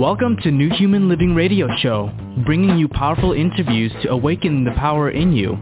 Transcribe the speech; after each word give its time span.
Welcome 0.00 0.38
to 0.44 0.50
New 0.50 0.70
Human 0.70 1.10
Living 1.10 1.34
Radio 1.34 1.68
Show, 1.76 2.10
bringing 2.46 2.78
you 2.78 2.88
powerful 2.88 3.34
interviews 3.34 3.92
to 4.02 4.08
awaken 4.10 4.64
the 4.64 4.70
power 4.70 5.10
in 5.10 5.34
you. 5.34 5.58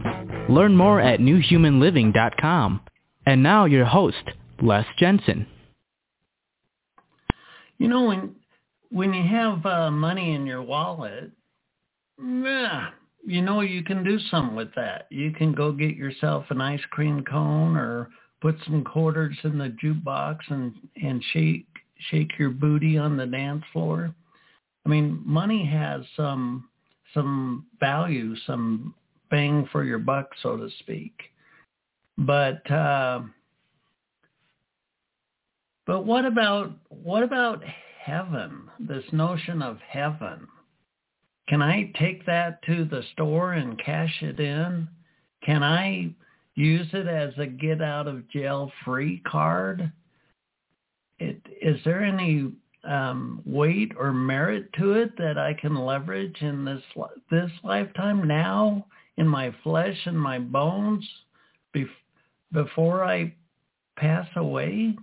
Learn 0.47 0.77
more 0.77 1.01
at 1.01 1.19
newhumanliving.com. 1.19 2.79
And 3.25 3.43
now 3.43 3.65
your 3.65 3.83
host, 3.83 4.23
Les 4.61 4.85
Jensen. 4.97 5.45
You 7.79 7.89
know, 7.89 8.05
when 8.05 8.35
when 8.91 9.13
you 9.13 9.27
have 9.27 9.65
uh, 9.65 9.91
money 9.91 10.33
in 10.33 10.45
your 10.45 10.61
wallet, 10.61 11.31
yeah, 12.17 12.91
you 13.25 13.41
know 13.41 13.59
you 13.59 13.83
can 13.83 14.05
do 14.05 14.17
something 14.31 14.55
with 14.55 14.73
that. 14.77 15.07
You 15.11 15.31
can 15.31 15.51
go 15.51 15.73
get 15.73 15.97
yourself 15.97 16.45
an 16.49 16.61
ice 16.61 16.85
cream 16.91 17.25
cone 17.29 17.75
or 17.75 18.07
put 18.39 18.55
some 18.63 18.85
quarters 18.85 19.35
in 19.43 19.57
the 19.57 19.75
jukebox 19.83 20.37
and 20.47 20.73
and 21.03 21.21
shake 21.33 21.65
shake 22.09 22.39
your 22.39 22.51
booty 22.51 22.97
on 22.97 23.17
the 23.17 23.25
dance 23.25 23.65
floor. 23.73 24.15
I 24.89 24.91
mean, 24.91 25.21
money 25.23 25.63
has 25.67 26.01
some 26.17 26.67
some 27.13 27.67
value, 27.79 28.35
some 28.47 28.95
bang 29.29 29.69
for 29.71 29.83
your 29.83 29.99
buck, 29.99 30.31
so 30.41 30.57
to 30.57 30.67
speak. 30.79 31.13
But 32.17 32.69
uh, 32.71 33.21
but 35.85 36.07
what 36.07 36.25
about 36.25 36.71
what 36.89 37.21
about 37.21 37.63
heaven? 38.03 38.63
This 38.79 39.03
notion 39.11 39.61
of 39.61 39.77
heaven. 39.87 40.47
Can 41.47 41.61
I 41.61 41.91
take 41.99 42.25
that 42.25 42.59
to 42.63 42.83
the 42.85 43.03
store 43.13 43.53
and 43.53 43.79
cash 43.85 44.23
it 44.23 44.39
in? 44.39 44.87
Can 45.45 45.61
I 45.61 46.09
use 46.55 46.87
it 46.93 47.05
as 47.05 47.31
a 47.37 47.45
get 47.45 47.83
out 47.83 48.07
of 48.07 48.27
jail 48.29 48.71
free 48.83 49.21
card? 49.27 49.91
It, 51.19 51.39
is 51.61 51.77
there 51.85 52.03
any 52.03 52.53
um, 52.83 53.41
weight 53.45 53.91
or 53.97 54.13
merit 54.13 54.71
to 54.73 54.93
it 54.93 55.17
that 55.17 55.37
I 55.37 55.53
can 55.53 55.75
leverage 55.75 56.37
in 56.41 56.65
this 56.65 56.81
this 57.29 57.51
lifetime 57.63 58.27
now 58.27 58.85
in 59.17 59.27
my 59.27 59.53
flesh 59.63 59.97
and 60.05 60.19
my 60.19 60.39
bones 60.39 61.05
bef- 61.75 61.87
before 62.51 63.03
I 63.03 63.33
pass 63.97 64.27
away? 64.35 64.95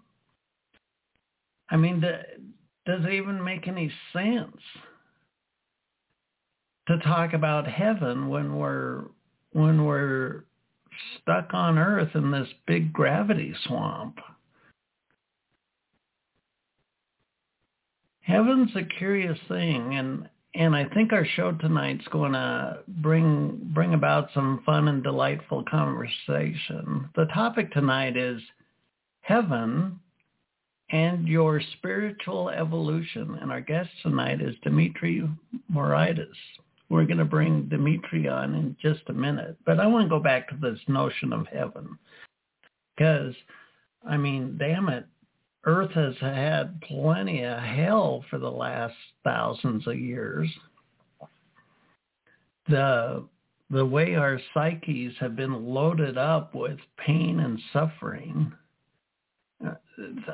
I 1.69 1.77
mean, 1.77 2.01
does 2.01 3.05
it 3.05 3.13
even 3.13 3.43
make 3.43 3.69
any 3.69 3.93
sense 4.13 4.57
to 6.89 6.99
talk 6.99 7.33
about 7.33 7.67
heaven 7.67 8.29
when 8.29 8.57
we're 8.57 9.05
when 9.53 9.85
we're 9.85 10.45
stuck 11.21 11.53
on 11.53 11.79
earth 11.79 12.15
in 12.15 12.31
this 12.31 12.49
big 12.67 12.93
gravity 12.93 13.55
swamp? 13.67 14.19
Heaven's 18.27 18.75
a 18.75 18.83
curious 18.83 19.39
thing 19.49 19.95
and 19.95 20.29
and 20.55 20.75
I 20.75 20.87
think 20.87 21.13
our 21.13 21.27
show 21.37 21.53
tonight's 21.53 22.07
going 22.09 22.33
to 22.33 22.79
bring 22.89 23.61
bring 23.75 23.93
about 23.93 24.31
some 24.33 24.63
fun 24.65 24.89
and 24.89 25.03
delightful 25.03 25.63
conversation. 25.71 27.11
The 27.15 27.27
topic 27.27 27.73
tonight 27.73 28.17
is 28.17 28.41
heaven 29.21 30.01
and 30.91 31.27
your 31.27 31.61
spiritual 31.77 32.49
evolution. 32.51 33.39
And 33.41 33.51
our 33.51 33.61
guest 33.61 33.91
tonight 34.03 34.41
is 34.41 34.55
Dimitri 34.63 35.29
Moraitis. 35.73 36.27
We're 36.89 37.05
going 37.05 37.19
to 37.19 37.25
bring 37.25 37.69
Dimitri 37.69 38.29
on 38.29 38.55
in 38.55 38.77
just 38.81 39.03
a 39.09 39.13
minute. 39.13 39.57
But 39.67 39.81
I 39.81 39.87
want 39.87 40.07
to 40.07 40.11
go 40.11 40.21
back 40.21 40.49
to 40.49 40.57
this 40.57 40.79
notion 40.87 41.33
of 41.33 41.47
heaven. 41.49 41.99
Because, 42.97 43.35
I 44.09 44.17
mean, 44.17 44.57
damn 44.59 44.89
it, 44.89 45.07
Earth 45.67 45.91
has 45.93 46.15
had 46.21 46.81
plenty 46.83 47.43
of 47.43 47.59
hell 47.59 48.25
for 48.31 48.39
the 48.39 48.51
last 48.51 48.95
thousands 49.25 49.87
of 49.87 49.99
years. 49.99 50.49
The 52.69 53.25
the 53.69 53.85
way 53.85 54.15
our 54.15 54.41
psyches 54.55 55.15
have 55.19 55.35
been 55.35 55.65
loaded 55.65 56.17
up 56.17 56.55
with 56.55 56.79
pain 57.05 57.41
and 57.41 57.61
suffering 57.73 58.53
uh, 59.65 59.75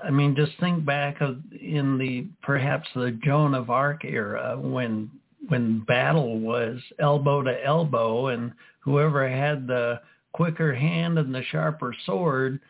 I 0.02 0.10
mean, 0.10 0.34
just 0.34 0.52
think 0.58 0.84
back 0.84 1.20
of 1.20 1.38
in 1.60 1.98
the 1.98 2.26
perhaps 2.42 2.88
the 2.94 3.18
Joan 3.24 3.54
of 3.54 3.70
Arc 3.70 4.04
era 4.04 4.58
when 4.58 5.10
when 5.48 5.80
battle 5.86 6.38
was 6.38 6.80
elbow 6.98 7.42
to 7.42 7.64
elbow, 7.64 8.28
and 8.28 8.52
whoever 8.80 9.28
had 9.28 9.66
the 9.66 10.00
quicker 10.32 10.74
hand 10.74 11.18
and 11.18 11.34
the 11.34 11.42
sharper 11.50 11.94
sword 12.06 12.60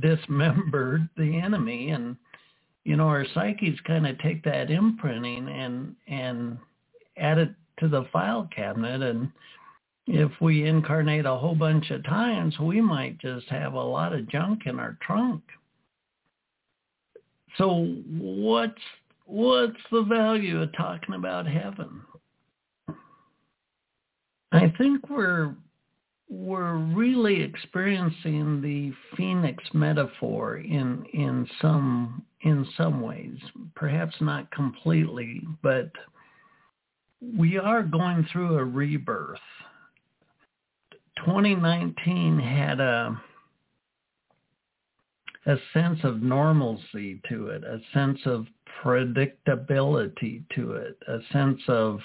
dismembered 0.00 1.08
the 1.16 1.40
enemy. 1.40 1.90
And 1.90 2.16
you 2.84 2.96
know, 2.96 3.08
our 3.08 3.26
psyches 3.34 3.78
kind 3.86 4.06
of 4.06 4.18
take 4.18 4.42
that 4.44 4.70
imprinting 4.70 5.48
and 5.48 5.94
and 6.06 6.58
add 7.16 7.38
it 7.38 7.50
to 7.80 7.88
the 7.88 8.04
file 8.12 8.48
cabinet 8.54 9.02
and 9.02 9.30
if 10.08 10.32
we 10.40 10.66
incarnate 10.66 11.26
a 11.26 11.36
whole 11.36 11.54
bunch 11.54 11.90
of 11.90 12.02
times, 12.04 12.58
we 12.58 12.80
might 12.80 13.18
just 13.18 13.46
have 13.48 13.74
a 13.74 13.82
lot 13.82 14.14
of 14.14 14.26
junk 14.28 14.62
in 14.64 14.80
our 14.80 14.96
trunk. 15.02 15.42
So 17.58 17.84
what's 18.08 18.80
what's 19.26 19.76
the 19.92 20.02
value 20.02 20.62
of 20.62 20.72
talking 20.74 21.14
about 21.14 21.46
heaven? 21.46 22.00
I 24.50 24.72
think 24.78 25.10
we're 25.10 25.54
we're 26.30 26.76
really 26.76 27.42
experiencing 27.42 28.60
the 28.60 28.92
phoenix 29.16 29.62
metaphor 29.72 30.58
in 30.58 31.04
in 31.12 31.48
some 31.60 32.22
in 32.42 32.66
some 32.76 33.00
ways, 33.00 33.36
perhaps 33.74 34.14
not 34.20 34.50
completely, 34.52 35.42
but 35.62 35.90
we 37.36 37.58
are 37.58 37.82
going 37.82 38.26
through 38.30 38.58
a 38.58 38.64
rebirth. 38.64 39.40
2019 41.24 42.38
had 42.38 42.78
a 42.80 43.20
a 45.46 45.56
sense 45.72 45.98
of 46.04 46.22
normalcy 46.22 47.20
to 47.28 47.48
it, 47.48 47.64
a 47.64 47.80
sense 47.94 48.20
of 48.26 48.46
predictability 48.84 50.44
to 50.54 50.72
it, 50.72 50.98
a 51.08 51.18
sense 51.32 51.60
of 51.68 52.00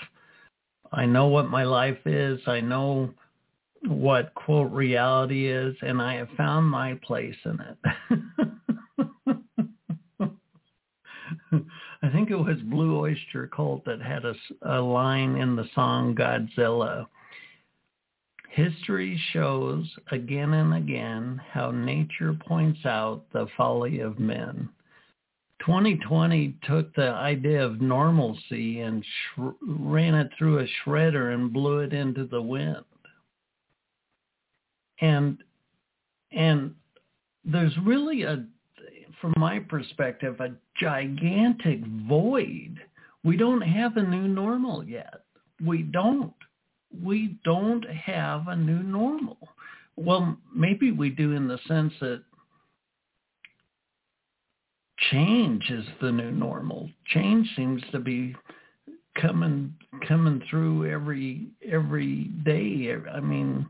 I 0.94 1.06
know 1.06 1.28
what 1.28 1.50
my 1.50 1.64
life 1.64 1.98
is, 2.06 2.40
I 2.48 2.62
know 2.62 3.14
what 3.88 4.34
quote 4.36 4.72
reality 4.72 5.48
is, 5.48 5.76
and 5.82 6.02
I 6.02 6.16
have 6.16 6.30
found 6.38 6.68
my 6.68 6.96
place 7.04 7.36
in 7.46 7.60
it. 7.60 7.78
I 12.04 12.10
think 12.12 12.32
it 12.32 12.36
was 12.36 12.58
Blue 12.64 13.00
Oyster 13.00 13.48
Cult 13.48 13.86
that 13.86 14.02
had 14.02 14.26
a, 14.26 14.36
a 14.64 14.82
line 14.82 15.38
in 15.38 15.56
the 15.56 15.70
song 15.74 16.16
Godzilla 16.16 17.08
History 18.50 19.20
shows 19.32 19.90
again 20.12 20.54
and 20.54 20.76
again 20.76 21.42
how 21.52 21.72
nature 21.72 22.34
points 22.34 22.86
out 22.86 23.24
the 23.34 23.48
folly 23.58 24.00
of 24.00 24.20
men. 24.20 24.70
2020 25.66 26.58
took 26.64 26.94
the 26.94 27.10
idea 27.10 27.66
of 27.66 27.82
normalcy 27.82 28.82
and 28.82 29.04
sh- 29.04 29.40
ran 29.62 30.14
it 30.14 30.30
through 30.38 30.60
a 30.60 30.68
shredder 30.86 31.34
and 31.34 31.52
blew 31.54 31.80
it 31.80 31.94
into 31.94 32.26
the 32.26 32.42
wind. 32.42 32.84
And 35.02 35.38
and 36.32 36.74
there's 37.46 37.78
really 37.84 38.24
a 38.24 38.46
from 39.22 39.34
my 39.38 39.60
perspective 39.60 40.40
a 40.40 40.54
gigantic 40.80 41.80
void. 42.08 42.80
We 43.24 43.38
don't 43.38 43.62
have 43.62 43.98
a 43.98 44.02
new 44.02 44.28
normal 44.28 44.84
yet. 44.84 45.24
We 45.66 45.84
don't 45.84 46.34
we 47.04 47.38
don't 47.44 47.88
have 47.90 48.48
a 48.48 48.56
new 48.56 48.84
normal. 48.84 49.38
Well, 49.96 50.38
maybe 50.54 50.92
we 50.92 51.10
do 51.10 51.34
in 51.34 51.48
the 51.48 51.60
sense 51.68 51.94
that 52.02 52.24
change 55.12 55.70
is 55.70 55.86
the 56.02 56.12
new 56.12 56.32
normal. 56.32 56.90
Change 57.08 57.48
seems 57.56 57.82
to 57.92 58.00
be 58.00 58.36
coming 59.22 59.74
coming 60.08 60.42
through 60.50 60.90
every 60.90 61.48
every 61.70 62.26
day. 62.46 62.96
I 63.14 63.20
mean, 63.20 63.68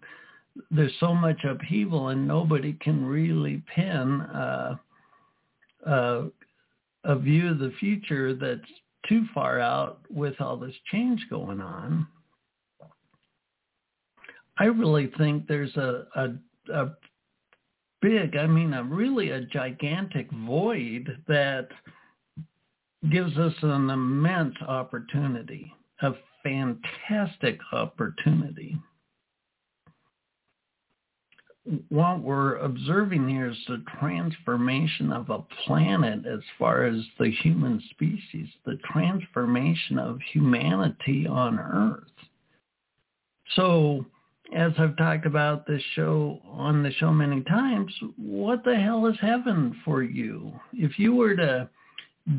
there's 0.69 0.93
so 0.99 1.13
much 1.13 1.43
upheaval, 1.43 2.09
and 2.09 2.27
nobody 2.27 2.73
can 2.73 3.05
really 3.05 3.63
pin 3.73 4.21
uh, 4.21 4.77
uh, 5.85 6.23
a 7.03 7.15
view 7.17 7.49
of 7.49 7.59
the 7.59 7.73
future 7.79 8.33
that's 8.33 8.61
too 9.07 9.25
far 9.33 9.59
out 9.59 9.99
with 10.09 10.39
all 10.39 10.57
this 10.57 10.75
change 10.91 11.25
going 11.29 11.59
on. 11.59 12.07
I 14.57 14.65
really 14.65 15.11
think 15.17 15.47
there's 15.47 15.75
a, 15.75 16.05
a, 16.15 16.29
a 16.73 16.91
big, 18.01 18.37
I 18.37 18.45
mean, 18.45 18.73
a 18.73 18.83
really 18.83 19.31
a 19.31 19.41
gigantic 19.41 20.29
void 20.31 21.09
that 21.27 21.69
gives 23.11 23.37
us 23.37 23.53
an 23.63 23.89
immense 23.89 24.55
opportunity, 24.67 25.73
a 26.01 26.11
fantastic 26.43 27.59
opportunity. 27.71 28.77
What 31.89 32.21
we're 32.21 32.57
observing 32.57 33.29
here 33.29 33.49
is 33.49 33.57
the 33.67 33.83
transformation 33.99 35.13
of 35.13 35.29
a 35.29 35.39
planet 35.65 36.25
as 36.25 36.41
far 36.59 36.85
as 36.85 37.01
the 37.19 37.31
human 37.31 37.81
species, 37.91 38.47
the 38.65 38.77
transformation 38.91 39.97
of 39.97 40.19
humanity 40.33 41.25
on 41.25 41.57
Earth. 41.59 42.03
So 43.55 44.05
as 44.53 44.73
I've 44.77 44.97
talked 44.97 45.25
about 45.25 45.65
this 45.65 45.81
show 45.95 46.41
on 46.45 46.83
the 46.83 46.91
show 46.93 47.11
many 47.11 47.41
times, 47.43 47.93
what 48.17 48.63
the 48.65 48.75
hell 48.75 49.05
is 49.07 49.17
heaven 49.21 49.79
for 49.85 50.03
you? 50.03 50.51
If 50.73 50.99
you 50.99 51.15
were 51.15 51.35
to 51.35 51.69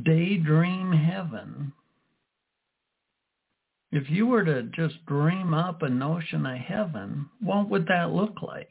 daydream 0.05 0.93
heaven, 0.93 1.73
if 3.91 4.11
you 4.11 4.27
were 4.27 4.45
to 4.45 4.65
just 4.75 5.05
dream 5.07 5.55
up 5.55 5.83
a 5.83 5.89
notion 5.89 6.45
of 6.45 6.59
heaven, 6.59 7.29
what 7.41 7.71
would 7.71 7.87
that 7.87 8.11
look 8.11 8.43
like? 8.43 8.69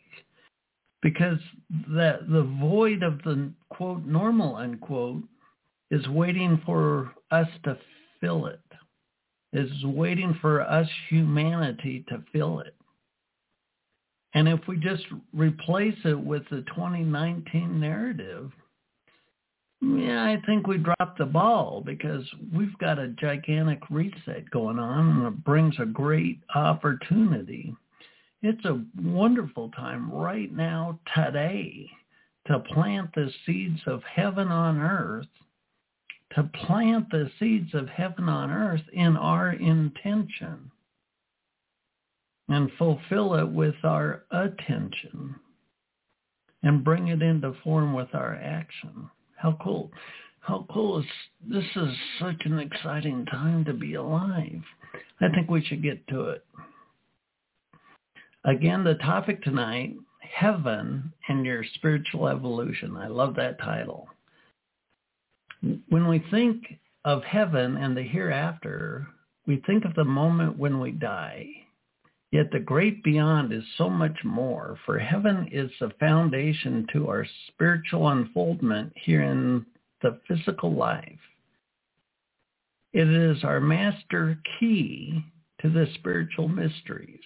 Because 1.03 1.37
that 1.89 2.29
the 2.29 2.43
void 2.59 3.03
of 3.03 3.21
the 3.23 3.51
quote 3.69 4.05
normal 4.05 4.55
unquote 4.55 5.23
is 5.91 6.07
waiting 6.07 6.61
for 6.65 7.13
us 7.29 7.47
to 7.65 7.77
fill 8.19 8.47
it. 8.47 8.59
Is 9.51 9.69
waiting 9.83 10.35
for 10.41 10.61
us 10.61 10.87
humanity 11.09 12.03
to 12.09 12.23
fill 12.31 12.61
it. 12.61 12.75
And 14.33 14.47
if 14.47 14.61
we 14.67 14.77
just 14.77 15.03
replace 15.31 15.97
it 16.05 16.19
with 16.19 16.43
the 16.49 16.63
2019 16.75 17.79
narrative, 17.79 18.51
yeah, 19.81 20.23
I 20.23 20.41
think 20.45 20.65
we 20.65 20.77
dropped 20.77 21.17
the 21.17 21.25
ball 21.25 21.83
because 21.85 22.23
we've 22.55 22.77
got 22.77 22.99
a 22.99 23.09
gigantic 23.09 23.81
reset 23.89 24.49
going 24.49 24.79
on 24.79 25.09
and 25.09 25.27
it 25.27 25.43
brings 25.43 25.75
a 25.77 25.85
great 25.85 26.39
opportunity. 26.55 27.75
It's 28.43 28.65
a 28.65 28.81
wonderful 29.01 29.69
time 29.69 30.11
right 30.11 30.51
now, 30.53 30.99
today, 31.15 31.89
to 32.47 32.59
plant 32.59 33.09
the 33.15 33.31
seeds 33.45 33.79
of 33.87 34.03
heaven 34.03 34.49
on 34.49 34.81
earth, 34.81 35.27
to 36.35 36.43
plant 36.65 37.09
the 37.09 37.31
seeds 37.39 37.73
of 37.73 37.87
heaven 37.87 38.27
on 38.27 38.51
earth 38.51 38.83
in 38.91 39.15
our 39.15 39.53
intention 39.53 40.69
and 42.49 42.69
fulfill 42.77 43.35
it 43.35 43.47
with 43.47 43.75
our 43.85 44.23
attention 44.31 45.35
and 46.63 46.83
bring 46.83 47.07
it 47.07 47.21
into 47.21 47.53
form 47.63 47.93
with 47.93 48.13
our 48.13 48.35
action. 48.35 49.09
How 49.37 49.57
cool. 49.63 49.89
How 50.41 50.65
cool 50.69 50.99
is 50.99 51.05
this 51.47 51.63
is 51.77 51.95
such 52.19 52.41
an 52.43 52.59
exciting 52.59 53.25
time 53.27 53.63
to 53.63 53.73
be 53.73 53.93
alive. 53.93 54.61
I 55.21 55.29
think 55.29 55.49
we 55.49 55.63
should 55.63 55.81
get 55.81 56.05
to 56.09 56.31
it. 56.31 56.45
Again, 58.45 58.83
the 58.83 58.95
topic 58.95 59.41
tonight, 59.41 59.95
heaven 60.19 61.13
and 61.29 61.45
your 61.45 61.63
spiritual 61.75 62.27
evolution. 62.27 62.97
I 62.97 63.07
love 63.07 63.35
that 63.35 63.59
title. 63.59 64.07
When 65.87 66.07
we 66.07 66.19
think 66.29 66.63
of 67.05 67.23
heaven 67.23 67.77
and 67.77 67.95
the 67.95 68.03
hereafter, 68.03 69.07
we 69.47 69.63
think 69.65 69.85
of 69.85 69.95
the 69.95 70.03
moment 70.03 70.57
when 70.57 70.79
we 70.79 70.91
die. 70.91 71.47
Yet 72.31 72.51
the 72.51 72.59
great 72.59 73.03
beyond 73.03 73.53
is 73.53 73.63
so 73.77 73.89
much 73.89 74.17
more, 74.23 74.77
for 74.85 74.97
heaven 74.97 75.47
is 75.51 75.71
the 75.79 75.91
foundation 75.99 76.87
to 76.91 77.07
our 77.07 77.25
spiritual 77.47 78.09
unfoldment 78.09 78.91
here 78.95 79.21
in 79.21 79.65
the 80.01 80.19
physical 80.27 80.73
life. 80.73 81.19
It 82.91 83.07
is 83.07 83.43
our 83.43 83.59
master 83.59 84.37
key 84.59 85.23
to 85.61 85.69
the 85.69 85.87
spiritual 85.95 86.47
mysteries. 86.47 87.21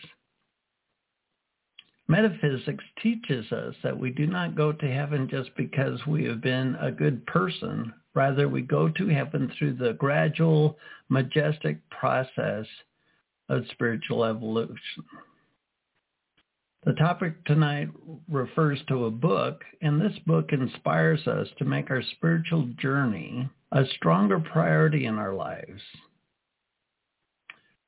Metaphysics 2.09 2.83
teaches 3.03 3.51
us 3.51 3.75
that 3.83 3.97
we 3.97 4.11
do 4.11 4.27
not 4.27 4.55
go 4.55 4.71
to 4.71 4.91
heaven 4.91 5.27
just 5.29 5.49
because 5.57 5.99
we 6.07 6.23
have 6.23 6.41
been 6.41 6.75
a 6.79 6.91
good 6.91 7.25
person. 7.25 7.93
Rather, 8.13 8.47
we 8.47 8.61
go 8.61 8.87
to 8.87 9.07
heaven 9.09 9.51
through 9.57 9.73
the 9.73 9.93
gradual, 9.93 10.77
majestic 11.09 11.77
process 11.89 12.65
of 13.49 13.63
spiritual 13.71 14.23
evolution. 14.23 15.03
The 16.85 16.93
topic 16.93 17.43
tonight 17.43 17.89
refers 18.29 18.79
to 18.87 19.05
a 19.05 19.11
book, 19.11 19.61
and 19.81 19.99
this 19.99 20.17
book 20.25 20.53
inspires 20.53 21.27
us 21.27 21.49
to 21.57 21.65
make 21.65 21.91
our 21.91 22.01
spiritual 22.15 22.69
journey 22.79 23.49
a 23.73 23.83
stronger 23.97 24.39
priority 24.39 25.05
in 25.05 25.15
our 25.15 25.33
lives. 25.33 25.81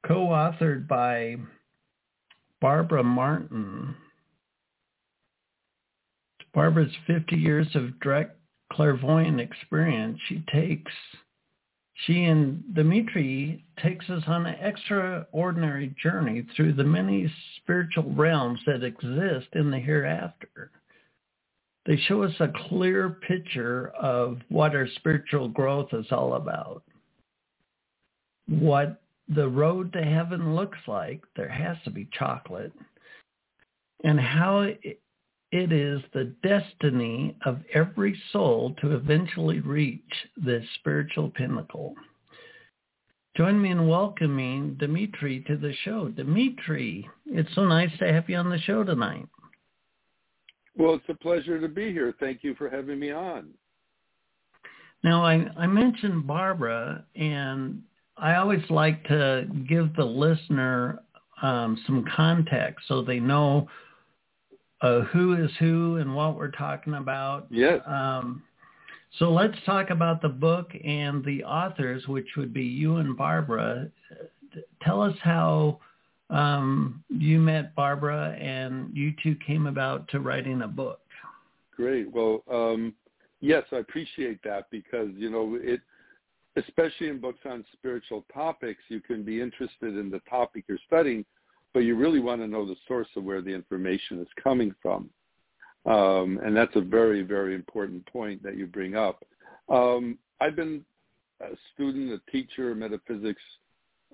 Co-authored 0.06 0.88
by 0.90 1.38
Barbara 2.60 3.04
Martin. 3.04 3.96
Barbara's 6.54 6.92
50 7.08 7.36
years 7.36 7.68
of 7.76 8.00
direct 8.00 8.38
clairvoyant 8.72 9.40
experience, 9.40 10.20
she 10.28 10.44
takes 10.52 10.92
she 12.06 12.26
and 12.26 12.64
Dimitri 12.74 13.66
takes 13.84 14.10
us 14.10 14.24
on 14.28 14.46
an 14.46 14.56
extraordinary 14.62 15.94
journey 16.02 16.46
through 16.56 16.74
the 16.74 16.84
many 16.84 17.32
spiritual 17.58 18.14
realms 18.14 18.60
that 18.66 18.84
exist 18.84 19.48
in 19.54 19.70
the 19.70 19.80
hereafter. 19.80 20.72
They 21.86 21.98
show 21.98 22.24
us 22.24 22.34
a 22.40 22.54
clear 22.70 23.10
picture 23.28 23.90
of 24.00 24.40
what 24.48 24.76
our 24.76 24.88
spiritual 24.96 25.50
growth 25.50 25.90
is 25.94 26.06
all 26.12 26.36
about. 26.36 26.84
What 28.48 29.02
the 29.28 29.48
road 29.48 29.92
to 29.94 30.02
heaven 30.02 30.56
looks 30.56 30.80
like, 30.88 31.22
there 31.36 31.50
has 31.50 31.78
to 31.84 31.92
be 31.92 32.08
chocolate, 32.18 32.74
and 34.04 34.20
how 34.20 34.62
it 34.62 35.02
is 35.52 36.02
the 36.14 36.34
destiny 36.44 37.36
of 37.46 37.60
every 37.74 38.20
soul 38.32 38.76
to 38.82 38.96
eventually 38.96 39.60
reach 39.62 40.02
this 40.38 40.64
spiritual 40.76 41.30
pinnacle. 41.32 41.96
Join 43.36 43.62
me 43.62 43.72
in 43.72 43.88
welcoming 43.88 44.76
Dimitri 44.76 45.44
to 45.48 45.58
the 45.58 45.74
show. 45.84 46.10
Dimitri, 46.10 47.08
it's 47.26 47.54
so 47.56 47.66
nice 47.66 47.92
to 48.00 48.12
have 48.12 48.30
you 48.30 48.38
on 48.38 48.50
the 48.50 48.60
show 48.60 48.84
tonight. 48.84 49.28
Well, 50.76 50.96
it's 50.96 51.10
a 51.10 51.14
pleasure 51.14 51.60
to 51.60 51.68
be 51.68 51.92
here. 51.92 52.14
Thank 52.20 52.44
you 52.44 52.54
for 52.56 52.70
having 52.70 53.00
me 53.00 53.12
on. 53.12 53.50
Now, 55.04 55.24
I, 55.24 55.48
I 55.58 55.68
mentioned 55.68 56.28
Barbara, 56.28 57.06
and 57.16 57.82
I 58.18 58.36
always 58.36 58.64
like 58.70 59.04
to 59.06 59.48
give 59.68 59.96
the 59.96 60.06
listener 60.06 61.02
um, 61.42 61.82
some 61.86 62.06
context 62.16 62.86
so 62.88 63.02
they 63.02 63.20
know 63.20 63.68
uh, 64.82 65.02
who 65.02 65.34
is 65.34 65.52
who 65.60 65.98
and 65.98 66.16
what 66.16 66.36
we're 66.36 66.52
talking 66.52 66.96
about. 66.96 67.48
Yes. 67.50 67.82
Um, 67.86 68.44
so 69.18 69.32
let's 69.32 69.58
talk 69.66 69.90
about 69.90 70.22
the 70.22 70.30
book 70.30 70.72
and 70.84 71.24
the 71.26 71.44
authors, 71.44 72.08
which 72.08 72.28
would 72.38 72.54
be 72.54 72.64
you 72.64 72.98
and 72.98 73.18
Barbara. 73.18 73.90
Tell 74.84 75.02
us 75.02 75.16
how 75.22 75.80
um, 76.30 77.04
you 77.10 77.40
met 77.40 77.76
Barbara 77.76 78.38
and 78.40 78.96
you 78.96 79.14
two 79.24 79.36
came 79.46 79.66
about 79.66 80.08
to 80.10 80.20
writing 80.20 80.62
a 80.62 80.68
book. 80.68 81.02
Great. 81.76 82.12
Well, 82.14 82.44
um, 82.52 82.94
yes, 83.42 83.64
I 83.72 83.78
appreciate 83.78 84.44
that 84.44 84.70
because, 84.70 85.10
you 85.16 85.30
know, 85.30 85.58
it, 85.60 85.82
especially 86.56 87.10
in 87.10 87.20
books 87.20 87.40
on 87.46 87.66
spiritual 87.74 88.26
topics, 88.34 88.82
you 88.90 89.00
can 89.00 89.24
be 89.24 89.42
interested 89.42 89.98
in 89.98 90.10
the 90.12 90.20
topic 90.30 90.66
you're 90.68 90.78
studying, 90.86 91.26
but 91.74 91.82
you 91.82 91.96
really 91.96 92.20
want 92.20 92.42
to 92.42 92.48
know 92.48 92.66
the 92.66 92.76
source 92.88 93.08
of 93.16 93.24
where 93.24 93.42
the 93.42 93.54
information 93.54 94.20
is 94.20 94.28
coming 94.42 94.74
from. 94.82 95.10
Um, 95.86 96.40
and 96.44 96.56
that's 96.56 96.76
a 96.76 96.82
very, 96.82 97.22
very 97.22 97.56
important 97.56 98.06
point 98.06 98.44
that 98.44 98.58
you 98.58 98.68
bring 98.68 98.96
up. 98.96 99.24
Um, 99.70 100.18
I've 100.42 100.56
been 100.56 100.84
a 101.42 101.56
student, 101.74 102.12
a 102.12 102.32
teacher 102.32 102.72
of 102.72 102.78
metaphysics 102.78 103.42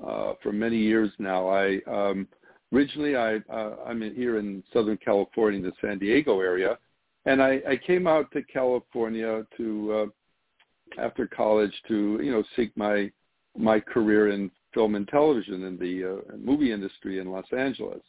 uh, 0.06 0.34
for 0.44 0.52
many 0.52 0.78
years 0.78 1.12
now. 1.18 1.48
I 1.48 1.80
um, 1.88 2.28
originally 2.74 3.16
I 3.16 3.38
uh, 3.52 3.78
I'm 3.86 4.04
in, 4.04 4.14
here 4.16 4.38
in 4.38 4.64
Southern 4.74 4.98
California, 4.98 5.60
in 5.60 5.66
the 5.66 5.72
San 5.82 5.98
Diego 5.98 6.40
area, 6.42 6.78
and 7.26 7.42
I, 7.42 7.62
I 7.68 7.78
came 7.78 8.08
out 8.08 8.32
to 8.32 8.44
California 8.44 9.46
to 9.58 9.94
uh, 9.94 11.02
after 11.02 11.28
college 11.28 11.74
to 11.88 12.20
you 12.22 12.32
know 12.32 12.44
seek 12.56 12.76
my 12.78 13.12
my 13.58 13.80
career 13.80 14.30
in 14.30 14.52
film 14.76 14.94
and 14.94 15.08
television 15.08 15.64
in 15.64 15.78
the 15.80 16.18
uh, 16.18 16.38
movie 16.38 16.72
industry 16.72 17.20
in 17.20 17.32
Los 17.32 17.46
Angeles. 17.58 18.04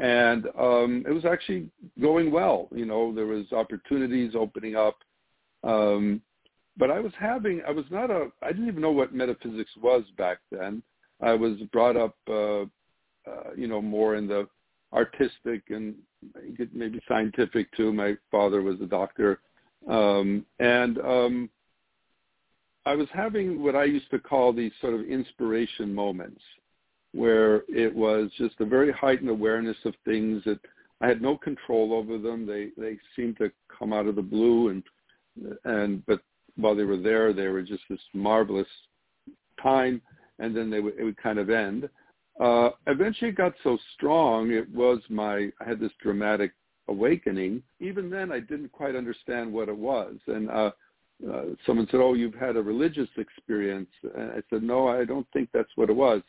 And 0.00 0.46
um, 0.58 1.04
it 1.06 1.12
was 1.12 1.24
actually 1.24 1.70
going 2.00 2.32
well. 2.32 2.68
You 2.74 2.86
know, 2.86 3.14
there 3.14 3.26
was 3.26 3.52
opportunities 3.52 4.32
opening 4.34 4.74
up. 4.74 4.96
Um, 5.62 6.20
but 6.76 6.90
I 6.90 6.98
was 6.98 7.12
having, 7.20 7.62
I 7.68 7.70
was 7.70 7.84
not 7.90 8.10
a, 8.10 8.28
I 8.42 8.48
didn't 8.48 8.66
even 8.66 8.82
know 8.82 8.90
what 8.90 9.14
metaphysics 9.14 9.70
was 9.80 10.02
back 10.18 10.38
then. 10.50 10.82
I 11.20 11.34
was 11.34 11.58
brought 11.70 11.96
up, 11.96 12.16
uh, 12.28 12.62
uh, 12.62 13.52
you 13.56 13.68
know, 13.68 13.80
more 13.80 14.16
in 14.16 14.26
the 14.26 14.48
artistic 14.92 15.62
and 15.68 15.94
maybe 16.72 17.00
scientific 17.06 17.70
too. 17.76 17.92
My 17.92 18.16
father 18.30 18.62
was 18.62 18.80
a 18.80 18.86
doctor. 18.86 19.40
Um, 19.88 20.44
and 20.58 20.98
um, 20.98 21.50
I 22.84 22.94
was 22.94 23.08
having 23.12 23.62
what 23.62 23.76
I 23.76 23.84
used 23.84 24.10
to 24.10 24.18
call 24.18 24.52
these 24.52 24.72
sort 24.80 24.94
of 24.94 25.02
inspiration 25.02 25.94
moments 25.94 26.40
where 27.12 27.62
it 27.68 27.94
was 27.94 28.30
just 28.38 28.54
a 28.60 28.64
very 28.64 28.90
heightened 28.92 29.30
awareness 29.30 29.76
of 29.84 29.94
things 30.04 30.42
that 30.44 30.58
I 31.00 31.08
had 31.08 31.20
no 31.20 31.36
control 31.36 31.92
over 31.92 32.18
them. 32.18 32.46
They 32.46 32.70
they 32.76 32.98
seemed 33.14 33.36
to 33.38 33.50
come 33.78 33.92
out 33.92 34.06
of 34.06 34.16
the 34.16 34.22
blue, 34.22 34.68
and 34.68 34.82
and 35.64 36.04
but 36.06 36.20
while 36.56 36.74
they 36.74 36.84
were 36.84 36.96
there, 36.96 37.32
they 37.32 37.48
were 37.48 37.62
just 37.62 37.82
this 37.88 38.00
marvelous 38.14 38.68
time, 39.62 40.00
and 40.38 40.56
then 40.56 40.70
they 40.70 40.80
would 40.80 40.98
it 40.98 41.04
would 41.04 41.16
kind 41.16 41.38
of 41.38 41.50
end. 41.50 41.88
Uh, 42.40 42.70
eventually, 42.86 43.30
it 43.30 43.36
got 43.36 43.52
so 43.62 43.78
strong. 43.94 44.50
It 44.50 44.68
was 44.70 45.00
my 45.08 45.50
I 45.60 45.68
had 45.68 45.80
this 45.80 45.92
dramatic 46.00 46.52
awakening. 46.88 47.62
Even 47.80 48.08
then, 48.08 48.32
I 48.32 48.40
didn't 48.40 48.72
quite 48.72 48.96
understand 48.96 49.52
what 49.52 49.68
it 49.68 49.76
was, 49.76 50.16
and 50.26 50.50
uh, 50.50 50.70
uh, 51.30 51.42
someone 51.66 51.86
said, 51.90 52.00
"Oh, 52.00 52.14
you've 52.14 52.34
had 52.34 52.56
a 52.56 52.62
religious 52.62 53.08
experience." 53.16 53.90
And 54.14 54.30
I 54.32 54.42
said, 54.50 54.62
"No, 54.62 54.88
I 54.88 55.04
don't 55.04 55.26
think 55.32 55.48
that's 55.52 55.70
what 55.76 55.90
it 55.90 55.96
was." 55.96 56.22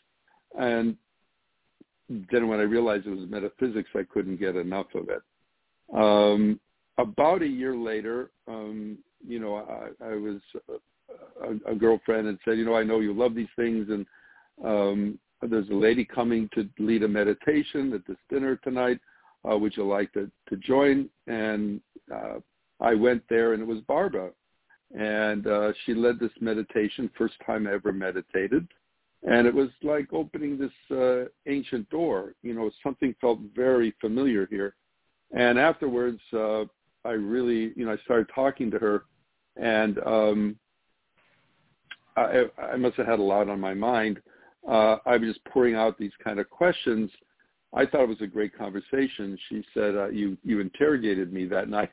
And 0.57 0.97
then 2.31 2.47
when 2.47 2.59
I 2.59 2.63
realized 2.63 3.07
it 3.07 3.15
was 3.15 3.29
metaphysics, 3.29 3.89
I 3.95 4.03
couldn't 4.03 4.39
get 4.39 4.55
enough 4.55 4.87
of 4.93 5.09
it. 5.09 5.21
Um, 5.93 6.59
about 6.97 7.41
a 7.41 7.47
year 7.47 7.75
later, 7.75 8.31
um, 8.47 8.97
you 9.25 9.39
know, 9.39 9.55
I, 9.55 10.05
I 10.05 10.15
was 10.15 10.39
a, 11.41 11.71
a 11.71 11.75
girlfriend 11.75 12.27
and 12.27 12.37
said, 12.45 12.57
you 12.57 12.65
know, 12.65 12.75
I 12.75 12.83
know 12.83 12.99
you 12.99 13.13
love 13.13 13.35
these 13.35 13.47
things, 13.55 13.87
and 13.89 14.05
um, 14.63 15.19
there's 15.41 15.69
a 15.69 15.75
lady 15.75 16.05
coming 16.05 16.49
to 16.53 16.69
lead 16.79 17.03
a 17.03 17.07
meditation 17.07 17.93
at 17.93 18.05
this 18.07 18.17
dinner 18.29 18.57
tonight. 18.57 18.99
Uh, 19.49 19.57
would 19.57 19.75
you 19.75 19.85
like 19.87 20.11
to, 20.13 20.29
to 20.49 20.57
join? 20.57 21.09
And 21.27 21.81
uh, 22.13 22.35
I 22.79 22.93
went 22.93 23.23
there, 23.29 23.53
and 23.53 23.61
it 23.61 23.65
was 23.65 23.79
Barbara, 23.81 24.31
and 24.93 25.47
uh, 25.47 25.73
she 25.85 25.93
led 25.93 26.19
this 26.19 26.31
meditation. 26.39 27.09
First 27.17 27.35
time 27.45 27.67
I 27.67 27.73
ever 27.73 27.91
meditated, 27.91 28.67
and 29.23 29.47
it 29.47 29.53
was 29.53 29.69
like 29.81 30.07
opening 30.13 30.57
this 30.57 30.97
uh, 30.97 31.25
ancient 31.47 31.89
door. 31.89 32.35
You 32.43 32.53
know, 32.53 32.69
something 32.83 33.15
felt 33.19 33.39
very 33.55 33.93
familiar 33.99 34.47
here. 34.49 34.75
And 35.35 35.57
afterwards, 35.57 36.19
uh, 36.31 36.65
I 37.05 37.11
really, 37.11 37.73
you 37.75 37.85
know, 37.85 37.93
I 37.93 37.97
started 38.03 38.29
talking 38.33 38.69
to 38.71 38.79
her, 38.79 39.05
and 39.57 39.97
um, 40.05 40.55
I, 42.15 42.43
I 42.61 42.75
must 42.75 42.95
have 42.97 43.07
had 43.07 43.19
a 43.19 43.23
lot 43.23 43.49
on 43.49 43.59
my 43.59 43.73
mind. 43.73 44.21
Uh, 44.67 44.97
I 45.05 45.17
was 45.17 45.33
just 45.33 45.43
pouring 45.45 45.75
out 45.75 45.97
these 45.97 46.11
kind 46.23 46.39
of 46.39 46.49
questions. 46.49 47.09
I 47.73 47.85
thought 47.85 48.03
it 48.03 48.09
was 48.09 48.21
a 48.21 48.27
great 48.27 48.55
conversation. 48.55 49.37
She 49.49 49.65
said, 49.73 49.95
uh, 49.95 50.09
"You 50.09 50.37
you 50.43 50.59
interrogated 50.59 51.33
me 51.33 51.45
that 51.47 51.69
night," 51.69 51.89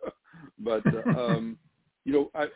but 0.58 0.82
uh, 0.86 1.10
um, 1.18 1.56
you 2.04 2.12
know, 2.12 2.30
I 2.34 2.46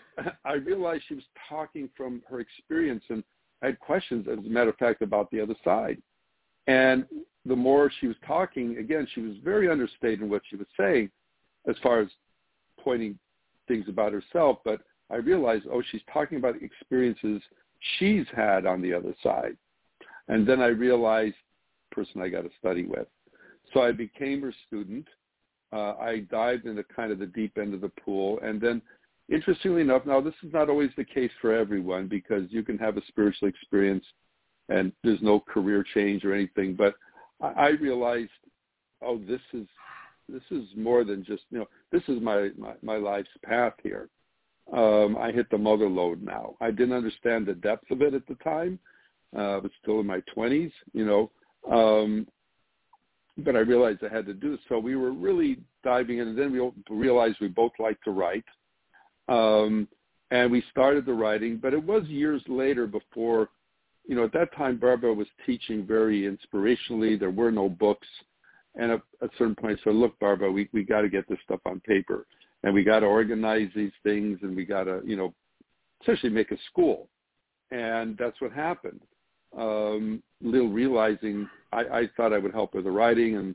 I 0.45 0.55
realized 0.55 1.05
she 1.09 1.15
was 1.15 1.25
talking 1.49 1.89
from 1.97 2.23
her 2.29 2.41
experience, 2.41 3.05
and 3.09 3.23
I 3.63 3.67
had 3.67 3.81
questions, 3.81 4.27
as 4.31 4.39
a 4.39 4.49
matter 4.49 4.71
of 4.71 4.77
fact, 4.77 5.03
about 5.03 5.31
the 5.31 5.41
other 5.41 5.57
side. 5.65 6.01
And 6.67 7.07
the 7.45 7.57
more 7.57 7.91
she 8.01 8.09
was 8.09 8.17
talking, 8.27 8.79
again, 8.79 9.07
she 9.15 9.21
was 9.21 9.37
very 9.45 9.71
understated 9.71 10.23
in 10.23 10.31
what 10.31 10.43
she 10.51 10.57
was 10.57 10.67
saying, 10.79 11.11
as 11.69 11.77
far 11.83 12.01
as 12.01 12.09
pointing 12.81 13.19
things 13.69 13.87
about 13.89 14.13
herself. 14.13 14.59
But 14.65 14.81
I 15.11 15.17
realized, 15.17 15.67
oh, 15.71 15.83
she's 15.91 16.03
talking 16.13 16.39
about 16.39 16.61
experiences 16.61 17.41
she's 17.99 18.27
had 18.35 18.67
on 18.67 18.83
the 18.83 18.93
other 18.93 19.15
side. 19.23 19.57
And 20.29 20.47
then 20.47 20.61
I 20.61 20.67
realized 20.67 21.37
person 21.93 22.21
I 22.21 22.29
got 22.29 22.43
to 22.43 22.51
study 22.59 22.85
with. 22.85 23.07
So 23.73 23.81
I 23.81 23.93
became 23.93 24.43
her 24.43 24.55
student. 24.67 25.07
Uh, 25.73 25.95
I 25.95 26.27
dived 26.31 26.67
into 26.67 26.85
kind 26.85 27.11
of 27.11 27.19
the 27.19 27.27
deep 27.27 27.59
end 27.59 27.75
of 27.75 27.81
the 27.81 27.91
pool. 28.05 28.39
And 28.43 28.61
then 28.61 28.83
interestingly 29.31 29.81
enough, 29.81 30.07
now 30.07 30.21
this 30.21 30.35
is 30.43 30.53
not 30.53 30.69
always 30.69 30.91
the 30.97 31.05
case 31.05 31.31
for 31.41 31.53
everyone 31.53 32.09
because 32.09 32.45
you 32.51 32.63
can 32.63 32.79
have 32.79 32.97
a 32.97 33.07
spiritual 33.07 33.49
experience 33.49 34.05
and 34.69 34.93
there's 35.05 35.23
no 35.23 35.41
career 35.41 35.85
change 35.95 36.25
or 36.25 36.35
anything. 36.35 36.75
But 36.75 36.95
I, 37.41 37.69
realized, 37.69 38.31
oh, 39.03 39.19
this 39.19 39.41
is 39.53 39.67
this 40.29 40.43
is 40.51 40.65
more 40.77 41.05
than 41.05 41.25
just 41.25 41.45
you 41.51 41.59
know 41.59 41.69
this 41.93 42.03
is 42.09 42.21
my 42.21 42.51
my, 42.57 42.73
my 42.83 42.97
life's 42.97 43.29
path 43.45 43.75
here 43.83 44.09
um, 44.73 45.17
I 45.17 45.31
hit 45.31 45.49
the 45.51 45.59
mother 45.59 45.89
load 45.89 46.23
now. 46.23 46.57
I 46.61 46.71
didn't 46.71 46.97
understand 46.97 47.47
the 47.47 47.55
depth 47.55 47.91
of 47.91 48.03
it 48.03 48.15
at 48.15 48.27
the 48.27 48.35
time. 48.37 48.79
Uh, 49.37 49.41
I 49.41 49.57
was 49.59 49.71
still 49.83 50.01
in 50.01 50.07
my 50.07 50.23
20s, 50.37 50.73
you 50.93 51.05
know, 51.05 51.31
um, 51.71 52.27
but 53.39 53.55
I 53.55 53.61
realized 53.61 54.03
I 54.03 54.13
had 54.13 54.27
to 54.27 54.35
do 54.35 54.53
this. 54.53 54.61
So 54.69 54.79
we 54.79 54.97
were 54.97 55.13
really 55.13 55.59
diving 55.85 56.19
in, 56.19 56.29
and 56.29 56.39
then 56.39 56.53
we 56.53 56.71
realized 56.95 57.37
we 57.41 57.49
both 57.49 57.73
like 57.79 58.01
to 58.03 58.11
write. 58.11 58.45
Um, 59.29 59.89
and 60.31 60.51
we 60.51 60.63
started 60.71 61.07
the 61.07 61.13
writing, 61.13 61.59
but 61.61 61.73
it 61.73 61.83
was 61.83 62.05
years 62.07 62.43
later 62.49 62.87
before, 62.87 63.49
you 64.07 64.17
know, 64.17 64.25
at 64.25 64.33
that 64.33 64.55
time 64.57 64.77
Barbara 64.77 65.15
was 65.15 65.29
teaching 65.45 65.87
very 65.87 66.23
inspirationally. 66.23 67.19
There 67.19 67.31
were 67.31 67.53
no 67.53 67.69
books. 67.69 68.09
And 68.75 68.93
at 68.93 69.03
a 69.23 69.29
certain 69.39 69.55
point, 69.55 69.79
I 69.81 69.85
said, 69.85 69.95
look, 69.95 70.19
Barbara, 70.19 70.51
we, 70.53 70.69
we 70.73 70.85
got 70.85 71.01
to 71.03 71.09
get 71.09 71.29
this 71.29 71.39
stuff 71.45 71.61
on 71.65 71.81
paper 71.81 72.27
and 72.67 72.75
we 72.75 72.83
got 72.83 73.01
to 73.01 73.07
organize 73.07 73.71
these 73.75 73.93
things 74.03 74.39
and 74.43 74.57
we 74.57 74.65
got 74.65 74.85
to 74.85 75.01
you 75.05 75.17
know 75.17 75.33
essentially 76.03 76.33
make 76.33 76.51
a 76.51 76.57
school 76.71 77.09
and 77.71 78.17
that's 78.19 78.41
what 78.41 78.53
happened 78.53 79.01
um 79.57 80.23
little 80.43 80.69
realizing 80.69 81.49
i 81.73 81.81
i 81.81 82.11
thought 82.17 82.33
i 82.33 82.39
would 82.39 82.53
help 82.53 82.75
with 82.75 82.85
the 82.85 82.91
writing 82.91 83.37
and 83.37 83.55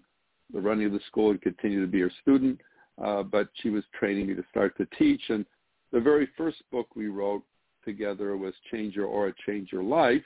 the 0.53 0.59
running 0.59 0.85
of 0.85 0.91
the 0.93 0.99
school 1.07 1.31
and 1.31 1.41
continue 1.41 1.81
to 1.81 1.91
be 1.91 1.99
her 1.99 2.11
student 2.21 2.59
uh 3.03 3.21
but 3.21 3.49
she 3.61 3.69
was 3.69 3.83
training 3.97 4.27
me 4.27 4.33
to 4.33 4.43
start 4.49 4.75
to 4.77 4.87
teach 4.97 5.21
and 5.29 5.45
the 5.91 5.99
very 5.99 6.27
first 6.37 6.57
book 6.71 6.87
we 6.95 7.07
wrote 7.07 7.43
together 7.83 8.37
was 8.37 8.53
change 8.71 8.95
your 8.95 9.07
aura 9.07 9.33
change 9.45 9.71
your 9.71 9.83
life 9.83 10.23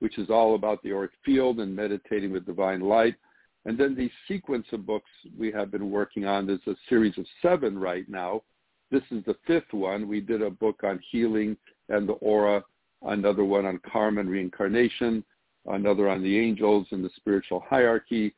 which 0.00 0.18
is 0.18 0.30
all 0.30 0.54
about 0.54 0.82
the 0.82 0.92
auric 0.92 1.10
field 1.24 1.60
and 1.60 1.74
meditating 1.74 2.32
with 2.32 2.46
divine 2.46 2.80
light 2.80 3.14
and 3.66 3.76
then 3.76 3.94
the 3.94 4.10
sequence 4.26 4.66
of 4.72 4.86
books 4.86 5.10
we 5.38 5.52
have 5.52 5.70
been 5.70 5.90
working 5.90 6.24
on, 6.24 6.46
there's 6.46 6.60
a 6.66 6.74
series 6.88 7.16
of 7.18 7.26
seven 7.42 7.78
right 7.78 8.08
now. 8.08 8.42
This 8.90 9.02
is 9.10 9.24
the 9.24 9.36
fifth 9.46 9.72
one. 9.72 10.08
We 10.08 10.20
did 10.20 10.42
a 10.42 10.50
book 10.50 10.80
on 10.82 11.00
healing 11.10 11.56
and 11.88 12.08
the 12.08 12.14
aura, 12.14 12.64
another 13.02 13.44
one 13.44 13.66
on 13.66 13.80
karma 13.90 14.20
and 14.20 14.30
reincarnation, 14.30 15.22
another 15.66 16.08
on 16.08 16.22
the 16.22 16.38
angels 16.38 16.86
and 16.90 17.04
the 17.04 17.10
spiritual 17.16 17.62
hierarchy. 17.68 18.34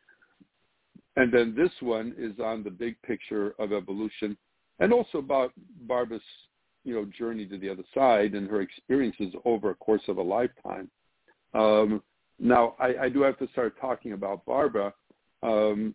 And 1.17 1.33
then 1.33 1.55
this 1.57 1.71
one 1.81 2.15
is 2.19 2.39
on 2.41 2.65
the 2.65 2.71
big 2.71 3.01
picture 3.03 3.55
of 3.59 3.73
evolution 3.73 4.37
and 4.81 4.93
also 4.93 5.19
about 5.19 5.53
Barbara's, 5.83 6.23
you 6.85 6.95
know, 6.95 7.05
journey 7.17 7.47
to 7.47 7.59
the 7.59 7.69
other 7.69 7.85
side 7.95 8.35
and 8.35 8.49
her 8.49 8.61
experiences 8.61 9.35
over 9.45 9.71
a 9.71 9.75
course 9.75 10.03
of 10.09 10.19
a 10.19 10.23
lifetime. 10.23 10.91
Um, 11.55 12.03
now, 12.39 12.75
I, 12.79 12.95
I 13.03 13.09
do 13.09 13.23
have 13.23 13.39
to 13.39 13.49
start 13.49 13.75
talking 13.81 14.13
about 14.13 14.45
Barbara 14.45 14.93
um, 15.43 15.95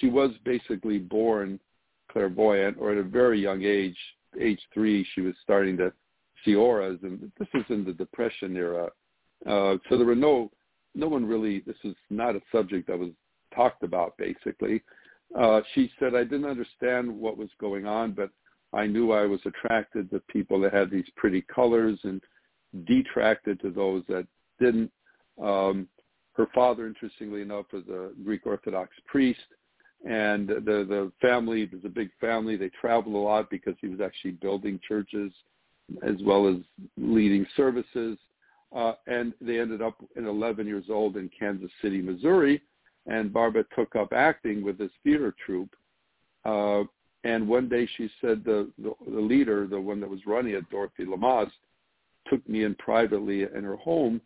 she 0.00 0.08
was 0.08 0.30
basically 0.44 0.98
born 0.98 1.60
clairvoyant, 2.10 2.76
or 2.80 2.92
at 2.92 2.98
a 2.98 3.02
very 3.02 3.40
young 3.40 3.62
age, 3.62 3.96
age 4.40 4.60
three, 4.72 5.06
she 5.14 5.20
was 5.20 5.34
starting 5.42 5.76
to 5.76 5.92
see 6.44 6.54
auras, 6.54 6.98
and 7.02 7.30
this 7.38 7.48
was 7.54 7.64
in 7.68 7.84
the 7.84 7.92
Depression 7.92 8.56
era. 8.56 8.86
Uh, 9.46 9.76
so 9.88 9.96
there 9.96 10.06
were 10.06 10.14
no, 10.14 10.50
no 10.94 11.08
one 11.08 11.24
really. 11.24 11.60
This 11.60 11.76
is 11.84 11.94
not 12.10 12.36
a 12.36 12.40
subject 12.50 12.88
that 12.88 12.98
was 12.98 13.10
talked 13.54 13.82
about. 13.82 14.16
Basically, 14.16 14.82
uh, 15.38 15.60
she 15.74 15.92
said, 15.98 16.14
"I 16.14 16.24
didn't 16.24 16.46
understand 16.46 17.14
what 17.14 17.36
was 17.36 17.50
going 17.60 17.86
on, 17.86 18.12
but 18.12 18.30
I 18.72 18.86
knew 18.86 19.12
I 19.12 19.26
was 19.26 19.40
attracted 19.46 20.10
to 20.10 20.20
people 20.28 20.60
that 20.60 20.72
had 20.72 20.90
these 20.90 21.08
pretty 21.16 21.42
colors 21.42 21.98
and 22.04 22.20
detracted 22.86 23.60
to 23.60 23.70
those 23.70 24.02
that 24.08 24.26
didn't." 24.60 24.92
Um, 25.42 25.88
her 26.34 26.46
father, 26.54 26.86
interestingly 26.86 27.42
enough, 27.42 27.66
was 27.72 27.86
a 27.88 28.10
Greek 28.22 28.46
Orthodox 28.46 28.90
priest, 29.06 29.40
and 30.04 30.48
the 30.48 30.84
the 30.88 31.12
family 31.20 31.68
was 31.72 31.84
a 31.84 31.88
big 31.88 32.10
family. 32.20 32.56
They 32.56 32.70
traveled 32.80 33.14
a 33.14 33.18
lot 33.18 33.50
because 33.50 33.74
he 33.80 33.88
was 33.88 34.00
actually 34.00 34.32
building 34.32 34.80
churches 34.86 35.32
as 36.02 36.16
well 36.22 36.48
as 36.48 36.56
leading 36.96 37.46
services. 37.56 38.18
Uh, 38.74 38.92
and 39.06 39.32
they 39.40 39.60
ended 39.60 39.80
up 39.80 39.96
in 40.16 40.26
11 40.26 40.66
years 40.66 40.86
old 40.90 41.16
in 41.16 41.30
Kansas 41.38 41.70
City, 41.80 42.02
Missouri, 42.02 42.60
and 43.06 43.32
Barbara 43.32 43.64
took 43.76 43.94
up 43.96 44.12
acting 44.12 44.62
with 44.62 44.76
this 44.76 44.90
theater 45.04 45.34
troupe. 45.44 45.74
Uh, 46.44 46.82
and 47.26 47.48
one 47.48 47.68
day 47.68 47.88
she 47.96 48.08
said 48.20 48.44
the, 48.44 48.70
the 48.78 48.92
the 49.10 49.20
leader, 49.20 49.66
the 49.66 49.80
one 49.80 50.00
that 50.00 50.08
was 50.08 50.20
running 50.26 50.54
it, 50.54 50.70
Dorothy 50.70 51.04
Lamaze, 51.04 51.50
took 52.28 52.46
me 52.48 52.64
in 52.64 52.74
privately 52.76 53.42
in 53.42 53.64
her 53.64 53.76
home 53.76 54.20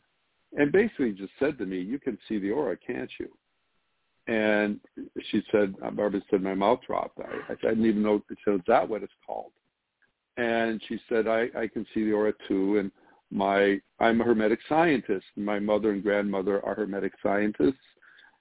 and 0.56 0.70
basically 0.70 1.12
just 1.12 1.32
said 1.38 1.56
to 1.58 1.66
me, 1.66 1.80
"You 1.80 1.98
can 1.98 2.18
see 2.28 2.38
the 2.38 2.50
aura, 2.50 2.76
can't 2.76 3.10
you?" 3.18 3.30
And 4.26 4.80
she 5.30 5.42
said, 5.50 5.74
Barbara 5.96 6.22
said, 6.30 6.42
my 6.42 6.54
mouth 6.54 6.80
dropped. 6.86 7.18
I, 7.20 7.52
I 7.52 7.54
didn't 7.54 7.86
even 7.86 8.02
know. 8.02 8.22
Said, 8.44 8.54
"Is 8.54 8.60
that 8.66 8.88
what 8.88 9.02
it's 9.02 9.12
called?" 9.26 9.52
And 10.36 10.80
she 10.86 11.00
said, 11.08 11.26
"I, 11.26 11.48
I 11.56 11.66
can 11.68 11.86
see 11.94 12.04
the 12.04 12.12
aura 12.12 12.34
too." 12.48 12.78
And 12.78 12.90
my 13.30 13.80
I'm 13.98 14.20
a 14.20 14.24
hermetic 14.24 14.60
scientist. 14.68 15.26
My 15.36 15.58
mother 15.58 15.92
and 15.92 16.02
grandmother 16.02 16.64
are 16.66 16.74
hermetic 16.74 17.12
scientists, 17.22 17.86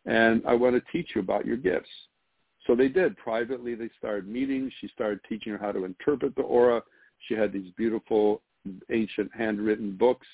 and 0.05 0.41
I 0.45 0.53
want 0.53 0.75
to 0.75 0.91
teach 0.91 1.11
you 1.15 1.21
about 1.21 1.45
your 1.45 1.57
gifts. 1.57 1.89
So 2.69 2.75
they 2.75 2.87
did. 2.87 3.17
Privately, 3.17 3.73
they 3.73 3.89
started 3.97 4.27
meeting. 4.27 4.71
She 4.79 4.89
started 4.89 5.21
teaching 5.27 5.53
her 5.53 5.57
how 5.57 5.71
to 5.71 5.85
interpret 5.85 6.35
the 6.35 6.43
aura. 6.43 6.83
She 7.27 7.33
had 7.33 7.51
these 7.51 7.71
beautiful 7.75 8.43
ancient 8.91 9.31
handwritten 9.35 9.97
books 9.97 10.27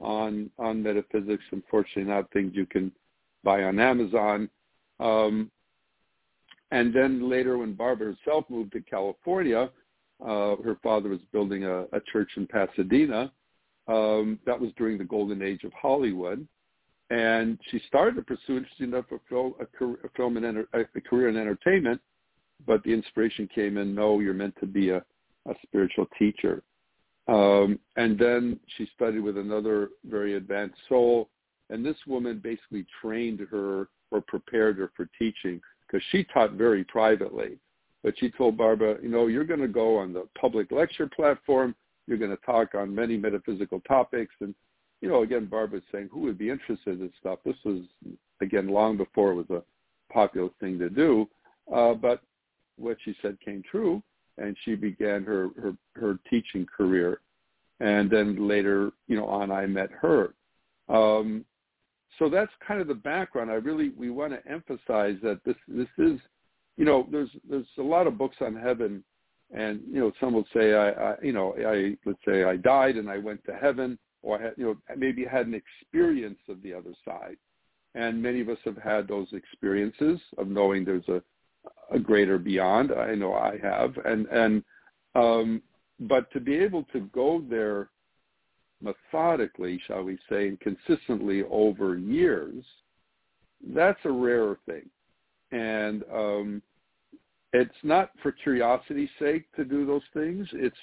on 0.00 0.50
on 0.58 0.82
metaphysics. 0.82 1.44
Unfortunately, 1.52 2.02
not 2.02 2.32
things 2.32 2.50
you 2.56 2.66
can 2.66 2.90
buy 3.44 3.62
on 3.62 3.78
Amazon. 3.78 4.50
Um, 4.98 5.52
and 6.72 6.92
then 6.92 7.30
later 7.30 7.58
when 7.58 7.74
Barbara 7.74 8.12
herself 8.12 8.46
moved 8.48 8.72
to 8.72 8.80
California, 8.80 9.70
uh, 10.20 10.56
her 10.56 10.78
father 10.82 11.10
was 11.10 11.20
building 11.30 11.62
a, 11.62 11.82
a 11.92 12.00
church 12.12 12.30
in 12.36 12.48
Pasadena. 12.48 13.30
Um, 13.86 14.40
that 14.46 14.60
was 14.60 14.72
during 14.76 14.98
the 14.98 15.04
golden 15.04 15.42
age 15.42 15.62
of 15.62 15.72
Hollywood. 15.74 16.44
And 17.10 17.58
she 17.70 17.80
started 17.86 18.16
to 18.16 18.22
pursue, 18.22 18.58
interesting 18.58 18.88
enough, 18.88 19.06
a, 19.12 19.18
film, 19.28 19.54
a, 19.60 19.66
career, 19.66 19.98
a 20.04 20.08
film 20.10 20.36
in 20.36 20.44
enter, 20.44 20.68
a 20.74 21.00
career 21.00 21.28
in 21.28 21.36
entertainment, 21.36 22.00
but 22.66 22.82
the 22.84 22.92
inspiration 22.92 23.48
came 23.54 23.78
in, 23.78 23.94
no, 23.94 24.20
you're 24.20 24.34
meant 24.34 24.54
to 24.60 24.66
be 24.66 24.90
a, 24.90 24.98
a 25.48 25.54
spiritual 25.62 26.06
teacher. 26.18 26.62
Um, 27.28 27.78
and 27.96 28.18
then 28.18 28.58
she 28.76 28.88
studied 28.94 29.20
with 29.20 29.38
another 29.38 29.90
very 30.04 30.36
advanced 30.36 30.78
soul, 30.88 31.28
and 31.70 31.84
this 31.84 31.96
woman 32.06 32.40
basically 32.42 32.86
trained 33.00 33.40
her 33.50 33.88
or 34.10 34.20
prepared 34.22 34.78
her 34.78 34.90
for 34.96 35.08
teaching 35.18 35.60
because 35.86 36.04
she 36.10 36.24
taught 36.24 36.52
very 36.52 36.84
privately. 36.84 37.58
But 38.02 38.14
she 38.18 38.30
told 38.30 38.56
Barbara, 38.56 38.96
you 39.02 39.08
know, 39.08 39.26
you're 39.26 39.44
going 39.44 39.60
to 39.60 39.68
go 39.68 39.96
on 39.96 40.12
the 40.12 40.28
public 40.40 40.70
lecture 40.70 41.08
platform. 41.08 41.74
You're 42.06 42.18
going 42.18 42.30
to 42.30 42.46
talk 42.46 42.74
on 42.74 42.94
many 42.94 43.16
metaphysical 43.16 43.80
topics. 43.80 44.34
And, 44.40 44.54
you 45.00 45.08
know, 45.08 45.22
again, 45.22 45.46
Barbara's 45.46 45.82
saying, 45.92 46.08
who 46.12 46.20
would 46.20 46.38
be 46.38 46.50
interested 46.50 46.94
in 46.94 47.00
this 47.00 47.12
stuff? 47.20 47.38
This 47.44 47.56
was, 47.64 47.82
again, 48.40 48.68
long 48.68 48.96
before 48.96 49.32
it 49.32 49.36
was 49.36 49.50
a 49.50 49.62
popular 50.12 50.48
thing 50.60 50.78
to 50.78 50.90
do. 50.90 51.28
Uh, 51.72 51.94
but 51.94 52.22
what 52.76 52.96
she 53.04 53.14
said 53.22 53.38
came 53.44 53.62
true, 53.70 54.02
and 54.38 54.56
she 54.64 54.74
began 54.74 55.24
her, 55.24 55.50
her, 55.60 55.74
her 55.94 56.18
teaching 56.30 56.66
career. 56.66 57.20
And 57.80 58.10
then 58.10 58.48
later, 58.48 58.90
you 59.06 59.16
know, 59.16 59.26
on 59.26 59.50
I 59.50 59.66
met 59.66 59.90
her. 59.90 60.34
Um, 60.88 61.44
so 62.18 62.28
that's 62.28 62.50
kind 62.66 62.80
of 62.80 62.88
the 62.88 62.94
background. 62.94 63.50
I 63.50 63.54
really 63.54 63.90
we 63.90 64.10
want 64.10 64.32
to 64.32 64.50
emphasize 64.50 65.16
that 65.22 65.40
this 65.44 65.54
this 65.68 65.88
is, 65.98 66.18
you 66.76 66.84
know, 66.84 67.06
there's 67.10 67.30
there's 67.48 67.66
a 67.78 67.82
lot 67.82 68.06
of 68.06 68.18
books 68.18 68.36
on 68.40 68.56
heaven, 68.56 69.04
and 69.54 69.80
you 69.88 70.00
know, 70.00 70.12
some 70.18 70.32
will 70.32 70.46
say 70.52 70.74
I, 70.74 70.90
I 70.90 71.14
you 71.22 71.32
know 71.32 71.54
I 71.58 71.96
let's 72.04 72.18
say 72.26 72.44
I 72.44 72.56
died 72.56 72.96
and 72.96 73.08
I 73.08 73.18
went 73.18 73.44
to 73.44 73.54
heaven, 73.54 73.98
or 74.28 74.38
had 74.38 74.52
you 74.58 74.64
know 74.66 74.96
maybe 74.96 75.24
had 75.24 75.46
an 75.46 75.54
experience 75.54 76.38
of 76.48 76.62
the 76.62 76.74
other 76.74 76.92
side, 77.02 77.38
and 77.94 78.22
many 78.22 78.40
of 78.40 78.50
us 78.50 78.58
have 78.64 78.76
had 78.76 79.08
those 79.08 79.28
experiences 79.32 80.20
of 80.36 80.48
knowing 80.48 80.84
there's 80.84 81.08
a 81.08 81.22
a 81.90 81.98
greater 81.98 82.38
beyond. 82.38 82.92
I 82.92 83.14
know 83.14 83.32
I 83.32 83.58
have, 83.62 83.96
and 84.04 84.26
and 84.26 84.62
um, 85.14 85.62
but 86.00 86.30
to 86.32 86.40
be 86.40 86.56
able 86.56 86.84
to 86.92 87.00
go 87.14 87.42
there 87.48 87.88
methodically, 88.82 89.80
shall 89.86 90.02
we 90.04 90.18
say, 90.28 90.48
and 90.48 90.60
consistently 90.60 91.42
over 91.50 91.96
years, 91.96 92.62
that's 93.74 93.98
a 94.04 94.10
rarer 94.10 94.58
thing. 94.66 94.88
And 95.50 96.04
um, 96.12 96.62
it's 97.54 97.82
not 97.82 98.10
for 98.22 98.30
curiosity's 98.30 99.08
sake 99.18 99.50
to 99.56 99.64
do 99.64 99.86
those 99.86 100.02
things. 100.12 100.46
It's 100.52 100.76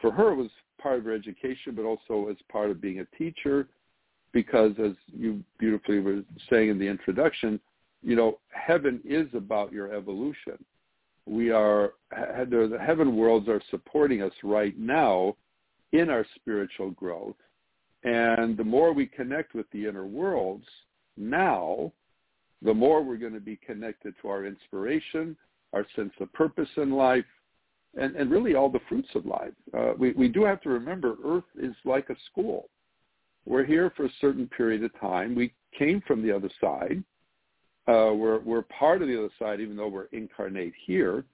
for 0.00 0.10
her 0.10 0.32
it 0.32 0.36
was 0.36 0.50
part 0.78 0.98
of 0.98 1.04
her 1.04 1.12
education, 1.12 1.74
but 1.74 1.84
also 1.84 2.28
as 2.30 2.36
part 2.50 2.70
of 2.70 2.80
being 2.80 3.00
a 3.00 3.16
teacher, 3.16 3.68
because 4.32 4.72
as 4.78 4.92
you 5.12 5.42
beautifully 5.58 6.00
were 6.00 6.22
saying 6.50 6.70
in 6.70 6.78
the 6.78 6.86
introduction, 6.86 7.58
you 8.02 8.14
know, 8.14 8.38
heaven 8.50 9.00
is 9.04 9.26
about 9.34 9.72
your 9.72 9.92
evolution. 9.94 10.62
We 11.26 11.50
are 11.50 11.94
the 12.10 12.78
heaven 12.80 13.16
worlds 13.16 13.48
are 13.48 13.62
supporting 13.70 14.22
us 14.22 14.32
right 14.44 14.78
now 14.78 15.36
in 15.92 16.10
our 16.10 16.24
spiritual 16.36 16.90
growth. 16.90 17.36
And 18.04 18.56
the 18.56 18.64
more 18.64 18.92
we 18.92 19.06
connect 19.06 19.54
with 19.54 19.66
the 19.72 19.86
inner 19.86 20.06
worlds 20.06 20.66
now, 21.16 21.92
the 22.62 22.74
more 22.74 23.02
we're 23.02 23.16
going 23.16 23.34
to 23.34 23.40
be 23.40 23.56
connected 23.56 24.14
to 24.22 24.28
our 24.28 24.44
inspiration, 24.44 25.36
our 25.72 25.84
sense 25.96 26.12
of 26.20 26.32
purpose 26.32 26.68
in 26.76 26.92
life, 26.92 27.24
and, 27.96 28.14
and 28.16 28.30
really 28.30 28.54
all 28.54 28.68
the 28.68 28.80
fruits 28.88 29.08
of 29.14 29.26
life. 29.26 29.52
Uh, 29.76 29.92
we, 29.98 30.12
we 30.12 30.28
do 30.28 30.44
have 30.44 30.60
to 30.62 30.68
remember 30.68 31.16
Earth 31.24 31.44
is 31.60 31.74
like 31.84 32.10
a 32.10 32.16
school. 32.30 32.68
We're 33.46 33.64
here 33.64 33.92
for 33.96 34.06
a 34.06 34.10
certain 34.20 34.48
period 34.48 34.84
of 34.84 34.98
time. 35.00 35.34
We 35.34 35.52
came 35.78 36.02
from 36.06 36.22
the 36.22 36.32
other 36.32 36.50
side. 36.60 37.02
Uh, 37.88 38.12
we're, 38.12 38.40
we're 38.40 38.62
part 38.62 39.02
of 39.02 39.08
the 39.08 39.18
other 39.18 39.32
side, 39.38 39.60
even 39.60 39.76
though 39.76 39.88
we're 39.88 40.08
incarnate 40.12 40.74
here. 40.84 41.24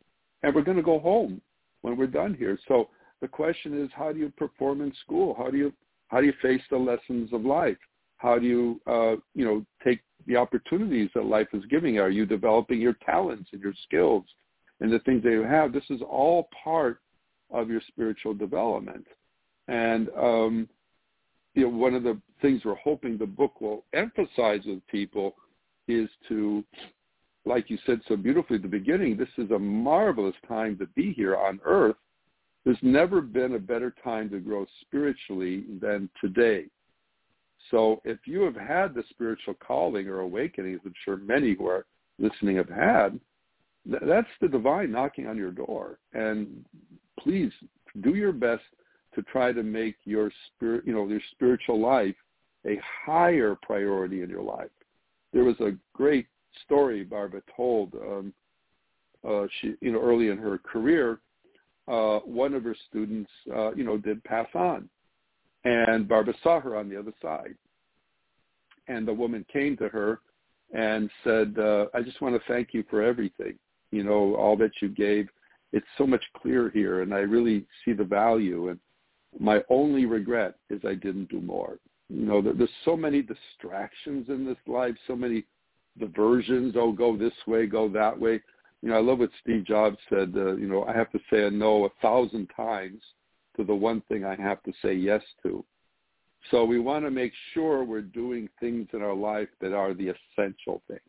And 0.42 0.55
we're 0.55 0.62
going 0.62 0.77
to 0.77 0.83
go 0.83 0.98
home 0.98 1.40
when 1.81 1.96
we're 1.96 2.07
done 2.07 2.35
here. 2.35 2.59
So 2.68 2.88
the 3.20 3.29
question 3.29 3.83
is, 3.83 3.90
how 3.94 4.12
do 4.12 4.18
you 4.18 4.31
perform 4.37 4.83
in 4.83 4.92
school? 5.05 5.35
How 5.38 5.51
do 5.51 5.57
you 5.57 5.72
how 6.09 6.20
do 6.20 6.27
you 6.27 6.35
face 6.42 6.61
the 6.70 6.77
lessons 6.77 7.33
of 7.33 7.46
life? 7.46 7.79
How 8.18 8.38
do 8.38 8.46
you 8.46 8.81
uh, 8.87 9.16
you 9.35 9.44
know 9.44 9.64
take 9.83 10.01
the 10.27 10.37
opportunities 10.37 11.09
that 11.14 11.25
life 11.25 11.48
is 11.55 11.64
giving? 11.70 11.98
Are 11.98 12.11
you 12.11 12.27
developing 12.27 12.81
your 12.81 12.96
talents 13.07 13.48
and 13.53 13.62
your 13.62 13.72
skills 13.85 14.25
and 14.83 14.92
the 14.92 14.99
things 15.01 15.23
that 15.23 15.31
you 15.31 15.42
have? 15.42 15.73
This 15.73 15.88
is 15.88 16.03
all 16.03 16.51
part 16.62 17.01
of 17.51 17.71
your 17.71 17.81
spiritual 17.88 18.35
development. 18.35 19.07
And 19.68 20.09
um, 20.18 20.68
you 21.55 21.62
know, 21.62 21.77
one 21.77 21.95
of 21.95 22.03
the 22.03 22.21
things 22.42 22.62
we're 22.64 22.75
hoping 22.75 23.16
the 23.16 23.27
book 23.27 23.61
will 23.61 23.85
emphasize 23.95 24.61
with 24.66 24.87
people 24.88 25.35
is 25.88 26.09
to, 26.29 26.62
like 27.47 27.71
you 27.71 27.79
said 27.87 28.01
so 28.09 28.16
beautifully 28.16 28.57
at 28.57 28.62
the 28.62 28.68
beginning, 28.68 29.16
this 29.16 29.29
is 29.38 29.51
a 29.51 29.59
marvelous 29.59 30.37
time 30.47 30.77
to 30.79 30.87
be 30.88 31.12
here 31.14 31.37
on 31.37 31.61
Earth 31.64 31.97
there's 32.64 32.79
never 32.83 33.21
been 33.21 33.55
a 33.55 33.59
better 33.59 33.95
time 34.05 34.31
to 34.31 34.38
grow 34.38 34.66
spiritually 34.83 35.64
than 35.81 36.09
today. 36.21 36.66
So 37.71 38.01
if 38.05 38.18
you 38.27 38.42
have 38.42 38.57
had 38.57 38.95
the 38.95 39.05
spiritual 39.11 39.55
calling 39.55 40.09
or 40.09 40.21
awakening, 40.21 40.75
as 40.75 40.81
I'm 40.85 40.95
sure 41.05 41.16
many 41.16 41.55
who 41.55 41.66
are 41.66 41.87
listening 42.18 42.57
have 42.57 42.68
had, 42.68 43.18
that's 43.87 44.29
the 44.40 44.49
divine 44.49 44.92
knocking 44.92 45.27
on 45.27 45.37
your 45.37 45.51
door. 45.51 45.99
And 46.12 46.64
please 47.18 47.53
do 48.01 48.14
your 48.14 48.33
best 48.33 48.62
to 49.14 49.23
try 49.23 49.53
to 49.53 49.62
make 49.62 49.97
your 50.05 50.31
spirit, 50.49 50.85
you 50.87 50.92
know, 50.92 51.07
your 51.09 51.21
spiritual 51.33 51.81
life 51.81 52.14
a 52.66 52.81
higher 53.05 53.57
priority 53.61 54.23
in 54.23 54.31
your 54.31 54.42
life. 54.42 54.71
There 55.33 55.45
was 55.45 55.59
a 55.61 55.73
great 55.92 56.27
story 56.64 57.05
Barbara 57.05 57.42
told. 57.57 57.95
Um, 57.95 58.33
uh, 59.29 59.47
she, 59.61 59.75
you 59.81 59.92
know, 59.92 60.01
early 60.01 60.29
in 60.29 60.38
her 60.38 60.59
career, 60.59 61.21
uh, 61.88 62.18
one 62.21 62.55
of 62.55 62.64
her 62.64 62.77
students, 62.88 63.31
uh, 63.55 63.73
you 63.75 63.85
know, 63.85 63.97
did 63.97 64.23
pass 64.25 64.49
on. 64.55 64.88
And 65.64 66.09
Barbara 66.09 66.35
saw 66.42 66.61
her 66.61 66.77
on 66.77 66.88
the 66.88 66.99
other 66.99 67.12
side. 67.21 67.55
And 68.88 69.07
the 69.07 69.12
woman 69.12 69.45
came 69.53 69.77
to 69.77 69.88
her 69.88 70.21
and 70.73 71.11
said, 71.23 71.57
uh, 71.59 71.87
I 71.95 72.03
just 72.03 72.21
want 72.21 72.35
to 72.35 72.53
thank 72.53 72.68
you 72.73 72.85
for 72.90 73.03
everything, 73.03 73.59
you 73.92 74.02
know, 74.02 74.35
all 74.35 74.57
that 74.57 74.72
you 74.81 74.88
gave. 74.88 75.28
It's 75.72 75.87
so 75.96 76.07
much 76.07 76.22
clearer 76.37 76.70
here, 76.70 77.02
and 77.02 77.14
I 77.14 77.18
really 77.18 77.64
see 77.85 77.92
the 77.92 78.05
value. 78.05 78.68
And 78.68 78.81
my 79.38 79.62
only 79.70 80.05
regret 80.05 80.57
is 80.68 80.81
I 80.85 80.94
didn't 80.94 81.31
do 81.31 81.40
more. 81.40 81.78
You 82.09 82.26
know, 82.26 82.42
there's 82.42 82.68
so 82.85 82.96
many 82.96 83.22
distractions 83.22 84.28
in 84.28 84.44
this 84.44 84.59
life, 84.66 84.94
so 85.07 85.16
many 85.16 85.44
diversions. 85.98 86.74
Oh, 86.76 86.92
go 86.92 87.16
this 87.16 87.33
way, 87.46 87.66
go 87.66 87.88
that 87.90 88.18
way 88.18 88.40
you 88.83 88.90
know, 88.90 88.96
I 88.96 89.00
love 89.00 89.20
what 89.20 89.31
Steve 89.40 89.64
Jobs 89.64 89.96
said. 90.11 90.33
Uh, 90.37 90.57
you 90.57 90.66
know, 90.66 90.85
I 90.85 90.92
have 90.92 91.11
to 91.12 91.20
say 91.31 91.44
a 91.44 91.50
no 91.50 91.87
a 91.87 91.88
thousand 92.02 92.50
times 92.55 93.00
to 93.57 93.64
the 93.64 93.74
one 93.74 94.02
thing 94.09 94.24
I 94.24 94.35
have 94.35 94.62
to 94.64 94.72
say 94.83 94.94
yes 94.94 95.22
to. 95.44 95.64
So 96.50 96.64
we 96.64 96.81
want 96.81 97.05
to 97.05 97.11
make 97.11 97.33
sure 97.55 97.85
we're 97.85 98.00
doing 98.02 98.48
things 98.59 98.88
in 98.92 99.02
our 99.02 99.14
life 99.14 99.48
that 99.61 99.72
are 99.72 99.94
the 99.94 100.09
essential 100.09 100.83
things, 100.88 101.00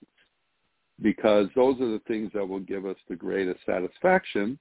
because 1.02 1.48
those 1.56 1.80
are 1.82 1.90
the 1.90 2.02
things 2.08 2.32
that 2.34 2.48
will 2.48 2.60
give 2.60 2.86
us 2.86 2.98
the 3.10 3.16
greatest 3.16 3.60
satisfaction. 3.66 4.58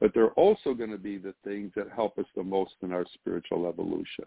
But 0.00 0.12
they're 0.12 0.32
also 0.32 0.74
going 0.74 0.90
to 0.90 0.98
be 0.98 1.18
the 1.18 1.34
things 1.44 1.72
that 1.76 1.86
help 1.94 2.18
us 2.18 2.26
the 2.36 2.42
most 2.42 2.72
in 2.82 2.92
our 2.92 3.04
spiritual 3.14 3.68
evolution. 3.68 4.26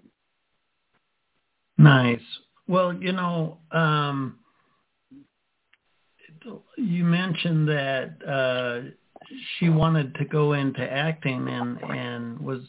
Nice. 1.77 2.21
Well, 2.67 2.93
you 2.93 3.11
know, 3.11 3.59
um, 3.71 4.39
you 6.77 7.03
mentioned 7.03 7.67
that 7.67 8.13
uh, 8.27 8.89
she 9.57 9.69
wanted 9.69 10.15
to 10.15 10.25
go 10.25 10.53
into 10.53 10.81
acting 10.81 11.47
and 11.47 11.77
and 11.81 12.39
was 12.39 12.61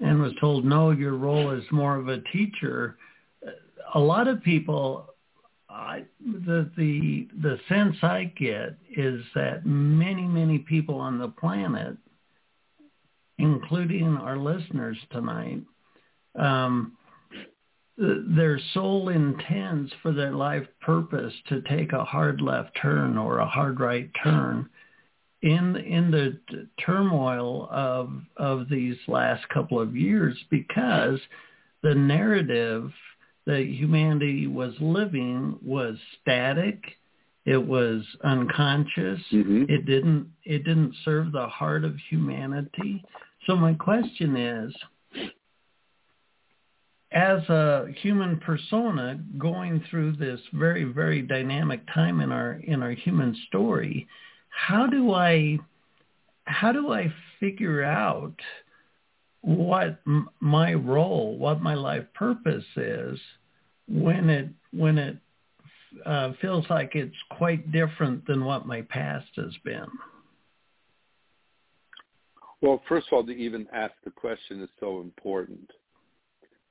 and 0.00 0.20
was 0.20 0.32
told 0.40 0.64
no, 0.64 0.90
your 0.90 1.14
role 1.14 1.50
is 1.50 1.64
more 1.70 1.96
of 1.96 2.08
a 2.08 2.20
teacher. 2.32 2.96
A 3.94 3.98
lot 3.98 4.28
of 4.28 4.42
people, 4.42 5.14
I, 5.76 6.04
the 6.24 6.70
the 6.76 7.28
the 7.40 7.58
sense 7.68 7.96
I 8.02 8.32
get 8.36 8.78
is 8.96 9.22
that 9.34 9.66
many 9.66 10.22
many 10.22 10.58
people 10.58 10.96
on 10.96 11.18
the 11.18 11.28
planet, 11.28 11.96
including 13.38 14.16
our 14.16 14.38
listeners 14.38 14.96
tonight, 15.10 15.62
um, 16.34 16.96
their 17.98 18.58
soul 18.72 19.10
intends 19.10 19.92
for 20.02 20.12
their 20.12 20.32
life 20.32 20.66
purpose 20.80 21.34
to 21.48 21.60
take 21.62 21.92
a 21.92 22.04
hard 22.04 22.40
left 22.40 22.70
turn 22.80 23.18
or 23.18 23.38
a 23.38 23.46
hard 23.46 23.78
right 23.78 24.10
turn 24.22 24.68
in 25.42 25.76
in 25.76 26.10
the 26.10 26.38
turmoil 26.84 27.68
of 27.70 28.10
of 28.38 28.68
these 28.70 28.96
last 29.08 29.46
couple 29.50 29.78
of 29.78 29.94
years 29.94 30.36
because 30.50 31.20
the 31.82 31.94
narrative 31.94 32.90
that 33.46 33.64
humanity 33.64 34.46
was 34.46 34.74
living 34.80 35.58
was 35.62 35.96
static 36.20 36.82
It 37.44 37.64
was 37.64 38.02
unconscious. 38.24 39.20
Mm-hmm. 39.32 39.64
It 39.68 39.86
didn't 39.86 40.28
it 40.44 40.64
didn't 40.64 40.94
serve 41.04 41.30
the 41.30 41.46
heart 41.46 41.84
of 41.84 41.94
humanity. 42.10 43.04
So 43.46 43.54
my 43.54 43.74
question 43.74 44.36
is 44.36 44.74
as 47.12 47.48
a 47.48 47.86
human 48.02 48.38
persona 48.38 49.20
going 49.38 49.82
through 49.88 50.16
this 50.16 50.40
very 50.52 50.82
very 50.84 51.22
dynamic 51.22 51.82
time 51.94 52.20
in 52.20 52.32
our 52.32 52.54
in 52.64 52.82
our 52.82 52.90
human 52.90 53.36
story, 53.46 54.08
how 54.50 54.88
do 54.88 55.14
I 55.14 55.58
how 56.44 56.72
do 56.72 56.92
I 56.92 57.12
figure 57.38 57.84
out 57.84 58.34
what 59.46 60.00
m- 60.08 60.28
my 60.40 60.74
role, 60.74 61.38
what 61.38 61.62
my 61.62 61.74
life 61.74 62.04
purpose 62.14 62.64
is 62.76 63.18
when 63.86 64.28
it 64.28 64.48
when 64.72 64.98
it 64.98 65.16
uh, 66.04 66.32
feels 66.40 66.66
like 66.68 66.96
it's 66.96 67.14
quite 67.30 67.70
different 67.70 68.26
than 68.26 68.44
what 68.44 68.66
my 68.66 68.82
past 68.82 69.28
has 69.36 69.54
been. 69.64 69.86
Well, 72.60 72.82
first 72.88 73.06
of 73.06 73.12
all, 73.12 73.24
to 73.24 73.32
even 73.32 73.68
ask 73.72 73.94
the 74.04 74.10
question 74.10 74.60
is 74.62 74.68
so 74.80 75.00
important. 75.00 75.70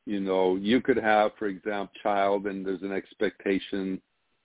You 0.06 0.20
know, 0.20 0.58
you 0.58 0.82
could 0.82 0.98
have, 0.98 1.32
for 1.40 1.48
example, 1.48 1.96
child, 2.04 2.46
and 2.46 2.66
there's 2.66 2.82
an 2.82 2.92
expectation 2.92 4.02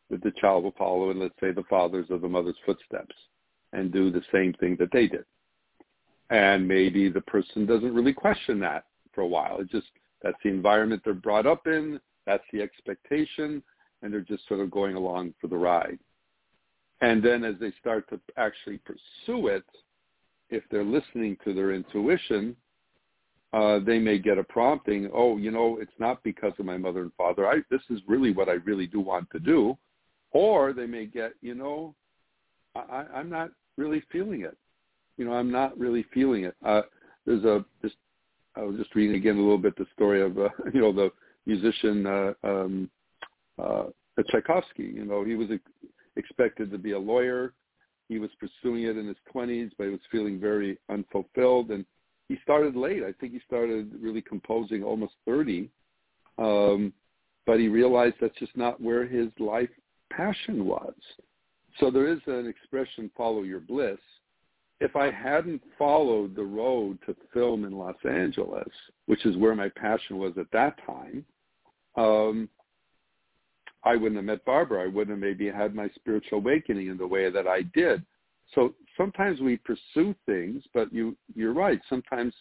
that 0.08 0.22
the 0.22 0.32
child 0.40 0.62
will 0.62 0.74
follow 0.78 1.10
in, 1.10 1.18
let's 1.18 1.34
say, 1.40 1.50
the 1.50 1.64
father's 1.68 2.06
or 2.10 2.18
the 2.18 2.28
mother's 2.28 2.56
footsteps 2.64 3.14
and 3.72 3.92
do 3.92 4.10
the 4.10 4.22
same 4.32 4.52
thing 4.54 4.76
that 4.78 4.92
they 4.92 5.08
did. 5.08 5.24
And 6.30 6.66
maybe 6.66 7.08
the 7.08 7.20
person 7.22 7.66
doesn't 7.66 7.94
really 7.94 8.12
question 8.12 8.60
that 8.60 8.84
for 9.12 9.22
a 9.22 9.26
while. 9.26 9.60
It 9.60 9.70
just 9.70 9.88
that's 10.22 10.36
the 10.44 10.50
environment 10.50 11.02
they're 11.04 11.14
brought 11.14 11.46
up 11.46 11.66
in, 11.66 12.00
that's 12.26 12.44
the 12.52 12.62
expectation, 12.62 13.62
and 14.02 14.12
they're 14.12 14.20
just 14.20 14.46
sort 14.46 14.60
of 14.60 14.70
going 14.70 14.94
along 14.94 15.34
for 15.40 15.48
the 15.48 15.56
ride. 15.56 15.98
And 17.00 17.22
then 17.22 17.44
as 17.44 17.54
they 17.58 17.72
start 17.80 18.08
to 18.10 18.20
actually 18.36 18.78
pursue 18.78 19.48
it, 19.48 19.64
if 20.50 20.62
they're 20.70 20.84
listening 20.84 21.36
to 21.44 21.54
their 21.54 21.72
intuition, 21.72 22.54
uh, 23.52 23.78
they 23.80 23.98
may 23.98 24.18
get 24.18 24.38
a 24.38 24.44
prompting, 24.44 25.10
oh, 25.12 25.36
you 25.38 25.50
know, 25.50 25.78
it's 25.80 25.90
not 25.98 26.22
because 26.22 26.52
of 26.58 26.66
my 26.66 26.76
mother 26.76 27.02
and 27.02 27.12
father. 27.14 27.46
I, 27.48 27.60
this 27.70 27.80
is 27.88 28.00
really 28.06 28.32
what 28.32 28.48
I 28.48 28.54
really 28.64 28.86
do 28.86 29.00
want 29.00 29.28
to 29.30 29.40
do. 29.40 29.76
Or 30.32 30.72
they 30.72 30.86
may 30.86 31.06
get, 31.06 31.32
you 31.40 31.54
know, 31.54 31.94
I, 32.76 33.04
I'm 33.14 33.30
not 33.30 33.50
really 33.76 34.02
feeling 34.12 34.42
it. 34.42 34.56
You 35.20 35.26
know, 35.26 35.34
I'm 35.34 35.50
not 35.50 35.78
really 35.78 36.06
feeling 36.14 36.44
it. 36.44 36.56
Uh, 36.64 36.80
there's 37.26 37.44
a 37.44 37.62
just 37.82 37.96
I 38.56 38.62
was 38.62 38.76
just 38.76 38.94
reading 38.94 39.16
again 39.16 39.36
a 39.36 39.40
little 39.40 39.58
bit 39.58 39.76
the 39.76 39.84
story 39.92 40.22
of 40.22 40.38
uh, 40.38 40.48
you 40.72 40.80
know 40.80 40.94
the 40.94 41.12
musician 41.44 42.06
uh, 42.06 42.32
um, 42.42 42.90
uh, 43.62 43.84
Tchaikovsky. 44.30 44.84
You 44.84 45.04
know, 45.04 45.22
he 45.22 45.34
was 45.34 45.48
expected 46.16 46.70
to 46.70 46.78
be 46.78 46.92
a 46.92 46.98
lawyer. 46.98 47.52
He 48.08 48.18
was 48.18 48.30
pursuing 48.40 48.84
it 48.84 48.96
in 48.96 49.06
his 49.06 49.16
20s, 49.34 49.72
but 49.76 49.84
he 49.84 49.90
was 49.90 50.00
feeling 50.10 50.40
very 50.40 50.78
unfulfilled. 50.88 51.70
And 51.70 51.84
he 52.28 52.38
started 52.42 52.74
late. 52.74 53.02
I 53.02 53.12
think 53.12 53.34
he 53.34 53.40
started 53.46 53.92
really 54.00 54.22
composing 54.22 54.82
almost 54.82 55.12
30. 55.26 55.68
Um, 56.38 56.94
but 57.44 57.60
he 57.60 57.68
realized 57.68 58.16
that's 58.22 58.38
just 58.38 58.56
not 58.56 58.80
where 58.80 59.06
his 59.06 59.28
life 59.38 59.68
passion 60.10 60.64
was. 60.64 60.94
So 61.78 61.90
there 61.90 62.10
is 62.10 62.20
an 62.26 62.46
expression, 62.46 63.10
follow 63.14 63.42
your 63.42 63.60
bliss. 63.60 63.98
If 64.80 64.96
I 64.96 65.10
hadn't 65.10 65.62
followed 65.78 66.34
the 66.34 66.44
road 66.44 66.98
to 67.06 67.14
film 67.34 67.64
in 67.64 67.72
Los 67.72 67.96
Angeles, 68.08 68.68
which 69.06 69.26
is 69.26 69.36
where 69.36 69.54
my 69.54 69.68
passion 69.68 70.18
was 70.18 70.32
at 70.38 70.50
that 70.52 70.78
time, 70.86 71.24
um, 71.96 72.48
I 73.84 73.96
wouldn't 73.96 74.16
have 74.16 74.24
met 74.24 74.44
Barbara. 74.44 74.84
I 74.84 74.86
wouldn't 74.86 75.10
have 75.10 75.18
maybe 75.18 75.50
had 75.50 75.74
my 75.74 75.88
spiritual 75.94 76.38
awakening 76.38 76.88
in 76.88 76.98
the 76.98 77.06
way 77.06 77.30
that 77.30 77.46
I 77.46 77.62
did. 77.74 78.04
So 78.54 78.74
sometimes 78.96 79.40
we 79.40 79.56
pursue 79.58 80.14
things, 80.26 80.62
but 80.74 80.92
you 80.92 81.16
you're 81.34 81.54
right. 81.54 81.80
Sometimes 81.88 82.34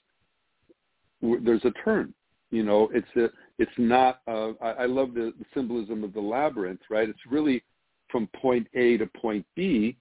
there's 1.22 1.66
a 1.66 1.72
turn. 1.84 2.14
You 2.52 2.64
know, 2.64 2.90
it's 2.94 3.08
a 3.16 3.30
it's 3.58 3.72
not. 3.78 4.22
Uh, 4.28 4.52
I, 4.62 4.70
I 4.70 4.86
love 4.86 5.14
the, 5.14 5.34
the 5.38 5.46
symbolism 5.54 6.04
of 6.04 6.14
the 6.14 6.22
labyrinth. 6.22 6.82
Right? 6.90 7.08
It's 7.08 7.20
really 7.30 7.64
from 8.10 8.28
point 8.36 8.68
A 8.74 8.98
to 8.98 9.06
point 9.06 9.46
B, 9.56 9.98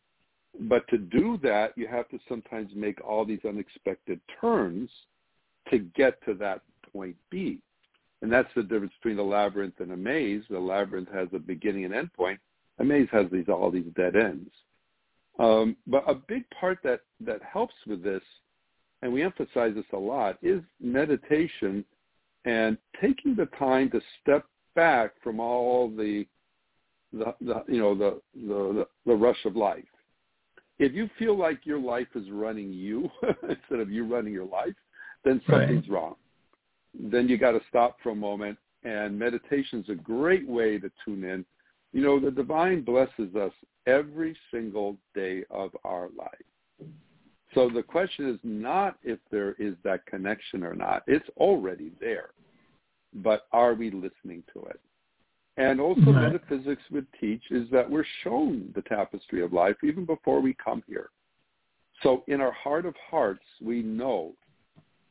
but 0.60 0.86
to 0.88 0.98
do 0.98 1.38
that, 1.42 1.76
you 1.76 1.86
have 1.86 2.08
to 2.08 2.18
sometimes 2.28 2.70
make 2.74 2.98
all 3.04 3.24
these 3.24 3.44
unexpected 3.46 4.20
turns 4.40 4.90
to 5.70 5.78
get 5.78 6.22
to 6.24 6.34
that 6.34 6.62
point 6.92 7.16
B. 7.30 7.58
And 8.22 8.32
that's 8.32 8.48
the 8.56 8.62
difference 8.62 8.94
between 9.00 9.18
a 9.18 9.22
labyrinth 9.22 9.78
and 9.78 9.92
a 9.92 9.96
maze. 9.96 10.42
The 10.50 10.58
labyrinth 10.58 11.10
has 11.12 11.28
a 11.32 11.38
beginning 11.38 11.84
and 11.84 11.94
end 11.94 12.12
point. 12.14 12.40
A 12.78 12.84
maze 12.84 13.08
has 13.12 13.26
these 13.30 13.48
all 13.48 13.70
these 13.70 13.92
dead 13.96 14.16
ends. 14.16 14.50
Um, 15.38 15.76
but 15.86 16.02
a 16.08 16.14
big 16.14 16.44
part 16.50 16.78
that, 16.82 17.00
that 17.20 17.40
helps 17.42 17.74
with 17.86 18.02
this, 18.02 18.22
and 19.02 19.12
we 19.12 19.22
emphasize 19.22 19.74
this 19.74 19.84
a 19.92 19.96
lot, 19.96 20.36
is 20.42 20.60
meditation 20.80 21.84
and 22.44 22.76
taking 23.00 23.36
the 23.36 23.46
time 23.58 23.90
to 23.90 24.00
step 24.20 24.44
back 24.74 25.12
from 25.22 25.38
all 25.38 25.88
the, 25.88 26.26
the, 27.12 27.34
the 27.40 27.64
you 27.68 27.80
know 27.80 27.94
the, 27.94 28.20
the 28.34 28.86
the 29.06 29.14
rush 29.14 29.44
of 29.44 29.56
life. 29.56 29.84
If 30.78 30.92
you 30.92 31.08
feel 31.18 31.36
like 31.36 31.66
your 31.66 31.80
life 31.80 32.08
is 32.14 32.30
running 32.30 32.72
you 32.72 33.10
instead 33.48 33.80
of 33.80 33.90
you 33.90 34.04
running 34.04 34.32
your 34.32 34.46
life, 34.46 34.74
then 35.24 35.40
something's 35.46 35.88
right. 35.88 35.90
wrong 35.90 36.14
then 36.98 37.28
you 37.28 37.38
got 37.38 37.52
to 37.52 37.60
stop 37.68 37.96
for 38.02 38.10
a 38.10 38.16
moment. 38.16 38.58
And 38.84 39.18
meditation 39.18 39.80
is 39.80 39.88
a 39.88 39.94
great 39.94 40.48
way 40.48 40.78
to 40.78 40.90
tune 41.04 41.24
in. 41.24 41.44
You 41.92 42.02
know, 42.02 42.20
the 42.20 42.30
divine 42.30 42.82
blesses 42.82 43.34
us 43.34 43.52
every 43.86 44.36
single 44.52 44.96
day 45.14 45.44
of 45.50 45.70
our 45.84 46.08
life. 46.16 46.88
So 47.54 47.70
the 47.70 47.82
question 47.82 48.28
is 48.28 48.38
not 48.44 48.98
if 49.02 49.18
there 49.30 49.54
is 49.54 49.74
that 49.82 50.06
connection 50.06 50.62
or 50.62 50.74
not. 50.74 51.02
It's 51.06 51.28
already 51.38 51.92
there. 52.00 52.30
But 53.14 53.46
are 53.52 53.74
we 53.74 53.90
listening 53.90 54.44
to 54.52 54.60
it? 54.66 54.80
And 55.58 55.80
also 55.80 56.12
right. 56.12 56.32
metaphysics 56.32 56.82
would 56.90 57.06
teach 57.20 57.42
is 57.50 57.68
that 57.70 57.88
we're 57.90 58.06
shown 58.22 58.72
the 58.74 58.82
tapestry 58.82 59.42
of 59.42 59.52
life 59.52 59.76
even 59.82 60.04
before 60.04 60.40
we 60.40 60.54
come 60.54 60.82
here. 60.86 61.10
So 62.02 62.22
in 62.28 62.40
our 62.40 62.52
heart 62.52 62.86
of 62.86 62.94
hearts, 63.10 63.42
we 63.60 63.82
know 63.82 64.34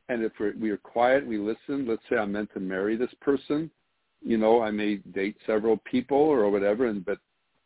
and 0.09 0.23
if 0.23 0.31
we're, 0.39 0.53
we 0.59 0.69
are 0.69 0.77
quiet, 0.77 1.25
we 1.25 1.37
listen. 1.37 1.85
Let's 1.87 2.01
say 2.09 2.17
I'm 2.17 2.31
meant 2.31 2.49
to 2.53 2.59
marry 2.59 2.95
this 2.95 3.13
person. 3.21 3.69
You 4.21 4.37
know, 4.37 4.61
I 4.61 4.71
may 4.71 4.95
date 4.95 5.37
several 5.45 5.77
people 5.89 6.17
or 6.17 6.49
whatever, 6.49 6.87
and 6.87 7.05
but 7.05 7.19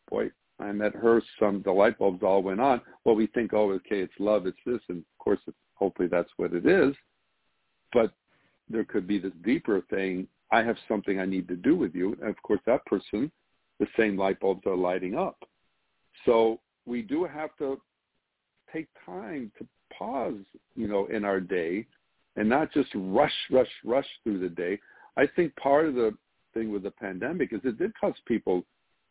boy, 0.09 0.31
I 0.59 0.71
met 0.71 0.93
her. 0.95 1.21
Some 1.39 1.61
the 1.63 1.71
light 1.71 1.97
bulbs 1.99 2.23
all 2.23 2.41
went 2.41 2.59
on. 2.59 2.81
Well, 3.05 3.15
we 3.15 3.27
think, 3.27 3.53
oh, 3.53 3.71
okay, 3.73 3.99
it's 3.99 4.13
love, 4.19 4.47
it's 4.47 4.57
this, 4.65 4.81
and 4.89 4.99
of 4.99 5.17
course, 5.19 5.39
it's, 5.47 5.57
hopefully 5.75 6.07
that's 6.07 6.29
what 6.37 6.53
it 6.53 6.65
is. 6.65 6.95
But 7.93 8.11
there 8.69 8.83
could 8.83 9.07
be 9.07 9.19
this 9.19 9.33
deeper 9.43 9.81
thing. 9.89 10.27
I 10.51 10.63
have 10.63 10.77
something 10.87 11.19
I 11.19 11.25
need 11.25 11.47
to 11.47 11.55
do 11.55 11.75
with 11.75 11.95
you, 11.95 12.17
and 12.21 12.29
of 12.29 12.41
course, 12.43 12.59
that 12.65 12.85
person, 12.85 13.31
the 13.79 13.87
same 13.97 14.17
light 14.17 14.39
bulbs 14.39 14.65
are 14.65 14.75
lighting 14.75 15.17
up. 15.17 15.37
So 16.25 16.59
we 16.85 17.01
do 17.01 17.23
have 17.25 17.55
to 17.57 17.79
take 18.71 18.87
time 19.05 19.51
to 19.57 19.67
pause, 19.97 20.43
you 20.75 20.87
know, 20.87 21.05
in 21.07 21.25
our 21.25 21.39
day 21.39 21.85
and 22.35 22.47
not 22.47 22.71
just 22.73 22.89
rush, 22.95 23.33
rush, 23.51 23.69
rush 23.83 24.05
through 24.23 24.39
the 24.39 24.49
day. 24.49 24.79
I 25.17 25.27
think 25.35 25.55
part 25.55 25.85
of 25.85 25.95
the 25.95 26.15
thing 26.53 26.71
with 26.71 26.83
the 26.83 26.91
pandemic 26.91 27.53
is 27.53 27.61
it 27.63 27.77
did 27.77 27.93
cause 27.99 28.13
people 28.25 28.63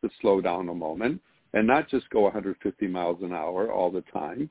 to 0.02 0.10
slow 0.20 0.40
down 0.40 0.68
a 0.68 0.74
moment 0.74 1.20
and 1.52 1.66
not 1.66 1.88
just 1.88 2.08
go 2.10 2.22
150 2.22 2.86
miles 2.86 3.18
an 3.22 3.32
hour 3.32 3.70
all 3.70 3.90
the 3.90 4.04
time 4.12 4.48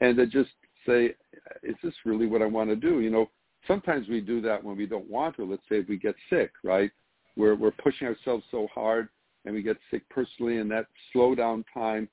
and 0.00 0.16
to 0.16 0.26
just 0.26 0.50
say, 0.86 1.14
is 1.62 1.76
this 1.82 1.94
really 2.04 2.26
what 2.26 2.42
I 2.42 2.46
want 2.46 2.70
to 2.70 2.76
do? 2.76 3.00
You 3.00 3.10
know, 3.10 3.30
sometimes 3.66 4.08
we 4.08 4.20
do 4.20 4.40
that 4.42 4.62
when 4.62 4.76
we 4.76 4.86
don't 4.86 5.08
want 5.10 5.36
to. 5.36 5.44
Let's 5.44 5.62
say 5.68 5.84
we 5.88 5.96
get 5.96 6.14
sick, 6.30 6.52
right? 6.62 6.90
We're, 7.36 7.54
we're 7.54 7.70
pushing 7.70 8.06
ourselves 8.06 8.44
so 8.50 8.68
hard 8.74 9.08
and 9.44 9.54
we 9.54 9.62
get 9.62 9.76
sick 9.90 10.08
personally 10.08 10.58
and 10.58 10.70
that 10.70 10.86
slow 11.12 11.34
down 11.34 11.64
time 11.72 12.08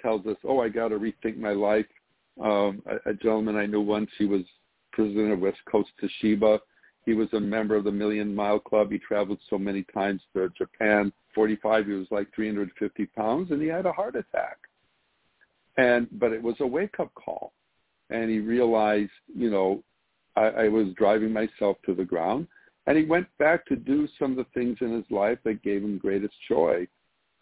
tells 0.00 0.26
us, 0.26 0.36
oh, 0.44 0.60
I 0.60 0.68
got 0.68 0.88
to 0.88 0.98
rethink 0.98 1.38
my 1.38 1.52
life. 1.52 1.86
Um, 2.42 2.82
a, 2.86 3.10
a 3.10 3.14
gentleman 3.14 3.56
I 3.56 3.66
knew 3.66 3.80
once, 3.80 4.10
he 4.18 4.24
was 4.24 4.42
president 4.92 5.32
of 5.32 5.40
West 5.40 5.60
Coast 5.70 5.90
Toshiba. 6.02 6.58
He 7.04 7.14
was 7.14 7.28
a 7.32 7.40
member 7.40 7.76
of 7.76 7.84
the 7.84 7.92
Million 7.92 8.34
Mile 8.34 8.60
Club. 8.60 8.90
He 8.90 8.98
traveled 8.98 9.38
so 9.50 9.58
many 9.58 9.84
times 9.94 10.20
to 10.34 10.48
Japan. 10.56 11.12
45, 11.34 11.86
he 11.86 11.92
was 11.92 12.06
like 12.10 12.28
350 12.34 13.06
pounds, 13.06 13.50
and 13.50 13.60
he 13.60 13.68
had 13.68 13.86
a 13.86 13.92
heart 13.92 14.16
attack. 14.16 14.58
And 15.76 16.06
but 16.12 16.32
it 16.32 16.42
was 16.42 16.54
a 16.60 16.66
wake-up 16.66 17.12
call, 17.14 17.52
and 18.10 18.30
he 18.30 18.40
realized, 18.40 19.10
you 19.34 19.50
know, 19.50 19.82
I, 20.36 20.46
I 20.46 20.68
was 20.68 20.88
driving 20.96 21.32
myself 21.32 21.76
to 21.86 21.94
the 21.94 22.04
ground, 22.04 22.46
and 22.86 22.96
he 22.96 23.04
went 23.04 23.26
back 23.38 23.66
to 23.66 23.76
do 23.76 24.08
some 24.18 24.32
of 24.32 24.36
the 24.38 24.46
things 24.54 24.78
in 24.80 24.92
his 24.92 25.10
life 25.10 25.38
that 25.44 25.62
gave 25.62 25.82
him 25.82 25.98
greatest 25.98 26.34
joy. 26.48 26.86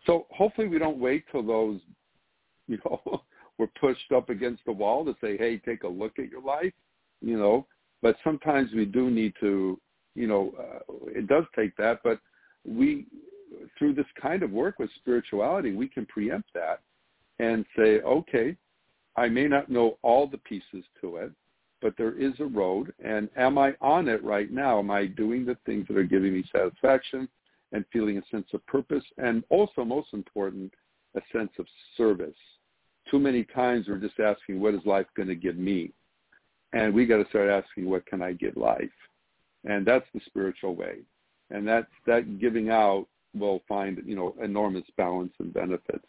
So 0.07 0.27
hopefully, 0.31 0.69
we 0.69 0.79
don't 0.79 0.99
wait 0.99 1.25
till 1.31 1.43
those, 1.43 1.81
you 2.69 2.79
know, 2.85 3.23
we're 3.59 3.69
pushed 3.81 4.13
up 4.15 4.31
against 4.31 4.65
the 4.65 4.73
wall 4.73 5.05
to 5.05 5.15
say, 5.21 5.37
hey, 5.37 5.59
take 5.59 5.83
a 5.83 5.89
look 5.89 6.19
at 6.19 6.31
your 6.31 6.43
life 6.43 6.73
you 7.21 7.39
know, 7.39 7.67
but 8.03 8.17
sometimes 8.25 8.71
we 8.75 8.85
do 8.85 9.11
need 9.11 9.35
to, 9.41 9.79
you 10.15 10.27
know, 10.27 10.53
uh, 10.59 10.95
it 11.07 11.27
does 11.27 11.45
take 11.55 11.77
that, 11.77 12.01
but 12.03 12.19
we 12.65 13.07
through 13.79 13.95
this 13.95 14.07
kind 14.21 14.43
of 14.43 14.51
work 14.51 14.79
with 14.79 14.91
spirituality, 14.97 15.73
we 15.73 15.89
can 15.89 16.07
preempt 16.07 16.49
that 16.55 16.81
and 17.41 17.65
say, 17.77 18.01
okay, 18.01 18.57
I 19.17 19.29
may 19.29 19.49
not 19.49 19.69
know 19.69 19.99
all 20.03 20.27
the 20.27 20.39
pieces 20.39 20.85
to 21.01 21.17
it, 21.17 21.33
but 21.81 21.95
there 21.97 22.13
is 22.19 22.33
a 22.41 22.45
road, 22.45 22.93
and 23.05 23.29
am 23.37 23.59
I 23.59 23.75
on 23.81 24.09
it 24.09 24.23
right 24.23 24.51
now? 24.51 24.79
Am 24.79 24.91
I 24.91 25.07
doing 25.07 25.45
the 25.45 25.57
things 25.67 25.87
that 25.89 25.97
are 25.97 26.05
giving 26.05 26.33
me 26.35 26.45
satisfaction 26.53 27.29
and 27.73 27.85
feeling 27.93 28.19
a 28.19 28.23
sense 28.31 28.49
of 28.53 28.65
purpose, 28.67 29.05
and 29.19 29.45
also, 29.49 29.85
most 29.85 30.09
important, 30.13 30.73
a 31.15 31.21
sense 31.33 31.51
of 31.59 31.67
service? 31.97 32.37
Too 33.11 33.19
many 33.19 33.45
times 33.45 33.87
we're 33.89 33.99
just 33.99 34.21
asking, 34.21 34.61
what 34.61 34.75
is 34.75 34.81
life 34.85 35.07
going 35.17 35.29
to 35.29 35.35
give 35.35 35.57
me? 35.57 35.93
And 36.73 36.95
we 36.95 37.07
got 37.07 37.23
to 37.23 37.29
start 37.29 37.49
asking, 37.49 37.89
what 37.89 38.07
can 38.07 38.23
I 38.23 38.33
give 38.33 38.57
life? 38.57 38.91
And 39.65 39.87
that's 39.87 40.07
the 40.15 40.21
spiritual 40.27 40.75
way. 40.75 40.99
And 41.51 41.67
that 41.67 41.89
that 42.07 42.39
giving 42.39 42.71
out 42.71 43.07
will 43.35 43.63
find, 43.69 44.01
you 44.07 44.15
know, 44.15 44.35
enormous 44.43 44.85
balance 44.97 45.33
and 45.39 45.53
benefits. 45.53 46.07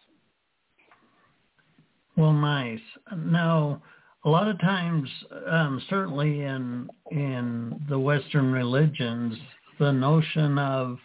Well, 2.15 2.34
nice. 2.34 2.79
Now, 3.15 3.81
a 4.23 4.29
lot 4.29 4.47
of 4.47 4.60
times, 4.60 5.10
um, 5.47 5.81
certainly 5.89 6.41
in 6.41 6.89
in 7.10 7.81
the 7.89 7.99
Western 7.99 8.51
religions, 8.51 9.38
the 9.79 9.91
notion 9.91 10.57
of 10.57 10.99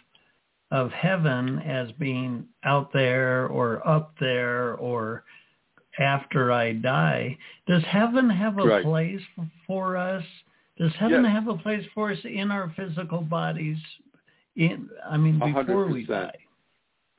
of 0.71 0.91
heaven 0.91 1.59
as 1.59 1.91
being 1.93 2.45
out 2.63 2.91
there 2.93 3.47
or 3.47 3.87
up 3.87 4.13
there 4.19 4.75
or 4.75 5.23
after 5.99 6.51
I 6.51 6.73
die. 6.73 7.37
Does 7.67 7.83
heaven 7.83 8.29
have 8.29 8.57
a 8.57 8.63
right. 8.63 8.83
place 8.83 9.21
for 9.65 9.97
us? 9.97 10.23
Does 10.77 10.91
heaven 10.99 11.23
yes. 11.23 11.33
have 11.33 11.47
a 11.47 11.57
place 11.57 11.85
for 11.95 12.11
us 12.11 12.19
in 12.23 12.51
our 12.51 12.71
physical 12.75 13.21
bodies? 13.21 13.77
In 14.55 14.89
I 15.09 15.17
mean, 15.17 15.39
before 15.39 15.85
100%. 15.85 15.91
we 15.91 16.05
die. 16.05 16.35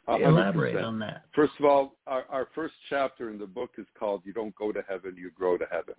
Uh, 0.08 0.12
100%. 0.12 0.28
Elaborate 0.28 0.76
on 0.76 0.98
that. 1.00 1.24
First 1.34 1.52
of 1.58 1.66
all, 1.66 1.96
our, 2.06 2.24
our 2.30 2.48
first 2.54 2.74
chapter 2.88 3.30
in 3.30 3.38
the 3.38 3.46
book 3.46 3.72
is 3.76 3.86
called 3.98 4.22
"You 4.24 4.32
Don't 4.32 4.54
Go 4.54 4.72
to 4.72 4.82
Heaven, 4.88 5.14
You 5.16 5.30
Grow 5.30 5.58
to 5.58 5.66
Heaven." 5.70 5.94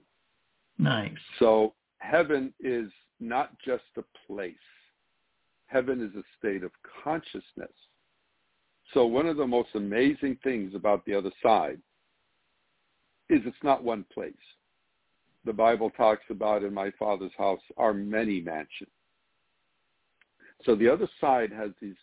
Nice. 0.79 1.11
So 1.37 1.73
heaven 1.99 2.51
is 2.59 2.89
not 3.19 3.51
just 3.59 3.83
a 3.97 4.03
place. 4.25 4.55
Heaven 5.67 6.01
is 6.01 6.15
a 6.15 6.23
state 6.39 6.63
of 6.63 6.71
consciousness. 7.03 7.71
So 8.93 9.05
one 9.05 9.27
of 9.27 9.37
the 9.37 9.45
most 9.45 9.69
amazing 9.75 10.39
things 10.43 10.73
about 10.73 11.05
the 11.05 11.13
other 11.13 11.31
side 11.43 11.77
is 13.29 13.41
it's 13.45 13.55
not 13.63 13.83
one 13.83 14.05
place. 14.11 14.33
The 15.45 15.53
Bible 15.53 15.91
talks 15.91 16.23
about 16.31 16.63
in 16.63 16.73
my 16.73 16.91
father's 16.97 17.31
house 17.37 17.61
are 17.77 17.93
many 17.93 18.41
mansions. 18.41 18.89
So 20.65 20.75
the 20.75 20.89
other 20.89 21.07
side 21.21 21.51
has 21.51 21.69
these 21.79 21.95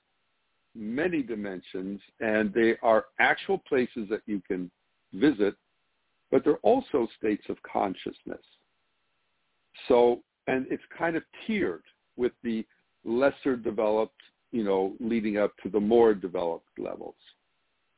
many 0.76 1.22
dimensions 1.22 2.00
and 2.20 2.52
they 2.52 2.76
are 2.82 3.06
actual 3.18 3.58
places 3.58 4.08
that 4.10 4.22
you 4.26 4.42
can 4.46 4.70
visit, 5.14 5.54
but 6.30 6.44
they're 6.44 6.56
also 6.56 7.08
states 7.18 7.44
of 7.48 7.56
consciousness. 7.62 8.42
So, 9.88 10.22
and 10.46 10.66
it's 10.70 10.82
kind 10.96 11.16
of 11.16 11.22
tiered 11.46 11.82
with 12.16 12.32
the 12.42 12.64
lesser 13.04 13.56
developed, 13.56 14.20
you 14.52 14.64
know, 14.64 14.94
leading 15.00 15.38
up 15.38 15.52
to 15.62 15.68
the 15.68 15.80
more 15.80 16.14
developed 16.14 16.78
levels. 16.78 17.16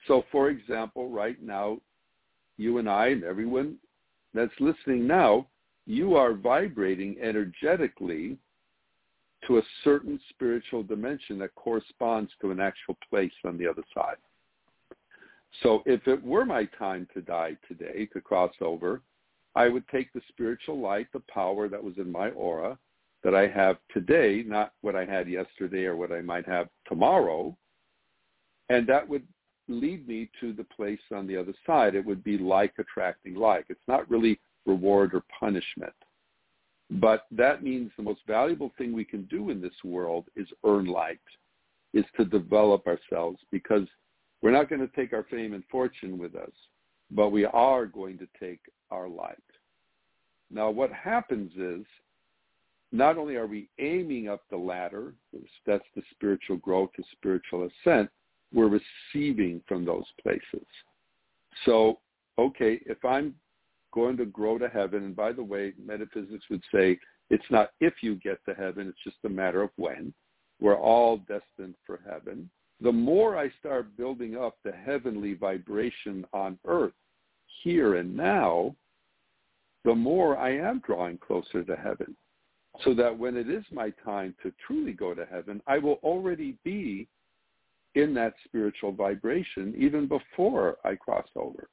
So 0.06 0.24
for 0.30 0.50
example, 0.50 1.10
right 1.10 1.40
now, 1.42 1.78
you 2.56 2.78
and 2.78 2.88
I 2.88 3.08
and 3.08 3.24
everyone 3.24 3.76
that's 4.34 4.52
listening 4.60 5.06
now, 5.06 5.46
you 5.86 6.16
are 6.16 6.34
vibrating 6.34 7.16
energetically 7.22 8.36
to 9.46 9.58
a 9.58 9.62
certain 9.84 10.20
spiritual 10.30 10.82
dimension 10.82 11.38
that 11.38 11.54
corresponds 11.54 12.30
to 12.40 12.50
an 12.50 12.60
actual 12.60 12.96
place 13.08 13.32
on 13.44 13.56
the 13.56 13.66
other 13.66 13.84
side. 13.94 14.16
So 15.62 15.82
if 15.86 16.06
it 16.06 16.22
were 16.22 16.44
my 16.44 16.64
time 16.78 17.08
to 17.14 17.20
die 17.20 17.56
today, 17.66 18.06
to 18.12 18.20
cross 18.20 18.52
over, 18.60 19.02
I 19.54 19.68
would 19.68 19.86
take 19.88 20.12
the 20.12 20.20
spiritual 20.28 20.78
light, 20.78 21.08
the 21.12 21.22
power 21.32 21.68
that 21.68 21.82
was 21.82 21.94
in 21.96 22.10
my 22.10 22.30
aura 22.30 22.78
that 23.24 23.34
I 23.34 23.48
have 23.48 23.78
today, 23.92 24.44
not 24.46 24.72
what 24.82 24.94
I 24.94 25.04
had 25.04 25.28
yesterday 25.28 25.84
or 25.84 25.96
what 25.96 26.12
I 26.12 26.20
might 26.20 26.46
have 26.46 26.68
tomorrow, 26.86 27.56
and 28.68 28.86
that 28.86 29.08
would 29.08 29.26
lead 29.66 30.06
me 30.06 30.30
to 30.40 30.52
the 30.52 30.64
place 30.64 31.00
on 31.12 31.26
the 31.26 31.36
other 31.36 31.54
side. 31.66 31.94
It 31.94 32.04
would 32.04 32.22
be 32.22 32.38
like 32.38 32.74
attracting 32.78 33.34
like. 33.34 33.66
It's 33.68 33.80
not 33.88 34.08
really 34.10 34.38
reward 34.66 35.14
or 35.14 35.22
punishment. 35.38 35.92
But 36.90 37.26
that 37.30 37.62
means 37.62 37.90
the 37.96 38.02
most 38.02 38.20
valuable 38.26 38.72
thing 38.78 38.92
we 38.92 39.04
can 39.04 39.24
do 39.24 39.50
in 39.50 39.60
this 39.60 39.74
world 39.84 40.24
is 40.36 40.48
earn 40.64 40.86
light, 40.86 41.20
is 41.92 42.04
to 42.16 42.24
develop 42.24 42.86
ourselves 42.86 43.38
because 43.50 43.86
we're 44.40 44.52
not 44.52 44.70
going 44.70 44.80
to 44.80 44.96
take 44.96 45.12
our 45.12 45.24
fame 45.24 45.52
and 45.52 45.64
fortune 45.70 46.18
with 46.18 46.34
us, 46.34 46.52
but 47.10 47.30
we 47.30 47.44
are 47.44 47.86
going 47.86 48.18
to 48.18 48.28
take 48.40 48.60
our 48.90 49.08
light. 49.08 49.36
Now 50.50 50.70
what 50.70 50.92
happens 50.92 51.52
is 51.56 51.84
not 52.90 53.18
only 53.18 53.36
are 53.36 53.46
we 53.46 53.68
aiming 53.78 54.28
up 54.28 54.42
the 54.48 54.56
ladder, 54.56 55.12
that's 55.66 55.84
the 55.94 56.02
spiritual 56.10 56.56
growth, 56.56 56.90
the 56.96 57.04
spiritual 57.12 57.68
ascent, 57.68 58.08
we're 58.52 58.80
receiving 59.12 59.60
from 59.68 59.84
those 59.84 60.06
places. 60.22 60.66
So, 61.66 61.98
okay, 62.38 62.80
if 62.86 63.04
I'm 63.04 63.34
going 63.92 64.16
to 64.16 64.26
grow 64.26 64.58
to 64.58 64.68
heaven, 64.68 65.04
and 65.04 65.16
by 65.16 65.32
the 65.32 65.42
way, 65.42 65.72
metaphysics 65.84 66.44
would 66.50 66.62
say 66.72 66.98
it's 67.30 67.50
not 67.50 67.70
if 67.80 67.94
you 68.02 68.16
get 68.16 68.38
to 68.46 68.54
heaven, 68.54 68.88
it's 68.88 69.02
just 69.04 69.24
a 69.24 69.28
matter 69.28 69.62
of 69.62 69.70
when. 69.76 70.12
We're 70.60 70.78
all 70.78 71.18
destined 71.18 71.74
for 71.86 72.00
heaven. 72.08 72.50
The 72.80 72.92
more 72.92 73.36
I 73.36 73.50
start 73.58 73.96
building 73.96 74.36
up 74.36 74.56
the 74.64 74.72
heavenly 74.72 75.34
vibration 75.34 76.24
on 76.32 76.58
earth, 76.66 76.92
here 77.62 77.96
and 77.96 78.16
now, 78.16 78.74
the 79.84 79.94
more 79.94 80.36
I 80.36 80.56
am 80.56 80.80
drawing 80.86 81.18
closer 81.18 81.62
to 81.64 81.76
heaven. 81.76 82.16
So 82.84 82.94
that 82.94 83.16
when 83.16 83.36
it 83.36 83.50
is 83.50 83.64
my 83.72 83.90
time 84.04 84.34
to 84.42 84.52
truly 84.64 84.92
go 84.92 85.14
to 85.14 85.26
heaven, 85.26 85.60
I 85.66 85.78
will 85.78 85.98
already 86.04 86.56
be 86.62 87.08
in 87.94 88.14
that 88.14 88.34
spiritual 88.44 88.92
vibration 88.92 89.74
even 89.76 90.06
before 90.06 90.76
I 90.84 90.94
cross 90.94 91.26
over. 91.34 91.68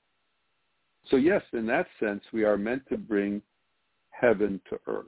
So 1.10 1.18
yes, 1.18 1.42
in 1.54 1.66
that 1.68 1.88
sense, 2.00 2.24
we 2.34 2.44
are 2.44 2.58
meant 2.58 2.84
to 2.90 2.98
bring 2.98 3.42
heaven 4.10 4.62
to 4.70 4.80
earth. 4.88 5.06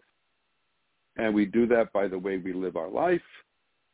And 1.18 1.34
we 1.34 1.46
do 1.46 1.66
that 1.68 1.92
by 1.94 2.08
the 2.08 2.20
way 2.20 2.38
we 2.38 2.54
live 2.54 2.76
our 2.76 2.90
life, 2.90 3.22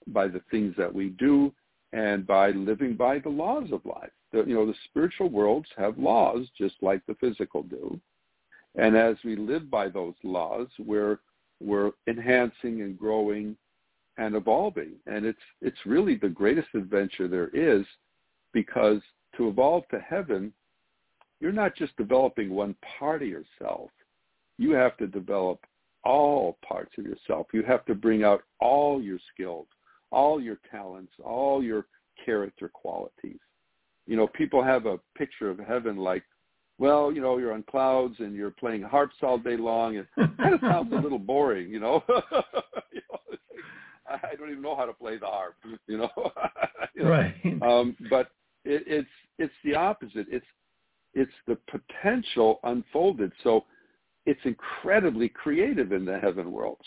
by 0.08 0.28
the 0.28 0.42
things 0.52 0.76
that 0.78 0.94
we 0.94 1.10
do, 1.10 1.54
and 1.94 2.28
by 2.28 2.52
living 2.52 2.96
by 2.96 3.20
the 3.20 3.30
laws 3.30 3.72
of 3.72 3.86
life. 3.86 4.12
The, 4.32 4.39
you 4.39 4.56
know, 4.56 4.66
the 4.66 4.76
spiritual 4.86 5.30
worlds 5.30 5.68
have 5.78 5.98
laws 5.98 6.48
just 6.58 6.76
like 6.82 7.06
the 7.06 7.16
physical 7.16 7.63
do. 7.63 8.00
And 8.76 8.98
as 8.98 9.16
we 9.24 9.36
live 9.36 9.70
by 9.70 9.88
those 9.89 10.16
laws, 10.24 10.68
we're, 10.80 11.20
we're 11.62 11.92
enhancing 12.08 12.82
and 12.82 12.98
growing 12.98 13.56
and 14.18 14.36
evolving. 14.36 14.94
And 15.08 15.26
it's 15.26 15.39
it's 15.62 15.78
really 15.86 16.16
the 16.16 16.30
greatest 16.30 16.68
adventure 16.74 17.28
there 17.28 17.50
is 17.50 17.86
because 18.52 19.02
to 19.38 19.48
evolve 19.48 19.88
to 19.89 20.00
heaven, 20.00 20.54
you're 21.43 21.51
not 21.51 21.75
just 21.75 21.95
developing 21.97 22.49
one 22.51 22.73
part 22.97 23.21
of 23.21 23.27
yourself. 23.27 23.89
You 24.58 24.71
have 24.71 24.95
to 24.95 25.08
develop 25.08 25.60
all 26.06 26.58
parts 26.65 26.93
of 26.97 27.03
yourself. 27.03 27.47
You 27.53 27.63
have 27.63 27.84
to 27.88 27.95
bring 27.95 28.23
out 28.23 28.43
all 28.62 29.01
your 29.01 29.19
skills, 29.34 29.67
all 30.10 30.41
your 30.41 30.58
talents, 30.71 31.12
all 31.21 31.62
your 31.62 31.88
character 32.25 32.69
qualities. 32.69 33.39
You 34.08 34.15
know, 34.15 34.25
people 34.25 34.63
have 34.63 34.86
a 34.86 35.01
picture 35.17 35.49
of 35.49 35.60
heaven 35.60 35.97
like, 35.97 36.23
well, 36.77 37.12
you 37.12 37.19
know, 37.19 37.38
you're 37.38 37.51
on 37.51 37.63
clouds 37.63 38.15
and 38.19 38.34
you're 38.34 38.51
playing 38.51 38.84
harps 38.84 39.17
all 39.21 39.38
day 39.38 39.58
long. 39.58 39.97
It 39.97 40.08
kind 40.38 40.53
of 40.53 40.62
sounds 40.62 40.93
a 40.93 40.95
little 40.95 41.19
boring, 41.19 41.69
you 41.69 41.82
know. 41.82 42.06
you 42.08 43.01
know 43.12 43.19
I 44.08 44.36
don't 44.38 44.49
even 44.49 44.62
know 44.62 44.77
how 44.77 44.86
to 44.86 44.93
play 44.93 45.17
the 45.17 45.25
harp, 45.25 45.56
you 45.88 45.97
know. 45.97 46.10
you 46.95 47.03
know? 47.03 47.10
Right. 47.10 47.36
Um, 47.62 47.97
but 48.10 48.32
it, 48.63 48.84
it's 48.88 49.10
it's 49.38 49.53
the 49.65 49.75
opposite. 49.75 50.27
It's 50.29 50.45
it's 51.13 51.32
the 51.47 51.58
potential 51.67 52.60
unfolded. 52.63 53.32
So 53.43 53.65
it's 54.26 54.39
incredibly 54.45 55.30
creative 55.30 55.91
in 55.91 56.06
the 56.06 56.19
heaven 56.19 56.52
worlds. 56.52 56.86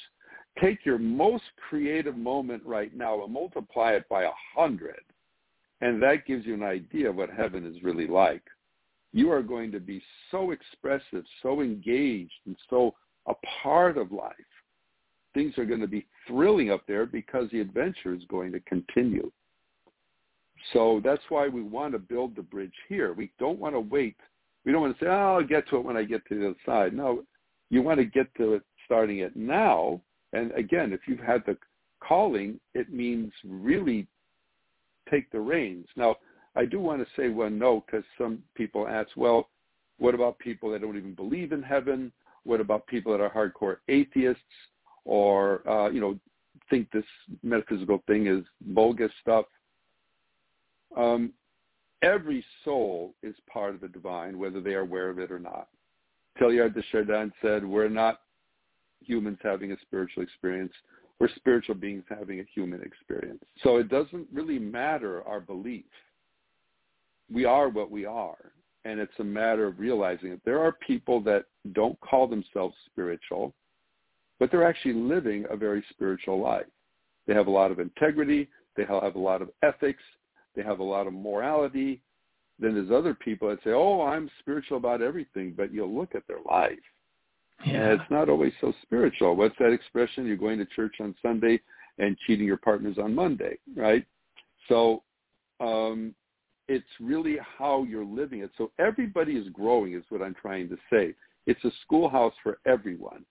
Take 0.61 0.85
your 0.87 0.99
most 0.99 1.45
creative 1.69 2.17
moment 2.17 2.63
right 2.65 2.95
now 2.97 3.23
and 3.25 3.33
multiply 3.33 3.93
it 3.93 4.09
by 4.09 4.23
a 4.23 4.31
hundred, 4.55 5.03
and 5.83 6.03
that 6.03 6.27
gives 6.27 6.47
you 6.47 6.55
an 6.55 6.63
idea 6.63 7.11
of 7.11 7.17
what 7.17 7.29
heaven 7.31 7.67
is 7.67 7.83
really 7.83 8.07
like. 8.07 8.43
You 9.13 9.31
are 9.31 9.43
going 9.43 9.71
to 9.73 9.81
be 9.81 10.03
so 10.31 10.53
expressive, 10.53 11.25
so 11.43 11.61
engaged, 11.61 12.33
and 12.47 12.57
so 12.71 12.95
a 13.27 13.35
part 13.63 13.99
of 13.99 14.13
life 14.13 14.35
things 15.37 15.59
are 15.59 15.67
going 15.67 15.81
to 15.83 15.87
be 15.87 16.07
thrilling 16.27 16.71
up 16.71 16.81
there 16.89 17.05
because 17.05 17.49
the 17.53 17.61
adventure 17.61 18.15
is 18.15 18.23
going 18.29 18.51
to 18.51 18.61
continue. 18.61 19.31
So 20.73 21.01
that's 21.05 21.23
why 21.29 21.49
we 21.49 21.63
want 21.63 21.93
to 21.93 21.99
build 21.99 22.37
the 22.37 22.43
bridge 22.43 22.73
here. 22.89 23.13
We 23.13 23.31
don't 23.39 23.59
want 23.59 23.75
to 23.75 23.81
wait. 23.81 24.17
We 24.65 24.73
don't 24.73 24.83
want 24.83 24.99
to 24.99 25.05
say, 25.05 25.09
oh, 25.09 25.37
I'll 25.37 25.45
get 25.45 25.69
to 25.69 25.77
it 25.77 25.85
when 25.85 25.97
I 25.97 26.05
get 26.05 26.27
to 26.27 26.39
the 26.39 26.47
other 26.49 26.57
side. 26.65 26.93
No, 26.93 27.23
you 27.71 27.83
want 27.83 27.99
to 27.99 28.05
get 28.05 28.35
to 28.37 28.55
it 28.55 28.63
starting 28.85 29.19
it 29.19 29.37
now. 29.37 30.01
And 30.33 30.53
again, 30.53 30.93
if 30.93 31.01
you've 31.07 31.21
had 31.21 31.43
the 31.47 31.57
calling, 32.01 32.59
it 32.75 32.93
means 32.93 33.33
really 33.45 34.07
take 35.11 35.31
the 35.31 35.41
reins. 35.41 35.87
Now, 35.97 36.17
I 36.57 36.65
do 36.65 36.81
want 36.81 37.01
to 37.01 37.21
say 37.21 37.29
one 37.29 37.59
note 37.59 37.85
because 37.87 38.05
some 38.19 38.43
people 38.55 38.89
ask, 38.89 39.11
well, 39.17 39.49
what 39.99 40.15
about 40.15 40.39
people 40.39 40.71
that 40.73 40.81
don't 40.81 40.97
even 40.97 41.15
believe 41.15 41.53
in 41.53 41.63
heaven? 41.63 42.13
What 42.45 42.61
about 42.61 42.87
people 42.87 43.13
that 43.13 43.21
are 43.21 43.31
hardcore 43.31 43.77
atheists 43.89 44.43
or, 45.05 45.67
uh, 45.69 45.91
you 45.91 46.01
know, 46.01 46.19
think 46.71 46.91
this 46.91 47.05
metaphysical 47.43 48.03
thing 48.07 48.27
is 48.27 48.45
bogus 48.61 49.13
stuff? 49.21 49.47
Um, 50.97 51.33
every 52.03 52.45
soul 52.65 53.15
is 53.23 53.35
part 53.53 53.75
of 53.75 53.81
the 53.81 53.89
divine, 53.89 54.39
whether 54.39 54.61
they 54.61 54.75
are 54.75 54.81
aware 54.81 55.11
of 55.11 55.19
it 55.19 55.31
or 55.31 55.39
not. 55.39 55.69
Teilhard 56.41 56.75
de 56.75 56.83
Chardin 56.91 57.33
said, 57.41 57.65
we're 57.65 57.89
not 57.89 58.21
humans 59.01 59.39
having 59.43 59.73
a 59.73 59.77
spiritual 59.83 60.23
experience. 60.23 60.73
We're 61.19 61.29
spiritual 61.37 61.75
beings 61.77 62.05
having 62.09 62.41
a 62.41 62.45
human 62.55 62.83
experience. 62.83 63.43
So 63.63 63.77
it 63.77 63.89
doesn't 63.89 64.27
really 64.33 64.59
matter 64.59 65.23
our 65.27 65.41
belief. 65.41 65.85
We 67.33 67.45
are 67.45 67.69
what 67.69 67.91
we 67.91 68.05
are. 68.05 68.53
And 68.85 69.01
it's 69.01 69.19
a 69.19 69.25
matter 69.25 69.67
of 69.67 69.81
realizing 69.81 70.31
that 70.31 70.45
there 70.45 70.61
are 70.61 70.73
people 70.87 71.21
that 71.23 71.47
don't 71.73 71.99
call 72.01 72.27
themselves 72.29 72.75
spiritual, 72.87 73.55
but 74.39 74.51
they're 74.51 74.67
actually 74.67 74.93
living 74.93 75.47
a 75.51 75.57
very 75.57 75.83
spiritual 75.91 76.41
life. 76.41 76.67
They 77.27 77.35
have 77.35 77.49
a 77.49 77.51
lot 77.51 77.73
of 77.73 77.81
integrity. 77.81 78.49
They 78.77 78.85
have 78.85 79.17
a 79.17 79.19
lot 79.19 79.43
of 79.43 79.51
ethics. 79.63 80.03
They 80.57 80.63
have 80.63 80.81
a 80.81 80.85
lot 80.85 81.07
of 81.07 81.13
morality. 81.13 82.01
Then 82.59 82.75
there's 82.75 82.91
other 82.91 83.13
people 83.13 83.49
that 83.51 83.63
say, 83.63 83.71
oh, 83.71 84.01
I'm 84.01 84.31
spiritual 84.41 84.79
about 84.79 85.03
everything, 85.03 85.53
but 85.55 85.73
you'll 85.73 85.95
look 85.95 86.15
at 86.15 86.27
their 86.27 86.41
life. 86.51 86.79
Yeah. 87.65 87.75
And 87.75 88.01
it's 88.01 88.11
not 88.11 88.31
always 88.31 88.55
so 88.63 88.73
spiritual. 88.83 89.37
What's 89.37 89.57
that 89.59 89.73
expression? 89.73 90.27
You're 90.27 90.37
going 90.37 90.59
to 90.59 90.65
church 90.65 90.97
on 91.01 91.15
Sunday 91.21 91.61
and 91.99 92.17
cheating 92.27 92.47
your 92.47 92.57
partners 92.57 92.97
on 92.99 93.15
Monday, 93.15 93.59
right? 93.77 94.07
So 94.69 95.03
um, 95.61 96.15
it's 96.69 96.85
really 97.01 97.37
how 97.59 97.85
you're 97.85 98.05
living 98.05 98.41
it. 98.41 98.51
So 98.57 98.73
everybody 98.79 99.33
is 99.33 99.49
growing 99.51 99.93
is 99.93 100.05
what 100.09 100.23
I'm 100.23 100.35
trying 100.41 100.71
to 100.71 100.77
say. 100.91 101.15
It's 101.47 101.65
a 101.65 101.71
schoolhouse 101.85 102.35
for 102.43 102.59
everyone. 102.67 103.25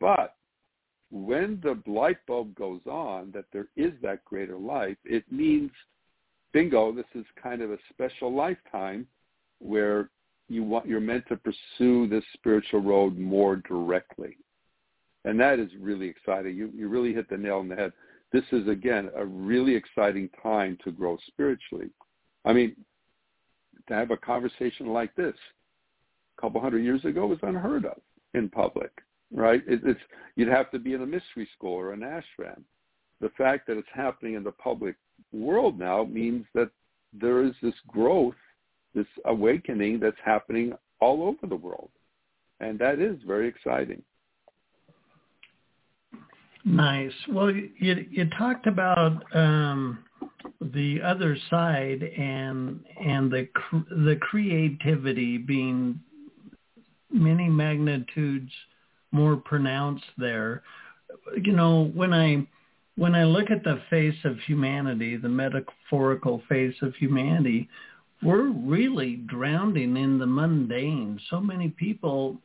But 0.00 0.36
when 1.10 1.60
the 1.62 1.80
light 1.90 2.18
bulb 2.26 2.54
goes 2.54 2.80
on 2.86 3.30
that 3.34 3.44
there 3.52 3.68
is 3.76 3.92
that 4.02 4.24
greater 4.24 4.56
life, 4.56 4.96
it 5.04 5.30
means– 5.30 5.70
bingo, 6.52 6.92
this 6.92 7.06
is 7.14 7.24
kind 7.40 7.62
of 7.62 7.70
a 7.70 7.78
special 7.90 8.34
lifetime 8.34 9.06
where 9.58 10.10
you 10.48 10.64
want 10.64 10.86
you're 10.86 11.00
meant 11.00 11.24
to 11.28 11.36
pursue 11.36 12.08
this 12.08 12.24
spiritual 12.32 12.80
road 12.80 13.18
more 13.18 13.56
directly. 13.56 14.36
And 15.24 15.38
that 15.40 15.58
is 15.58 15.70
really 15.78 16.08
exciting. 16.08 16.56
You 16.56 16.70
you 16.74 16.88
really 16.88 17.12
hit 17.12 17.28
the 17.28 17.36
nail 17.36 17.58
on 17.58 17.68
the 17.68 17.76
head. 17.76 17.92
This 18.32 18.44
is 18.52 18.68
again 18.68 19.10
a 19.16 19.24
really 19.24 19.74
exciting 19.74 20.30
time 20.42 20.78
to 20.84 20.92
grow 20.92 21.18
spiritually. 21.26 21.90
I 22.44 22.52
mean, 22.52 22.76
to 23.88 23.94
have 23.94 24.10
a 24.10 24.16
conversation 24.16 24.86
like 24.88 25.14
this 25.16 25.34
a 26.36 26.40
couple 26.40 26.60
hundred 26.60 26.84
years 26.84 27.04
ago 27.04 27.26
was 27.26 27.38
unheard 27.42 27.84
of 27.84 28.00
in 28.34 28.48
public, 28.48 28.90
right? 29.32 29.62
It, 29.66 29.80
it's 29.84 30.00
you'd 30.36 30.48
have 30.48 30.70
to 30.70 30.78
be 30.78 30.94
in 30.94 31.02
a 31.02 31.06
mystery 31.06 31.48
school 31.54 31.74
or 31.74 31.92
an 31.92 32.00
ashram. 32.00 32.62
The 33.20 33.30
fact 33.30 33.66
that 33.66 33.76
it's 33.76 33.88
happening 33.92 34.34
in 34.34 34.44
the 34.44 34.52
public 34.52 34.96
world 35.32 35.78
now 35.78 36.04
means 36.04 36.46
that 36.54 36.70
there 37.12 37.42
is 37.42 37.52
this 37.62 37.74
growth, 37.86 38.34
this 38.94 39.06
awakening 39.24 40.00
that's 40.00 40.16
happening 40.24 40.72
all 41.00 41.22
over 41.22 41.46
the 41.46 41.56
world. 41.56 41.90
And 42.60 42.78
that 42.78 42.98
is 42.98 43.16
very 43.26 43.48
exciting. 43.48 44.02
Nice. 46.64 47.12
Well, 47.30 47.50
you, 47.50 48.06
you 48.10 48.28
talked 48.36 48.66
about 48.66 49.24
um, 49.34 50.04
the 50.60 51.00
other 51.02 51.36
side 51.48 52.02
and 52.02 52.84
and 53.00 53.30
the 53.30 53.48
the 53.72 54.18
creativity 54.20 55.38
being 55.38 56.00
many 57.10 57.48
magnitudes 57.48 58.52
more 59.12 59.36
pronounced 59.36 60.04
there. 60.18 60.62
You 61.42 61.52
know, 61.52 61.90
when 61.94 62.12
I 62.12 62.46
when 62.98 63.14
I 63.14 63.22
look 63.22 63.52
at 63.52 63.62
the 63.62 63.80
face 63.88 64.18
of 64.24 64.40
humanity, 64.40 65.16
the 65.16 65.28
metaphorical 65.28 66.42
face 66.48 66.74
of 66.82 66.96
humanity, 66.96 67.68
we're 68.24 68.48
really 68.50 69.16
drowning 69.16 69.96
in 69.96 70.18
the 70.18 70.26
mundane. 70.26 71.20
So 71.30 71.38
many 71.38 71.68
people 71.68 72.38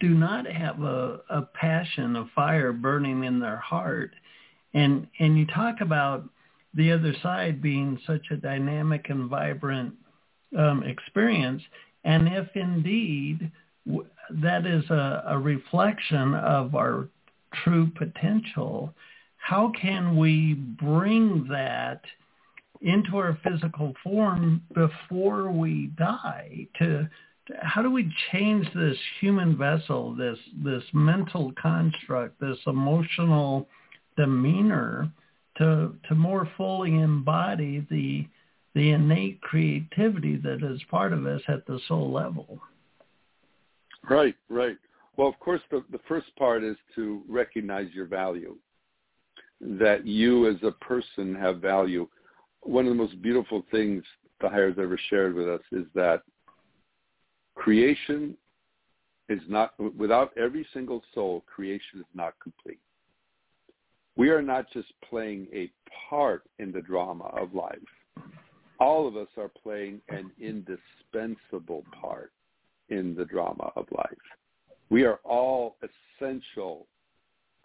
do 0.00 0.08
not 0.08 0.46
have 0.46 0.80
a, 0.82 1.20
a 1.28 1.42
passion, 1.42 2.16
a 2.16 2.30
fire 2.34 2.72
burning 2.72 3.24
in 3.24 3.38
their 3.38 3.58
heart. 3.58 4.12
And 4.72 5.06
and 5.18 5.38
you 5.38 5.46
talk 5.46 5.82
about 5.82 6.24
the 6.72 6.92
other 6.92 7.14
side 7.22 7.60
being 7.60 7.98
such 8.06 8.26
a 8.30 8.36
dynamic 8.36 9.10
and 9.10 9.28
vibrant 9.28 9.92
um, 10.56 10.82
experience. 10.82 11.62
And 12.04 12.26
if 12.28 12.48
indeed 12.54 13.50
that 14.30 14.64
is 14.64 14.88
a, 14.88 15.24
a 15.26 15.38
reflection 15.38 16.34
of 16.34 16.74
our 16.74 17.08
true 17.64 17.90
potential, 17.98 18.94
how 19.40 19.72
can 19.80 20.16
we 20.16 20.54
bring 20.54 21.46
that 21.48 22.02
into 22.82 23.16
our 23.16 23.38
physical 23.42 23.94
form 24.02 24.62
before 24.74 25.50
we 25.50 25.90
die 25.98 26.66
to, 26.78 27.08
how 27.62 27.82
do 27.82 27.90
we 27.90 28.12
change 28.32 28.66
this 28.74 28.96
human 29.20 29.56
vessel 29.56 30.14
this 30.14 30.38
this 30.62 30.84
mental 30.92 31.52
construct 31.60 32.38
this 32.40 32.58
emotional 32.66 33.66
demeanor 34.16 35.10
to 35.58 35.94
to 36.08 36.14
more 36.14 36.48
fully 36.56 36.94
embody 36.94 37.84
the 37.90 38.26
the 38.74 38.90
innate 38.90 39.40
creativity 39.40 40.36
that 40.36 40.62
is 40.62 40.80
part 40.90 41.12
of 41.12 41.26
us 41.26 41.40
at 41.48 41.66
the 41.66 41.80
soul 41.88 42.12
level? 42.12 42.60
Right 44.08 44.36
right. 44.48 44.76
Well 45.16 45.28
of 45.28 45.38
course 45.40 45.62
the, 45.70 45.82
the 45.90 46.00
first 46.06 46.28
part 46.36 46.62
is 46.62 46.76
to 46.94 47.22
recognize 47.28 47.88
your 47.92 48.06
value 48.06 48.56
that 49.60 50.06
you 50.06 50.48
as 50.48 50.56
a 50.62 50.72
person 50.72 51.34
have 51.34 51.60
value. 51.60 52.08
One 52.62 52.86
of 52.86 52.90
the 52.90 53.02
most 53.02 53.20
beautiful 53.22 53.64
things 53.70 54.02
the 54.40 54.48
higher 54.48 54.68
ever 54.68 54.98
shared 55.08 55.34
with 55.34 55.48
us 55.48 55.60
is 55.72 55.84
that 55.94 56.22
creation 57.54 58.36
is 59.28 59.40
not, 59.48 59.74
without 59.96 60.36
every 60.36 60.66
single 60.72 61.02
soul, 61.14 61.44
creation 61.46 62.00
is 62.00 62.06
not 62.14 62.34
complete. 62.42 62.80
We 64.16 64.30
are 64.30 64.42
not 64.42 64.66
just 64.72 64.88
playing 65.08 65.46
a 65.52 65.70
part 66.08 66.42
in 66.58 66.72
the 66.72 66.80
drama 66.80 67.24
of 67.24 67.54
life. 67.54 67.78
All 68.80 69.06
of 69.06 69.16
us 69.16 69.28
are 69.36 69.50
playing 69.62 70.00
an 70.08 70.30
indispensable 70.40 71.84
part 72.00 72.32
in 72.88 73.14
the 73.14 73.24
drama 73.24 73.70
of 73.76 73.86
life. 73.92 74.08
We 74.88 75.04
are 75.04 75.20
all 75.22 75.76
essential 76.18 76.86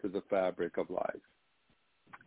to 0.02 0.08
the 0.08 0.22
fabric 0.30 0.78
of 0.78 0.90
life. 0.90 1.16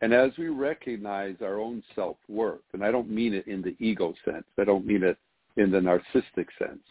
And 0.00 0.12
as 0.14 0.30
we 0.38 0.48
recognize 0.48 1.36
our 1.42 1.58
own 1.58 1.82
self-worth, 1.94 2.60
and 2.72 2.84
I 2.84 2.92
don't 2.92 3.10
mean 3.10 3.34
it 3.34 3.48
in 3.48 3.62
the 3.62 3.76
ego 3.84 4.14
sense, 4.24 4.44
I 4.58 4.64
don't 4.64 4.86
mean 4.86 5.02
it 5.02 5.18
in 5.56 5.70
the 5.72 5.78
narcissistic 5.78 6.46
sense. 6.58 6.84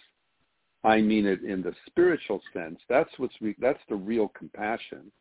I 0.84 1.02
mean 1.02 1.26
it 1.26 1.44
in 1.44 1.62
the 1.62 1.74
spiritual 1.86 2.42
sense. 2.54 2.80
That's 2.90 3.10
what's 3.18 3.34
re- 3.42 3.56
that's 3.60 3.80
the 3.90 3.96
real 3.96 4.28
compassion, 4.30 5.12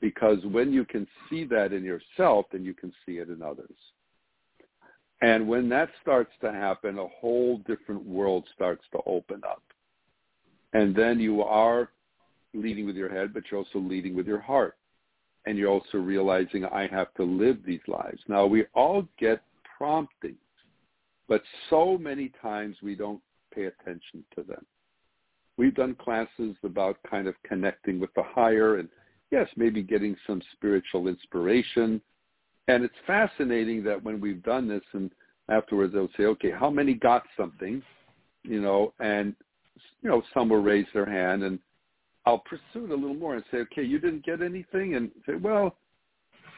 because 0.00 0.38
when 0.46 0.72
you 0.72 0.84
can 0.84 1.06
see 1.28 1.44
that 1.46 1.72
in 1.72 1.84
yourself, 1.84 2.46
then 2.52 2.64
you 2.64 2.74
can 2.74 2.92
see 3.04 3.18
it 3.18 3.28
in 3.28 3.42
others. 3.42 3.76
And 5.20 5.46
when 5.46 5.68
that 5.68 5.90
starts 6.00 6.32
to 6.40 6.52
happen, 6.52 6.98
a 6.98 7.06
whole 7.08 7.58
different 7.58 8.04
world 8.04 8.44
starts 8.54 8.84
to 8.92 8.98
open 9.06 9.42
up. 9.44 9.62
And 10.72 10.94
then 10.94 11.20
you 11.20 11.42
are 11.42 11.90
leading 12.54 12.86
with 12.86 12.96
your 12.96 13.08
head, 13.08 13.32
but 13.34 13.44
you're 13.50 13.60
also 13.60 13.78
leading 13.78 14.16
with 14.16 14.26
your 14.26 14.40
heart 14.40 14.76
and 15.46 15.58
you're 15.58 15.70
also 15.70 15.98
realizing 15.98 16.64
I 16.64 16.86
have 16.88 17.12
to 17.14 17.24
live 17.24 17.58
these 17.66 17.80
lives. 17.88 18.20
Now 18.28 18.46
we 18.46 18.64
all 18.74 19.06
get 19.18 19.42
promptings, 19.76 20.36
but 21.28 21.42
so 21.70 21.98
many 21.98 22.30
times 22.40 22.76
we 22.82 22.94
don't 22.94 23.20
pay 23.54 23.64
attention 23.64 24.24
to 24.36 24.42
them. 24.42 24.64
We've 25.56 25.74
done 25.74 25.94
classes 25.94 26.56
about 26.64 26.98
kind 27.08 27.26
of 27.26 27.34
connecting 27.44 28.00
with 28.00 28.12
the 28.14 28.22
higher 28.22 28.78
and 28.78 28.88
yes, 29.30 29.48
maybe 29.56 29.82
getting 29.82 30.16
some 30.26 30.40
spiritual 30.52 31.08
inspiration. 31.08 32.00
And 32.68 32.84
it's 32.84 32.94
fascinating 33.06 33.82
that 33.84 34.02
when 34.02 34.20
we've 34.20 34.42
done 34.42 34.68
this 34.68 34.82
and 34.92 35.10
afterwards 35.48 35.92
they'll 35.92 36.08
say, 36.16 36.24
okay, 36.24 36.50
how 36.50 36.70
many 36.70 36.94
got 36.94 37.24
something? 37.36 37.82
You 38.44 38.60
know, 38.60 38.92
and 39.00 39.34
you 40.02 40.10
know, 40.10 40.22
some 40.32 40.48
will 40.48 40.62
raise 40.62 40.86
their 40.94 41.06
hand 41.06 41.42
and 41.42 41.58
I'll 42.26 42.38
pursue 42.40 42.84
it 42.84 42.90
a 42.90 42.94
little 42.94 43.14
more 43.14 43.34
and 43.34 43.44
say, 43.50 43.58
okay, 43.58 43.82
you 43.82 43.98
didn't 43.98 44.24
get 44.24 44.42
anything, 44.42 44.94
and 44.94 45.10
say, 45.26 45.34
well, 45.34 45.76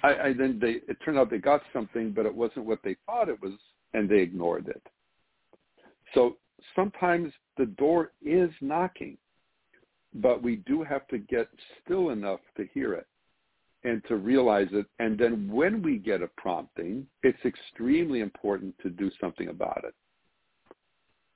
I, 0.02 0.14
I 0.14 0.32
then 0.32 0.58
they 0.60 0.80
it 0.88 0.98
turned 1.04 1.18
out 1.18 1.30
they 1.30 1.38
got 1.38 1.62
something, 1.72 2.12
but 2.12 2.26
it 2.26 2.34
wasn't 2.34 2.66
what 2.66 2.80
they 2.84 2.96
thought 3.06 3.28
it 3.28 3.40
was, 3.42 3.52
and 3.94 4.08
they 4.08 4.20
ignored 4.20 4.68
it. 4.68 4.82
So 6.12 6.36
sometimes 6.76 7.32
the 7.56 7.66
door 7.66 8.12
is 8.22 8.50
knocking, 8.60 9.16
but 10.14 10.42
we 10.42 10.56
do 10.56 10.82
have 10.82 11.08
to 11.08 11.18
get 11.18 11.48
still 11.84 12.10
enough 12.10 12.40
to 12.56 12.66
hear 12.74 12.94
it. 12.94 13.06
and 13.86 14.02
to 14.08 14.16
realize 14.16 14.68
it. 14.72 14.86
And 14.98 15.18
then 15.18 15.50
when 15.52 15.82
we 15.82 15.98
get 15.98 16.22
a 16.22 16.28
prompting, 16.38 17.06
it's 17.22 17.44
extremely 17.44 18.20
important 18.20 18.74
to 18.82 18.90
do 18.90 19.10
something 19.20 19.48
about 19.48 19.84
it. 19.84 19.94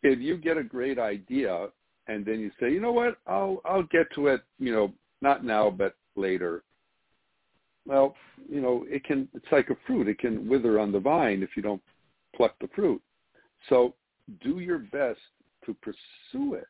If 0.02 0.20
you 0.20 0.38
get 0.38 0.56
a 0.56 0.62
great 0.62 0.98
idea 0.98 1.68
and 2.08 2.24
then 2.24 2.40
you 2.40 2.50
say, 2.58 2.72
you 2.72 2.80
know 2.80 2.92
what, 2.92 3.18
I'll 3.26 3.60
I'll 3.64 3.84
get 3.84 4.12
to 4.14 4.28
it, 4.28 4.42
you 4.58 4.72
know, 4.72 4.92
not 5.20 5.44
now 5.44 5.70
but 5.70 5.94
later. 6.16 6.62
Well, 7.86 8.14
you 8.48 8.60
know, 8.60 8.84
it 8.88 9.04
can 9.04 9.28
it's 9.34 9.46
like 9.52 9.70
a 9.70 9.76
fruit. 9.86 10.08
It 10.08 10.18
can 10.18 10.48
wither 10.48 10.80
on 10.80 10.92
the 10.92 11.00
vine 11.00 11.42
if 11.42 11.50
you 11.56 11.62
don't 11.62 11.82
pluck 12.34 12.54
the 12.60 12.68
fruit. 12.74 13.00
So 13.68 13.94
do 14.42 14.58
your 14.60 14.78
best 14.78 15.20
to 15.66 15.74
pursue 15.74 16.54
it 16.54 16.66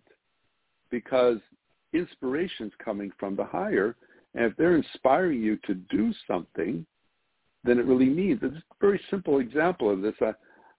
because 0.91 1.39
inspiration's 1.93 2.73
coming 2.85 3.11
from 3.19 3.37
the 3.37 3.45
higher 3.45 3.97
and 4.35 4.45
if 4.45 4.57
they're 4.57 4.77
inspiring 4.77 5.43
you 5.43 5.57
to 5.67 5.75
do 5.75 6.13
something, 6.27 6.85
then 7.65 7.79
it 7.79 7.87
really 7.87 8.09
means 8.09 8.41
it's 8.43 8.57
a 8.57 8.63
very 8.81 9.01
simple 9.11 9.41
example 9.41 9.91
of 9.91 10.03
this. 10.03 10.15
I, 10.21 10.33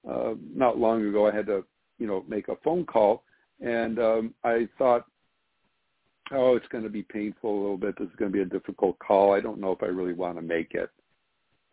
uh, 0.10 0.36
not 0.56 0.78
long 0.78 1.06
ago, 1.06 1.28
I 1.28 1.36
had 1.36 1.48
to, 1.48 1.66
you 1.98 2.08
know, 2.08 2.24
make 2.28 2.48
a 2.48 2.56
phone 2.64 2.86
call, 2.86 3.24
and 3.62 4.00
um, 4.00 4.34
I 4.44 4.68
thought, 4.78 5.06
oh, 6.32 6.56
it's 6.56 6.68
going 6.68 6.84
to 6.84 6.90
be 6.90 7.04
painful 7.04 7.52
a 7.52 7.62
little 7.62 7.78
bit. 7.78 7.98
This 7.98 8.08
is 8.08 8.16
going 8.18 8.32
to 8.32 8.38
be 8.38 8.44
a 8.44 8.46
difficult 8.46 8.98
call. 9.00 9.34
I 9.34 9.42
don't 9.42 9.60
know 9.60 9.72
if 9.72 9.84
I 9.84 9.88
really 9.88 10.14
want 10.14 10.38
to 10.38 10.42
make 10.42 10.74
it. 10.74 10.90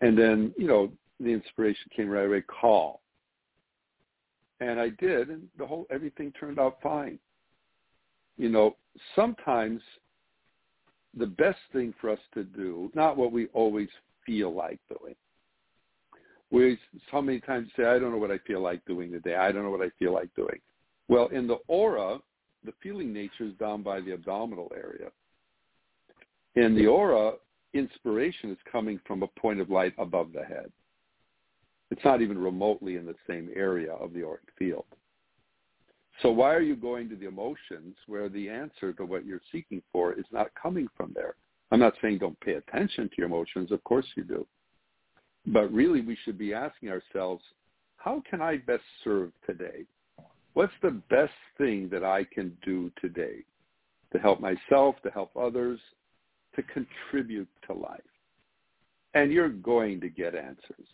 And 0.00 0.16
then, 0.16 0.52
you 0.56 0.66
know, 0.66 0.90
the 1.20 1.30
inspiration 1.30 1.90
came 1.94 2.08
right 2.08 2.26
away. 2.26 2.42
Call. 2.42 3.00
And 4.60 4.80
I 4.80 4.88
did, 4.88 5.28
and 5.28 5.42
the 5.58 5.66
whole 5.66 5.86
everything 5.90 6.32
turned 6.32 6.58
out 6.58 6.78
fine. 6.82 7.18
You 8.38 8.48
know, 8.48 8.76
sometimes 9.14 9.82
the 11.16 11.26
best 11.26 11.58
thing 11.72 11.94
for 12.00 12.10
us 12.10 12.18
to 12.34 12.44
do, 12.44 12.90
not 12.94 13.16
what 13.16 13.32
we 13.32 13.46
always 13.48 13.88
feel 14.24 14.54
like 14.54 14.80
doing. 14.88 15.14
We 16.50 16.78
so 17.10 17.20
many 17.20 17.40
times 17.40 17.68
say, 17.76 17.84
I 17.84 17.98
don't 17.98 18.12
know 18.12 18.18
what 18.18 18.30
I 18.30 18.38
feel 18.46 18.60
like 18.60 18.84
doing 18.86 19.12
today. 19.12 19.34
I 19.34 19.52
don't 19.52 19.62
know 19.62 19.70
what 19.70 19.82
I 19.82 19.90
feel 19.98 20.12
like 20.12 20.34
doing. 20.34 20.60
Well, 21.08 21.28
in 21.28 21.46
the 21.46 21.58
aura, 21.68 22.18
the 22.64 22.72
feeling 22.82 23.12
nature 23.12 23.44
is 23.44 23.54
down 23.54 23.82
by 23.82 24.00
the 24.00 24.12
abdominal 24.12 24.72
area. 24.74 25.10
In 26.56 26.74
the 26.74 26.86
aura, 26.86 27.34
inspiration 27.74 28.50
is 28.50 28.58
coming 28.70 29.00
from 29.06 29.22
a 29.22 29.28
point 29.38 29.60
of 29.60 29.70
light 29.70 29.94
above 29.98 30.32
the 30.32 30.44
head. 30.44 30.72
It's 31.90 32.04
not 32.04 32.20
even 32.20 32.38
remotely 32.38 32.96
in 32.96 33.06
the 33.06 33.14
same 33.28 33.50
area 33.54 33.92
of 33.92 34.12
the 34.12 34.24
auric 34.24 34.48
field. 34.58 34.86
So 36.22 36.30
why 36.30 36.54
are 36.54 36.62
you 36.62 36.76
going 36.76 37.08
to 37.10 37.16
the 37.16 37.28
emotions 37.28 37.94
where 38.06 38.28
the 38.28 38.48
answer 38.48 38.92
to 38.94 39.04
what 39.04 39.26
you're 39.26 39.40
seeking 39.52 39.82
for 39.92 40.14
is 40.14 40.24
not 40.32 40.48
coming 40.60 40.88
from 40.96 41.12
there? 41.14 41.34
I'm 41.70 41.80
not 41.80 41.94
saying 42.00 42.18
don't 42.18 42.40
pay 42.40 42.54
attention 42.54 43.08
to 43.08 43.14
your 43.18 43.26
emotions. 43.26 43.70
Of 43.70 43.84
course 43.84 44.06
you 44.16 44.24
do. 44.24 44.46
But 45.46 45.72
really 45.72 46.00
we 46.00 46.16
should 46.24 46.38
be 46.38 46.54
asking 46.54 46.88
ourselves, 46.88 47.44
how 47.98 48.22
can 48.28 48.40
I 48.40 48.56
best 48.56 48.82
serve 49.04 49.30
today? 49.46 49.84
What's 50.56 50.72
the 50.80 51.02
best 51.10 51.34
thing 51.58 51.90
that 51.92 52.02
I 52.02 52.24
can 52.24 52.56
do 52.64 52.90
today 52.98 53.44
to 54.10 54.18
help 54.18 54.40
myself, 54.40 54.94
to 55.02 55.10
help 55.10 55.36
others, 55.36 55.78
to 56.54 56.62
contribute 56.62 57.46
to 57.66 57.74
life? 57.74 58.00
And 59.12 59.30
you're 59.30 59.50
going 59.50 60.00
to 60.00 60.08
get 60.08 60.34
answers. 60.34 60.88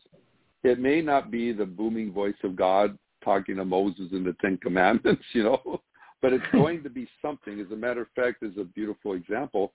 It 0.64 0.80
may 0.80 1.00
not 1.00 1.30
be 1.30 1.52
the 1.52 1.64
booming 1.64 2.12
voice 2.12 2.34
of 2.42 2.56
God 2.56 2.98
talking 3.24 3.54
to 3.54 3.64
Moses 3.64 4.08
in 4.10 4.24
the 4.24 4.34
Ten 4.40 4.56
Commandments, 4.56 5.22
you 5.32 5.44
know, 5.44 5.80
but 6.20 6.32
it's 6.32 6.44
going 6.52 6.82
to 6.82 6.90
be 6.90 7.06
something. 7.24 7.60
As 7.60 7.70
a 7.70 7.76
matter 7.76 8.02
of 8.02 8.08
fact, 8.16 8.42
is 8.42 8.58
a 8.58 8.64
beautiful 8.64 9.12
example. 9.12 9.74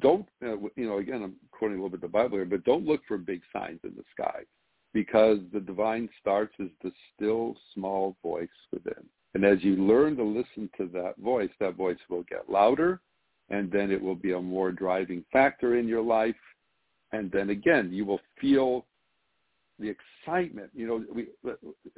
Don't, 0.00 0.26
uh, 0.44 0.56
you 0.74 0.88
know, 0.88 0.98
again, 0.98 1.22
I'm 1.22 1.36
quoting 1.52 1.78
a 1.78 1.80
little 1.80 1.96
bit 1.96 2.00
the 2.00 2.08
Bible 2.08 2.38
here, 2.38 2.44
but 2.44 2.64
don't 2.64 2.84
look 2.84 3.02
for 3.06 3.18
big 3.18 3.42
signs 3.52 3.78
in 3.84 3.94
the 3.94 4.04
sky 4.10 4.40
because 4.92 5.38
the 5.52 5.60
divine 5.60 6.08
starts 6.20 6.54
as 6.60 6.68
the 6.82 6.92
still 7.14 7.56
small 7.74 8.16
voice 8.22 8.48
within. 8.72 9.04
And 9.34 9.44
as 9.44 9.62
you 9.62 9.76
learn 9.76 10.16
to 10.16 10.24
listen 10.24 10.68
to 10.76 10.88
that 10.94 11.14
voice, 11.18 11.50
that 11.60 11.76
voice 11.76 11.98
will 12.08 12.24
get 12.24 12.50
louder 12.50 13.00
and 13.50 13.70
then 13.70 13.90
it 13.90 14.00
will 14.00 14.14
be 14.14 14.32
a 14.32 14.40
more 14.40 14.70
driving 14.72 15.24
factor 15.32 15.76
in 15.76 15.86
your 15.86 16.02
life. 16.02 16.36
And 17.12 17.30
then 17.30 17.50
again, 17.50 17.90
you 17.92 18.04
will 18.04 18.20
feel 18.40 18.86
the 19.78 19.88
excitement. 19.88 20.70
You 20.74 20.86
know, 20.86 21.04
we 21.12 21.26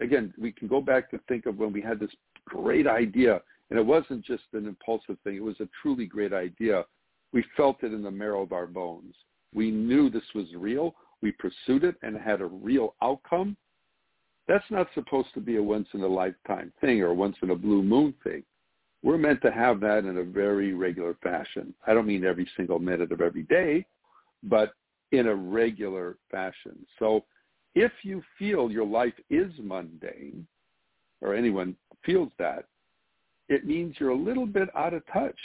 again 0.01 0.33
we 0.41 0.53
can 0.53 0.69
go 0.69 0.81
back 0.81 1.11
to 1.11 1.21
think 1.29 1.47
of 1.47 1.59
when 1.59 1.73
we 1.73 1.83
had 1.83 2.01
this 2.01 2.11
great 2.47 2.87
idea, 2.87 3.41
and 3.71 3.79
it 3.79 3.85
wasn't 3.85 4.25
just 4.25 4.45
an 4.55 4.67
impulsive 4.67 5.19
thing. 5.23 5.37
It 5.37 5.43
was 5.43 5.61
a 5.61 5.69
truly 5.83 6.07
great 6.07 6.33
idea. 6.33 6.85
We 7.33 7.45
felt 7.57 7.83
it 7.83 7.93
in 7.93 8.03
the 8.03 8.11
marrow 8.11 8.43
of 8.43 8.53
our 8.53 8.67
bones. 8.67 9.15
We 9.55 9.71
knew 9.71 10.09
this 10.09 10.23
was 10.35 10.47
real. 10.57 10.95
We 11.23 11.33
pursued 11.33 11.85
it 11.85 11.97
and 12.03 12.17
had 12.17 12.41
a 12.41 12.47
real 12.47 12.95
outcome. 13.01 13.57
That's 14.49 14.69
not 14.71 14.89
supposed 14.95 15.33
to 15.35 15.41
be 15.41 15.57
a 15.57 15.63
once 15.63 15.87
in 15.95 16.03
a 16.03 16.07
lifetime 16.07 16.73
thing 16.81 17.01
or 17.01 17.09
a 17.09 17.15
once 17.15 17.37
in 17.43 17.51
a 17.51 17.57
blue 17.57 17.83
moon 17.83 18.13
thing. 18.25 18.43
We're 19.03 19.19
meant 19.19 19.41
to 19.43 19.53
have 19.53 19.81
that 19.81 20.05
in 20.05 20.19
a 20.19 20.25
very 20.25 20.75
regular 20.75 21.15
fashion. 21.23 21.75
I 21.87 21.95
don't 21.95 22.07
mean 22.07 22.25
every 22.25 22.49
single 22.57 22.79
minute 22.79 23.13
of 23.13 23.21
every 23.21 23.43
day, 23.45 23.87
but 24.43 24.75
in 25.13 25.29
a 25.29 25.35
regular 25.35 26.19
fashion. 26.31 26.87
So 26.99 27.25
if 27.75 27.93
you 28.03 28.23
feel 28.39 28.71
your 28.71 28.87
life 28.87 29.15
is 29.31 29.51
mundane, 29.59 30.47
or 31.21 31.35
anyone 31.35 31.77
feels 32.05 32.31
that, 32.39 32.67
it 33.49 33.65
means 33.67 33.95
you're 33.99 34.11
a 34.11 34.17
little 34.17 34.47
bit 34.47 34.69
out 34.77 34.95
of 34.95 35.03
touch 35.13 35.39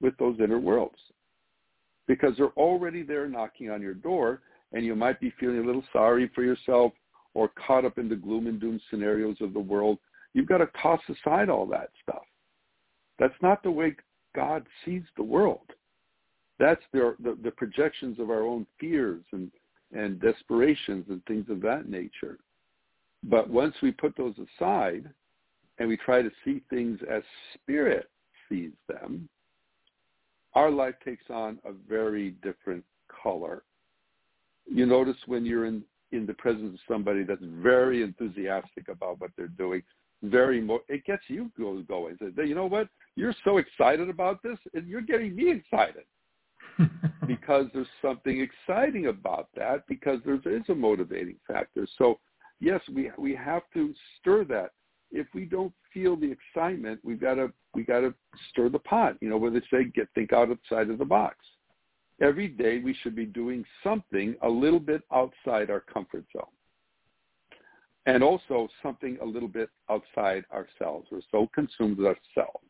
with 0.00 0.16
those 0.18 0.38
inner 0.40 0.58
worlds 0.58 0.98
because 2.08 2.36
they're 2.36 2.48
already 2.48 3.02
there 3.02 3.28
knocking 3.28 3.70
on 3.70 3.80
your 3.80 3.94
door 3.94 4.40
and 4.72 4.84
you 4.84 4.94
might 4.94 5.20
be 5.20 5.32
feeling 5.38 5.58
a 5.58 5.66
little 5.66 5.84
sorry 5.92 6.30
for 6.34 6.42
yourself 6.42 6.92
or 7.34 7.50
caught 7.66 7.84
up 7.84 7.98
in 7.98 8.08
the 8.08 8.16
gloom 8.16 8.46
and 8.46 8.60
doom 8.60 8.80
scenarios 8.90 9.36
of 9.40 9.52
the 9.52 9.60
world. 9.60 9.98
You've 10.34 10.48
got 10.48 10.58
to 10.58 10.68
toss 10.80 11.00
aside 11.08 11.48
all 11.48 11.66
that 11.66 11.90
stuff. 12.02 12.24
That's 13.18 13.34
not 13.42 13.62
the 13.62 13.70
way 13.70 13.96
God 14.34 14.66
sees 14.84 15.02
the 15.16 15.22
world. 15.22 15.66
That's 16.58 16.82
the, 16.92 17.16
the, 17.22 17.36
the 17.42 17.50
projections 17.50 18.18
of 18.18 18.30
our 18.30 18.42
own 18.42 18.66
fears 18.78 19.24
and 19.32 19.50
and 19.92 20.20
desperations 20.20 21.04
and 21.08 21.24
things 21.26 21.46
of 21.50 21.60
that 21.62 21.88
nature. 21.88 22.38
But 23.24 23.48
once 23.48 23.74
we 23.82 23.92
put 23.92 24.16
those 24.16 24.34
aside 24.38 25.08
and 25.78 25.88
we 25.88 25.96
try 25.98 26.22
to 26.22 26.30
see 26.44 26.62
things 26.70 26.98
as 27.10 27.22
spirit 27.54 28.08
sees 28.48 28.72
them, 28.88 29.28
our 30.54 30.70
life 30.70 30.94
takes 31.04 31.24
on 31.30 31.58
a 31.64 31.72
very 31.88 32.30
different 32.42 32.84
color. 33.22 33.62
You 34.66 34.86
notice 34.86 35.16
when 35.26 35.44
you're 35.44 35.66
in, 35.66 35.82
in 36.12 36.26
the 36.26 36.34
presence 36.34 36.74
of 36.74 36.80
somebody 36.92 37.24
that's 37.24 37.42
very 37.42 38.02
enthusiastic 38.02 38.88
about 38.88 39.20
what 39.20 39.30
they're 39.36 39.48
doing, 39.48 39.82
very 40.22 40.60
mo- 40.60 40.82
it 40.88 41.04
gets 41.04 41.22
you 41.28 41.50
go 41.58 41.82
going. 41.82 42.16
You 42.36 42.54
know 42.54 42.66
what? 42.66 42.88
You're 43.16 43.34
so 43.44 43.58
excited 43.58 44.08
about 44.08 44.42
this, 44.42 44.58
and 44.74 44.86
you're 44.86 45.02
getting 45.02 45.34
me 45.34 45.50
excited. 45.50 46.04
because 47.26 47.66
there's 47.74 47.86
something 48.00 48.40
exciting 48.40 49.06
about 49.06 49.48
that 49.54 49.86
because 49.88 50.20
there 50.24 50.34
is 50.34 50.62
a 50.68 50.74
motivating 50.74 51.36
factor. 51.46 51.86
So 51.98 52.18
yes, 52.60 52.80
we 52.92 53.10
we 53.18 53.34
have 53.34 53.62
to 53.74 53.92
stir 54.18 54.44
that. 54.44 54.70
If 55.10 55.26
we 55.34 55.44
don't 55.44 55.72
feel 55.92 56.16
the 56.16 56.32
excitement, 56.32 57.00
we've 57.02 57.20
got 57.20 57.34
to 57.34 57.52
we 57.74 57.84
got 57.84 58.00
to 58.00 58.14
stir 58.50 58.68
the 58.68 58.78
pot. 58.78 59.16
You 59.20 59.28
know, 59.28 59.36
where 59.36 59.50
they 59.50 59.60
say 59.70 59.84
get 59.94 60.08
think 60.14 60.32
outside 60.32 60.90
of 60.90 60.98
the 60.98 61.04
box. 61.04 61.36
Every 62.22 62.48
day 62.48 62.78
we 62.78 62.94
should 63.02 63.16
be 63.16 63.26
doing 63.26 63.64
something 63.82 64.36
a 64.42 64.48
little 64.48 64.80
bit 64.80 65.02
outside 65.12 65.70
our 65.70 65.80
comfort 65.80 66.24
zone. 66.32 66.44
And 68.06 68.22
also 68.22 68.68
something 68.82 69.18
a 69.20 69.24
little 69.24 69.48
bit 69.48 69.68
outside 69.90 70.44
ourselves. 70.52 71.08
We're 71.10 71.20
so 71.30 71.48
consumed 71.54 71.98
with 71.98 72.06
ourselves. 72.06 72.66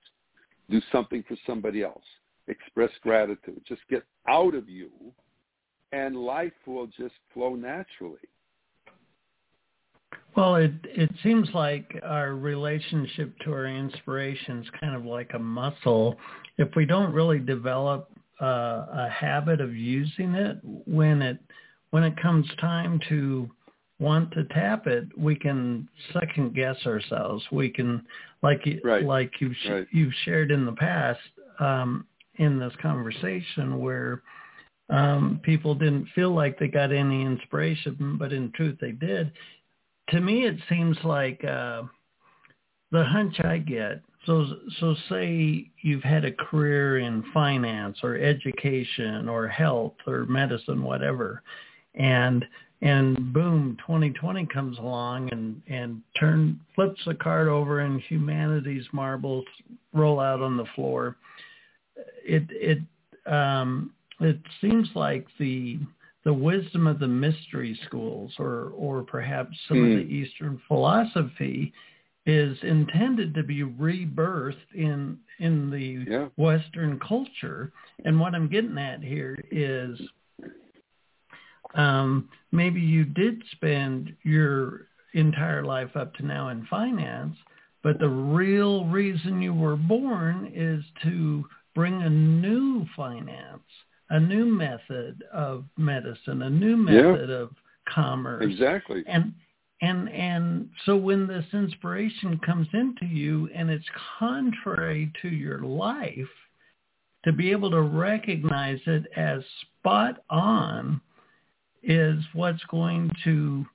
Do 0.68 0.80
something 0.90 1.22
for 1.28 1.36
somebody 1.46 1.82
else 1.82 2.04
express 2.48 2.90
gratitude. 3.02 3.60
Just 3.66 3.82
get 3.88 4.04
out 4.28 4.54
of 4.54 4.68
you, 4.68 4.90
and 5.92 6.16
life 6.16 6.52
will 6.66 6.86
just 6.86 7.14
flow 7.32 7.54
naturally. 7.54 8.18
Well, 10.36 10.56
it 10.56 10.72
it 10.84 11.10
seems 11.22 11.48
like 11.52 11.94
our 12.02 12.34
relationship 12.34 13.38
to 13.44 13.52
our 13.52 13.66
inspiration 13.66 14.62
is 14.62 14.68
kind 14.80 14.96
of 14.96 15.04
like 15.04 15.30
a 15.34 15.38
muscle. 15.38 16.16
If 16.58 16.74
we 16.74 16.86
don't 16.86 17.12
really 17.12 17.38
develop 17.38 18.10
uh, 18.42 18.86
a 18.92 19.08
habit 19.08 19.60
of 19.60 19.74
using 19.74 20.34
it, 20.34 20.58
when 20.62 21.22
it 21.22 21.38
when 21.90 22.02
it 22.02 22.20
comes 22.20 22.46
time 22.60 22.98
to 23.08 23.48
want 24.00 24.32
to 24.32 24.44
tap 24.46 24.86
it, 24.86 25.06
we 25.16 25.36
can 25.36 25.88
second 26.12 26.54
guess 26.54 26.76
ourselves. 26.86 27.44
We 27.52 27.68
can, 27.70 28.04
like 28.42 28.60
right. 28.82 29.04
like 29.04 29.30
you've 29.40 29.54
right. 29.68 29.86
you've 29.92 30.12
shared 30.24 30.50
in 30.50 30.66
the 30.66 30.72
past, 30.72 31.20
um, 31.60 32.06
in 32.36 32.58
this 32.58 32.72
conversation 32.82 33.78
where 33.78 34.22
um, 34.90 35.40
people 35.44 35.74
didn't 35.74 36.08
feel 36.14 36.34
like 36.34 36.58
they 36.58 36.68
got 36.68 36.92
any 36.92 37.22
inspiration, 37.22 38.16
but 38.18 38.32
in 38.32 38.50
truth 38.52 38.76
they 38.80 38.92
did. 38.92 39.30
To 40.10 40.20
me, 40.20 40.46
it 40.46 40.56
seems 40.68 40.96
like 41.04 41.42
uh, 41.44 41.82
the 42.90 43.04
hunch 43.04 43.38
I 43.40 43.58
get 43.58 44.02
so 44.26 44.46
so 44.78 44.94
say 45.08 45.70
you've 45.80 46.02
had 46.02 46.24
a 46.24 46.32
career 46.32 46.98
in 46.98 47.24
finance 47.34 47.98
or 48.02 48.16
education 48.16 49.28
or 49.28 49.48
health 49.48 49.94
or 50.06 50.26
medicine, 50.26 50.82
whatever, 50.82 51.42
and 51.94 52.44
and 52.82 53.32
boom, 53.32 53.76
2020 53.80 54.46
comes 54.46 54.78
along 54.78 55.30
and 55.32 55.60
and 55.68 56.02
turn 56.18 56.60
flips 56.74 57.00
the 57.06 57.14
card 57.14 57.48
over 57.48 57.80
and 57.80 58.00
humanity's 58.02 58.86
marbles 58.92 59.44
roll 59.92 60.20
out 60.20 60.40
on 60.40 60.56
the 60.56 60.66
floor. 60.74 61.16
It 62.24 62.44
it 62.50 62.78
um, 63.32 63.92
it 64.20 64.38
seems 64.60 64.88
like 64.94 65.26
the 65.38 65.78
the 66.24 66.32
wisdom 66.32 66.86
of 66.86 67.00
the 67.00 67.08
mystery 67.08 67.76
schools 67.86 68.32
or 68.38 68.72
or 68.76 69.02
perhaps 69.02 69.56
some 69.66 69.78
mm. 69.78 69.92
of 69.92 69.98
the 69.98 70.04
hmm. 70.04 70.24
Eastern 70.24 70.62
philosophy 70.68 71.72
is 72.24 72.56
intended 72.62 73.34
to 73.34 73.42
be 73.42 73.62
rebirthed 73.62 74.74
in 74.74 75.18
in 75.38 75.70
the 75.70 76.10
yeah. 76.10 76.28
Western 76.36 77.00
culture. 77.00 77.72
And 78.04 78.18
what 78.20 78.34
I'm 78.34 78.48
getting 78.48 78.78
at 78.78 79.02
here 79.02 79.42
is 79.50 80.00
um, 81.74 82.28
maybe 82.52 82.80
you 82.80 83.04
did 83.04 83.42
spend 83.52 84.14
your 84.22 84.86
entire 85.14 85.64
life 85.64 85.96
up 85.96 86.14
to 86.14 86.24
now 86.24 86.48
in 86.48 86.66
finance, 86.66 87.36
but 87.82 87.98
the 87.98 88.08
real 88.08 88.84
reason 88.84 89.42
you 89.42 89.52
were 89.52 89.76
born 89.76 90.50
is 90.54 90.84
to 91.02 91.44
bring 91.74 92.02
a 92.02 92.10
new 92.10 92.86
finance, 92.94 93.62
a 94.10 94.20
new 94.20 94.44
method 94.44 95.24
of 95.32 95.64
medicine, 95.76 96.42
a 96.42 96.50
new 96.50 96.76
method 96.76 97.28
yeah. 97.30 97.36
of 97.36 97.50
commerce. 97.88 98.44
Exactly. 98.48 99.02
And 99.06 99.32
and 99.82 100.08
and 100.08 100.70
so 100.86 100.96
when 100.96 101.26
this 101.26 101.44
inspiration 101.52 102.40
comes 102.46 102.68
into 102.72 103.04
you 103.04 103.50
and 103.54 103.68
it's 103.68 103.84
contrary 104.18 105.12
to 105.20 105.28
your 105.28 105.60
life, 105.62 106.30
to 107.24 107.32
be 107.32 107.50
able 107.50 107.70
to 107.72 107.82
recognize 107.82 108.78
it 108.86 109.04
as 109.16 109.42
spot 109.60 110.22
on 110.30 111.00
is 111.82 112.22
what's 112.32 112.62
going 112.70 113.10
to 113.24 113.66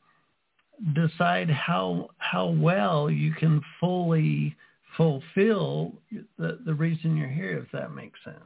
decide 0.93 1.49
how 1.49 2.09
how 2.19 2.47
well 2.47 3.11
you 3.11 3.33
can 3.33 3.61
fully 3.79 4.55
fulfill 4.95 5.93
the, 6.39 6.59
the 6.65 6.73
reason 6.73 7.17
you're 7.17 7.27
here, 7.27 7.59
if 7.59 7.71
that 7.71 7.93
makes 7.93 8.19
sense. 8.23 8.37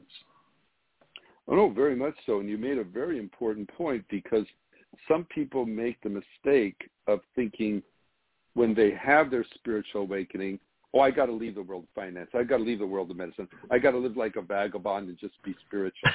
Oh, 1.48 1.56
no, 1.56 1.70
very 1.70 1.96
much 1.96 2.16
so. 2.26 2.40
And 2.40 2.50
you 2.50 2.58
made 2.58 2.78
a 2.78 2.84
very 2.84 3.20
important 3.20 3.70
point 3.74 4.04
because 4.10 4.46
some 5.08 5.26
people 5.26 5.66
make 5.66 6.02
the 6.02 6.10
mistake 6.10 6.90
of 7.08 7.22
thinking 7.36 7.82
when 8.54 8.74
they 8.74 8.92
have 8.92 9.32
their 9.32 9.46
spiritual 9.56 10.02
awakening, 10.02 10.60
oh, 10.94 11.00
I 11.00 11.12
got 11.12 11.28
to 11.28 11.32
leave 11.32 11.56
the 11.56 11.62
world 11.62 11.84
of 11.84 11.90
finance. 11.96 12.30
I 12.34 12.44
got 12.44 12.58
to 12.58 12.64
leave 12.64 12.80
the 12.80 12.88
world 12.88 13.12
of 13.12 13.18
medicine. 13.18 13.48
I 13.70 13.80
got 13.80 13.92
to 13.92 13.98
live 13.98 14.18
like 14.18 14.36
a 14.36 14.42
vagabond 14.42 15.10
and 15.10 15.18
just 15.18 15.42
be 15.44 15.56
spiritual. 15.68 16.10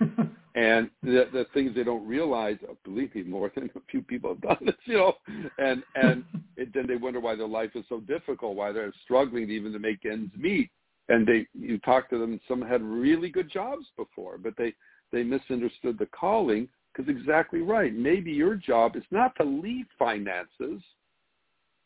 and 0.54 0.90
the 1.02 1.28
the 1.32 1.46
things 1.54 1.74
they 1.74 1.84
don't 1.84 2.06
realize, 2.06 2.56
oh, 2.68 2.76
believe 2.84 3.14
me, 3.14 3.22
more 3.22 3.50
than 3.54 3.70
a 3.74 3.80
few 3.90 4.02
people 4.02 4.30
have 4.30 4.40
done 4.40 4.66
this, 4.66 4.74
you 4.84 4.96
know, 4.96 5.14
and 5.58 5.82
and 5.94 6.24
it, 6.56 6.72
then 6.74 6.86
they 6.86 6.96
wonder 6.96 7.20
why 7.20 7.34
their 7.34 7.48
life 7.48 7.70
is 7.74 7.84
so 7.88 8.00
difficult, 8.00 8.56
why 8.56 8.72
they're 8.72 8.92
struggling 9.04 9.50
even 9.50 9.72
to 9.72 9.78
make 9.78 10.04
ends 10.04 10.32
meet. 10.36 10.70
And 11.10 11.26
they, 11.26 11.46
you 11.54 11.78
talk 11.78 12.10
to 12.10 12.18
them, 12.18 12.38
some 12.46 12.60
had 12.60 12.82
really 12.82 13.30
good 13.30 13.50
jobs 13.50 13.86
before, 13.96 14.36
but 14.36 14.54
they 14.58 14.74
they 15.10 15.22
misunderstood 15.22 15.98
the 15.98 16.06
calling 16.06 16.68
because 16.98 17.14
exactly 17.14 17.60
right. 17.60 17.94
Maybe 17.94 18.32
your 18.32 18.56
job 18.56 18.96
is 18.96 19.04
not 19.10 19.34
to 19.36 19.44
leave 19.44 19.86
finances, 19.98 20.82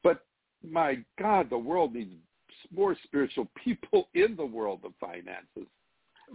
but 0.02 0.24
my 0.68 0.98
God, 1.18 1.50
the 1.50 1.58
world 1.58 1.94
needs 1.94 2.12
more 2.74 2.96
spiritual 3.04 3.48
people 3.64 4.08
in 4.14 4.36
the 4.36 4.46
world 4.46 4.80
of 4.84 4.92
finances. 5.00 5.70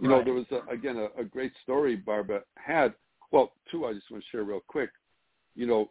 You 0.00 0.10
right. 0.10 0.18
know, 0.18 0.24
there 0.24 0.34
was 0.34 0.46
a, 0.52 0.72
again 0.72 0.96
a, 0.96 1.20
a 1.20 1.24
great 1.24 1.52
story 1.62 1.96
Barbara 1.96 2.42
had. 2.56 2.94
Well, 3.32 3.52
two 3.70 3.84
I 3.84 3.92
just 3.92 4.10
want 4.10 4.22
to 4.22 4.30
share 4.30 4.44
real 4.44 4.62
quick. 4.66 4.90
You 5.54 5.66
know, 5.66 5.90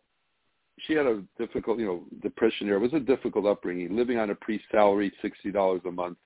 she 0.80 0.94
had 0.94 1.06
a 1.06 1.24
difficult, 1.38 1.80
you 1.80 1.86
know, 1.86 2.04
depression 2.22 2.68
era. 2.68 2.80
It 2.80 2.84
was 2.84 2.94
a 2.94 3.00
difficult 3.04 3.46
upbringing, 3.46 3.96
living 3.96 4.18
on 4.18 4.30
a 4.30 4.36
pre-salary, 4.36 5.12
sixty 5.22 5.52
dollars 5.52 5.82
a 5.86 5.92
month. 5.92 6.18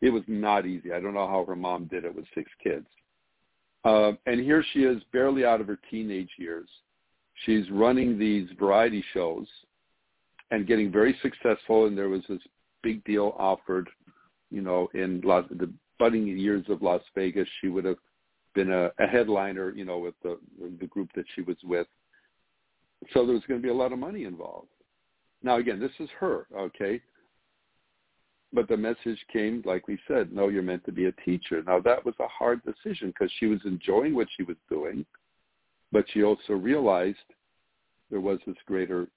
It 0.00 0.10
was 0.10 0.24
not 0.26 0.66
easy. 0.66 0.92
I 0.92 1.00
don't 1.00 1.14
know 1.14 1.28
how 1.28 1.44
her 1.46 1.56
mom 1.56 1.84
did 1.84 2.04
it 2.04 2.14
with 2.14 2.24
six 2.34 2.50
kids. 2.62 2.86
Uh, 3.84 4.12
and 4.26 4.40
here 4.40 4.64
she 4.72 4.80
is, 4.80 5.02
barely 5.12 5.44
out 5.44 5.60
of 5.60 5.68
her 5.68 5.78
teenage 5.90 6.30
years. 6.38 6.68
She's 7.44 7.70
running 7.70 8.18
these 8.18 8.48
variety 8.58 9.04
shows 9.14 9.46
and 10.50 10.66
getting 10.66 10.90
very 10.90 11.16
successful. 11.22 11.86
And 11.86 11.96
there 11.96 12.08
was 12.08 12.22
this 12.28 12.40
big 12.82 13.04
deal 13.04 13.34
offered, 13.38 13.88
you 14.50 14.60
know, 14.60 14.88
in 14.94 15.20
Las, 15.24 15.44
the 15.50 15.72
budding 15.98 16.26
years 16.26 16.64
of 16.68 16.82
Las 16.82 17.02
Vegas. 17.14 17.48
She 17.60 17.68
would 17.68 17.84
have 17.84 17.98
been 18.54 18.72
a, 18.72 18.90
a 18.98 19.06
headliner, 19.06 19.70
you 19.70 19.84
know, 19.84 19.98
with 19.98 20.14
the 20.22 20.38
the 20.80 20.86
group 20.86 21.10
that 21.14 21.24
she 21.34 21.42
was 21.42 21.56
with. 21.62 21.86
So 23.12 23.24
there 23.24 23.34
was 23.34 23.44
going 23.46 23.60
to 23.60 23.62
be 23.62 23.70
a 23.70 23.74
lot 23.74 23.92
of 23.92 23.98
money 23.98 24.24
involved. 24.24 24.68
Now, 25.42 25.58
again, 25.58 25.78
this 25.78 25.92
is 26.00 26.08
her, 26.18 26.46
okay? 26.56 27.00
But 28.52 28.68
the 28.68 28.76
message 28.76 29.18
came, 29.30 29.62
like 29.66 29.88
we 29.88 29.98
said, 30.08 30.32
no, 30.32 30.48
you're 30.48 30.62
meant 30.62 30.84
to 30.86 30.92
be 30.92 31.06
a 31.06 31.12
teacher. 31.24 31.62
Now, 31.66 31.80
that 31.80 32.04
was 32.04 32.14
a 32.18 32.28
hard 32.28 32.62
decision 32.64 33.08
because 33.08 33.30
she 33.38 33.46
was 33.46 33.60
enjoying 33.64 34.14
what 34.14 34.28
she 34.36 34.42
was 34.42 34.56
doing, 34.70 35.04
but 35.92 36.06
she 36.12 36.22
also 36.22 36.54
realized 36.54 37.18
there 38.10 38.20
was 38.20 38.38
this 38.46 38.56
greater 38.66 39.08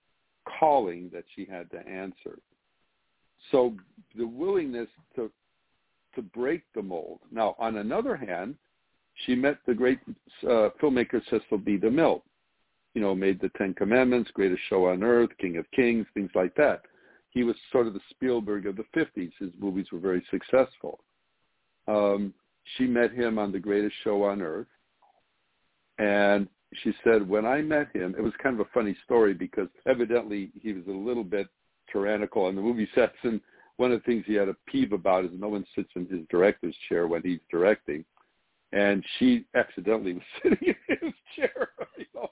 calling 0.60 1.10
that 1.14 1.24
she 1.34 1.46
had 1.46 1.72
to 1.72 1.80
answer. 1.88 2.40
So 3.52 3.76
the 4.16 4.28
willingness 4.28 4.90
to 5.16 5.32
to 6.16 6.22
break 6.22 6.64
the 6.76 6.82
mold. 6.82 7.20
Now, 7.32 7.56
on 7.58 7.78
another 7.78 8.18
hand, 8.18 8.56
she 9.26 9.36
met 9.36 9.60
the 9.66 9.74
great 9.74 10.00
uh, 10.44 10.70
filmmaker 10.82 11.22
Cecil 11.30 11.58
B. 11.60 11.78
DeMille. 11.78 12.22
You 12.94 13.02
know, 13.02 13.16
made 13.16 13.40
the 13.40 13.50
Ten 13.58 13.74
Commandments, 13.74 14.30
Greatest 14.34 14.62
Show 14.70 14.88
on 14.88 15.04
Earth, 15.04 15.30
King 15.40 15.56
of 15.56 15.66
Kings, 15.72 16.06
things 16.14 16.32
like 16.36 16.54
that. 16.56 16.82
He 17.32 17.44
was 17.44 17.56
sort 17.72 17.88
of 17.88 17.94
the 17.94 18.02
Spielberg 18.10 18.68
of 18.68 18.76
the 18.76 18.86
50s. 18.96 19.32
His 19.40 19.52
movies 19.60 19.88
were 19.92 20.00
very 20.00 20.24
successful. 20.30 21.00
Um, 21.88 22.34
she 22.78 22.86
met 22.86 23.12
him 23.12 23.40
on 23.40 23.52
The 23.52 23.60
Greatest 23.60 23.96
Show 24.04 24.24
on 24.24 24.42
Earth. 24.42 24.68
And 25.98 26.48
she 26.84 26.94
said, 27.04 27.28
when 27.28 27.46
I 27.46 27.62
met 27.62 27.88
him, 27.94 28.16
it 28.18 28.22
was 28.22 28.34
kind 28.42 28.60
of 28.60 28.66
a 28.66 28.70
funny 28.74 28.96
story 29.04 29.34
because 29.34 29.68
evidently 29.88 30.52
he 30.62 30.74
was 30.74 30.86
a 30.88 30.92
little 30.92 31.24
bit 31.24 31.48
tyrannical 31.92 32.46
on 32.46 32.56
the 32.56 32.62
movie 32.62 32.88
sets 32.96 33.18
and 33.24 33.42
one 33.82 33.92
of 33.92 34.00
the 34.00 34.06
things 34.06 34.24
he 34.28 34.36
had 34.36 34.48
a 34.48 34.56
peeve 34.68 34.92
about 34.92 35.26
is 35.26 35.32
no 35.34 35.50
one 35.50 35.66
sits 35.76 35.90
in 35.96 36.06
his 36.06 36.22
director's 36.30 36.76
chair 36.88 37.08
when 37.08 37.24
he's 37.24 37.40
directing. 37.50 38.06
And 38.74 39.04
she 39.18 39.46
accidentally 39.54 40.14
was 40.14 40.24
sitting 40.44 40.70
in 40.70 40.98
his 41.02 41.14
chair, 41.36 41.70
you 41.98 42.06
know. 42.16 42.30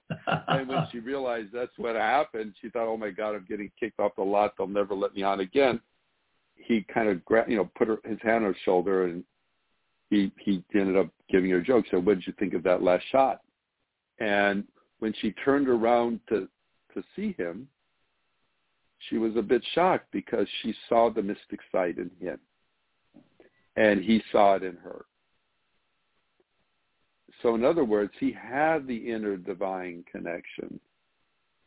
and 0.47 0.69
when 0.69 0.87
she 0.91 0.99
realized 0.99 1.49
that's 1.53 1.77
what 1.77 1.95
happened, 1.95 2.53
she 2.61 2.69
thought, 2.69 2.87
"Oh 2.87 2.97
my 2.97 3.09
God, 3.09 3.35
I'm 3.35 3.45
getting 3.47 3.71
kicked 3.79 3.99
off 3.99 4.15
the 4.15 4.23
lot. 4.23 4.53
They'll 4.57 4.67
never 4.67 4.95
let 4.95 5.15
me 5.15 5.23
on 5.23 5.41
again." 5.41 5.81
He 6.55 6.85
kind 6.93 7.09
of, 7.09 7.23
gra- 7.25 7.49
you 7.49 7.57
know, 7.57 7.69
put 7.75 7.87
her, 7.87 7.97
his 8.05 8.19
hand 8.21 8.45
on 8.45 8.53
her 8.53 8.57
shoulder, 8.63 9.05
and 9.05 9.23
he 10.09 10.31
he 10.39 10.63
ended 10.73 10.95
up 10.95 11.09
giving 11.29 11.49
her 11.51 11.57
a 11.57 11.63
joke. 11.63 11.85
So, 11.91 11.99
what 11.99 12.15
did 12.15 12.27
you 12.27 12.33
think 12.39 12.53
of 12.53 12.63
that 12.63 12.81
last 12.81 13.03
shot? 13.11 13.41
And 14.19 14.63
when 14.99 15.13
she 15.21 15.31
turned 15.43 15.67
around 15.67 16.21
to 16.29 16.47
to 16.93 17.03
see 17.15 17.33
him, 17.37 17.67
she 19.09 19.17
was 19.17 19.35
a 19.35 19.41
bit 19.41 19.63
shocked 19.73 20.07
because 20.11 20.47
she 20.61 20.73
saw 20.87 21.09
the 21.09 21.21
mystic 21.21 21.59
side 21.71 21.97
in 21.97 22.09
him 22.19 22.39
and 23.79 24.03
he 24.03 24.21
saw 24.31 24.55
it 24.55 24.63
in 24.63 24.75
her. 24.77 25.05
So 27.41 27.55
in 27.55 27.63
other 27.63 27.85
words, 27.85 28.11
he 28.19 28.31
had 28.31 28.85
the 28.87 28.97
inner 28.97 29.37
divine 29.37 30.03
connection, 30.11 30.79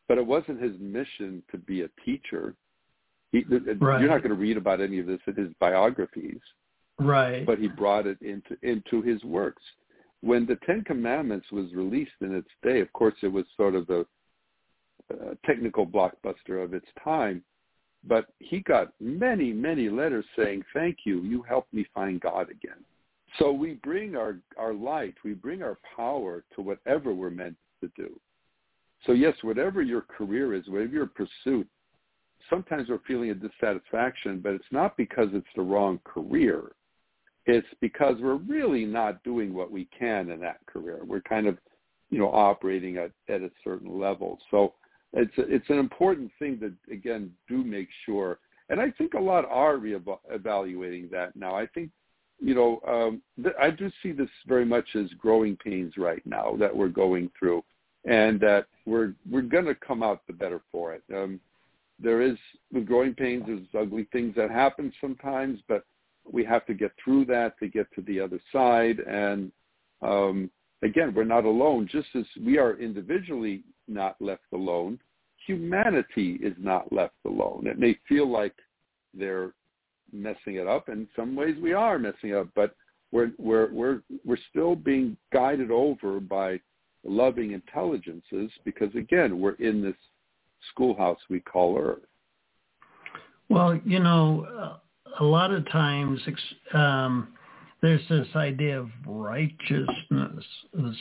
but 0.08 0.18
it 0.18 0.26
wasn't 0.26 0.62
his 0.62 0.72
mission 0.78 1.42
to 1.50 1.58
be 1.58 1.82
a 1.82 1.88
teacher. 2.04 2.54
He, 3.30 3.44
right. 3.48 4.00
You're 4.00 4.10
not 4.10 4.22
going 4.22 4.28
to 4.28 4.34
read 4.34 4.58
about 4.58 4.80
any 4.80 4.98
of 4.98 5.06
this 5.06 5.20
in 5.26 5.34
his 5.34 5.52
biographies. 5.58 6.40
Right. 6.98 7.46
But 7.46 7.58
he 7.58 7.68
brought 7.68 8.06
it 8.06 8.20
into 8.20 8.56
into 8.62 9.00
his 9.02 9.22
works. 9.24 9.62
When 10.20 10.46
the 10.46 10.58
Ten 10.66 10.84
Commandments 10.84 11.46
was 11.50 11.72
released 11.72 12.12
in 12.20 12.34
its 12.34 12.50
day, 12.62 12.80
of 12.80 12.92
course, 12.92 13.14
it 13.22 13.28
was 13.28 13.44
sort 13.56 13.74
of 13.74 13.86
the 13.86 14.06
uh, 15.10 15.34
technical 15.44 15.86
blockbuster 15.86 16.62
of 16.62 16.74
its 16.74 16.86
time. 17.02 17.42
But 18.04 18.26
he 18.38 18.60
got 18.60 18.92
many, 19.00 19.52
many 19.52 19.88
letters 19.88 20.24
saying, 20.36 20.64
thank 20.74 20.98
you, 21.04 21.22
you 21.22 21.42
helped 21.42 21.72
me 21.72 21.86
find 21.94 22.20
God 22.20 22.50
again. 22.50 22.84
So 23.38 23.52
we 23.52 23.74
bring 23.82 24.16
our, 24.16 24.38
our 24.58 24.74
light, 24.74 25.14
we 25.24 25.32
bring 25.32 25.62
our 25.62 25.78
power 25.96 26.44
to 26.54 26.62
whatever 26.62 27.14
we're 27.14 27.30
meant 27.30 27.56
to 27.80 27.90
do. 27.96 28.18
So 29.06 29.12
yes, 29.12 29.34
whatever 29.42 29.82
your 29.82 30.02
career 30.02 30.54
is, 30.54 30.68
whatever 30.68 30.92
your 30.92 31.06
pursuit, 31.06 31.66
sometimes 32.50 32.88
we're 32.88 33.00
feeling 33.06 33.30
a 33.30 33.34
dissatisfaction, 33.34 34.40
but 34.40 34.52
it's 34.52 34.64
not 34.70 34.96
because 34.96 35.28
it's 35.32 35.46
the 35.56 35.62
wrong 35.62 35.98
career. 36.04 36.72
It's 37.46 37.66
because 37.80 38.16
we're 38.20 38.36
really 38.36 38.84
not 38.84 39.22
doing 39.24 39.52
what 39.52 39.72
we 39.72 39.88
can 39.98 40.30
in 40.30 40.40
that 40.40 40.64
career. 40.66 41.00
We're 41.04 41.22
kind 41.22 41.46
of, 41.46 41.58
you 42.10 42.18
know, 42.18 42.28
operating 42.28 42.98
at, 42.98 43.10
at 43.28 43.42
a 43.42 43.50
certain 43.64 43.98
level. 43.98 44.38
So 44.50 44.74
it's 45.12 45.36
a, 45.38 45.42
it's 45.52 45.68
an 45.68 45.78
important 45.78 46.30
thing 46.38 46.60
to 46.60 46.72
again 46.92 47.32
do 47.48 47.64
make 47.64 47.88
sure 48.06 48.38
and 48.72 48.80
I 48.80 48.90
think 48.92 49.12
a 49.12 49.20
lot 49.20 49.44
are 49.50 49.76
reevaluating 49.76 51.10
that 51.10 51.36
now. 51.36 51.54
I 51.54 51.66
think, 51.66 51.90
you 52.42 52.54
know, 52.54 52.80
um, 52.86 53.22
th- 53.42 53.54
I 53.60 53.70
do 53.70 53.90
see 54.02 54.12
this 54.12 54.28
very 54.46 54.64
much 54.64 54.86
as 54.94 55.08
growing 55.18 55.56
pains 55.56 55.94
right 55.96 56.24
now 56.26 56.56
that 56.58 56.74
we're 56.74 56.88
going 56.88 57.30
through, 57.38 57.62
and 58.04 58.40
that 58.40 58.66
we're 58.84 59.14
we're 59.30 59.42
going 59.42 59.66
to 59.66 59.74
come 59.76 60.02
out 60.02 60.22
the 60.26 60.32
better 60.32 60.60
for 60.72 60.92
it. 60.94 61.02
Um, 61.14 61.40
there 62.00 62.20
is 62.20 62.36
with 62.72 62.86
growing 62.86 63.14
pains, 63.14 63.44
there's 63.46 63.60
ugly 63.78 64.08
things 64.12 64.34
that 64.36 64.50
happen 64.50 64.92
sometimes, 65.00 65.60
but 65.68 65.84
we 66.30 66.44
have 66.44 66.66
to 66.66 66.74
get 66.74 66.92
through 67.02 67.24
that 67.26 67.58
to 67.60 67.68
get 67.68 67.86
to 67.94 68.02
the 68.02 68.18
other 68.18 68.40
side. 68.52 68.98
And 69.00 69.52
um, 70.02 70.50
again, 70.82 71.14
we're 71.14 71.24
not 71.24 71.44
alone. 71.44 71.88
Just 71.90 72.08
as 72.14 72.24
we 72.44 72.58
are 72.58 72.76
individually 72.78 73.62
not 73.86 74.20
left 74.20 74.44
alone, 74.52 74.98
humanity 75.46 76.38
is 76.42 76.54
not 76.58 76.92
left 76.92 77.14
alone. 77.24 77.66
It 77.66 77.78
may 77.78 77.96
feel 78.08 78.28
like 78.28 78.54
they're 79.14 79.52
messing 80.12 80.56
it 80.56 80.66
up. 80.66 80.88
In 80.88 81.08
some 81.16 81.34
ways, 81.34 81.56
we 81.60 81.72
are 81.72 81.98
messing 81.98 82.30
it 82.30 82.36
up, 82.36 82.48
but 82.54 82.74
we're 83.12 83.32
we're 83.38 83.72
we're 83.72 84.02
we're 84.24 84.38
still 84.50 84.74
being 84.74 85.16
guided 85.32 85.70
over 85.70 86.20
by 86.20 86.60
loving 87.04 87.52
intelligences 87.52 88.50
because 88.64 88.94
again, 88.94 89.40
we're 89.40 89.54
in 89.54 89.82
this 89.82 89.96
schoolhouse 90.70 91.18
we 91.28 91.40
call 91.40 91.78
Earth. 91.78 91.98
Well, 93.48 93.78
you 93.84 93.98
know, 93.98 94.78
a 95.20 95.24
lot 95.24 95.52
of 95.52 95.68
times 95.70 96.20
um, 96.72 97.34
there's 97.82 98.06
this 98.08 98.28
idea 98.36 98.80
of 98.80 98.88
righteousness, 99.06 100.44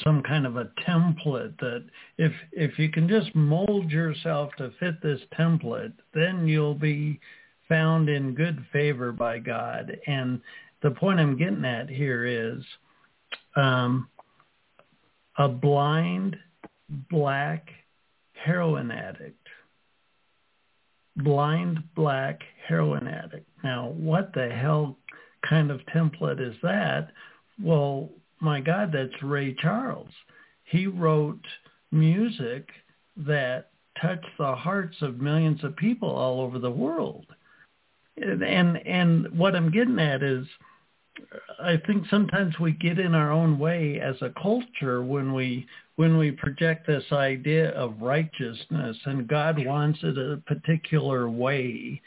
some 0.04 0.24
kind 0.24 0.46
of 0.46 0.58
a 0.58 0.70
template 0.88 1.58
that 1.60 1.86
if 2.18 2.34
if 2.52 2.78
you 2.80 2.90
can 2.90 3.08
just 3.08 3.34
mold 3.36 3.92
yourself 3.92 4.52
to 4.58 4.72
fit 4.80 5.02
this 5.02 5.22
template, 5.38 5.94
then 6.14 6.48
you'll 6.48 6.76
be 6.76 7.20
found 7.72 8.10
in 8.10 8.36
good 8.36 8.66
favor 8.74 9.14
by 9.14 9.40
God. 9.40 9.98
And 10.06 10.42
the 10.84 10.92
point 10.92 11.22
I'm 11.22 11.38
getting 11.38 11.64
at 11.64 11.90
here 11.90 12.26
is 12.26 12.62
um, 13.56 14.10
a 15.38 15.48
blind 15.48 16.36
black 17.10 17.70
heroin 18.34 18.92
addict. 18.92 19.48
Blind 21.16 21.82
black 21.96 22.42
heroin 22.68 23.08
addict. 23.08 23.48
Now, 23.64 23.94
what 23.96 24.34
the 24.34 24.50
hell 24.50 24.98
kind 25.48 25.72
of 25.72 25.80
template 25.96 26.46
is 26.46 26.56
that? 26.64 27.14
Well, 27.64 28.10
my 28.42 28.60
God, 28.60 28.92
that's 28.92 29.24
Ray 29.24 29.56
Charles. 29.62 30.12
He 30.66 30.88
wrote 30.88 31.46
music 31.94 32.68
that 33.16 33.70
touched 34.02 34.28
the 34.38 34.56
hearts 34.56 34.98
of 35.02 35.22
millions 35.22 35.64
of 35.64 35.78
people 35.78 36.10
all 36.10 36.42
over 36.42 36.60
the 36.60 36.70
world. 36.70 37.26
And 38.22 38.78
and, 38.86 39.38
what 39.38 39.56
I'm 39.56 39.72
getting 39.72 40.00
at 40.00 40.24
is 40.24 40.46
I 41.60 41.78
think 41.86 42.06
sometimes 42.10 42.60
we 42.60 42.74
get 42.74 43.00
in 43.00 43.16
our 43.16 43.32
own 43.32 43.60
way 43.60 44.00
as 44.00 44.16
a 44.22 44.34
culture 44.42 45.04
when 45.04 45.34
we 45.34 45.66
when 45.96 46.18
we 46.18 46.32
project 46.32 46.88
this 46.88 47.04
idea 47.12 47.72
of 47.72 48.02
righteousness 48.02 48.98
and 49.06 49.28
God 49.28 49.64
wants 49.66 50.00
it 50.04 50.18
a 50.18 50.42
particular 50.48 51.30
way 51.30 52.02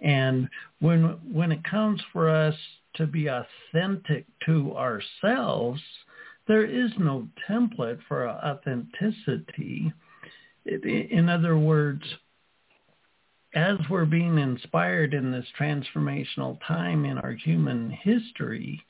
and 0.00 0.48
when 0.80 1.18
when 1.32 1.50
it 1.50 1.64
comes 1.64 2.00
for 2.12 2.28
us 2.28 2.54
to 2.96 3.06
be 3.06 3.28
authentic 3.28 4.24
to 4.46 4.76
ourselves, 4.76 5.80
there 6.46 6.64
is 6.64 6.90
no 6.98 7.26
template 7.48 7.98
for 8.06 8.28
authenticity. 8.28 9.92
In 10.66 11.28
other 11.28 11.58
words, 11.58 12.02
as 13.54 13.78
we're 13.88 14.04
being 14.04 14.38
inspired 14.38 15.14
in 15.14 15.30
this 15.30 15.46
transformational 15.58 16.58
time 16.66 17.04
in 17.04 17.18
our 17.18 17.32
human 17.32 17.90
history, 17.90 18.82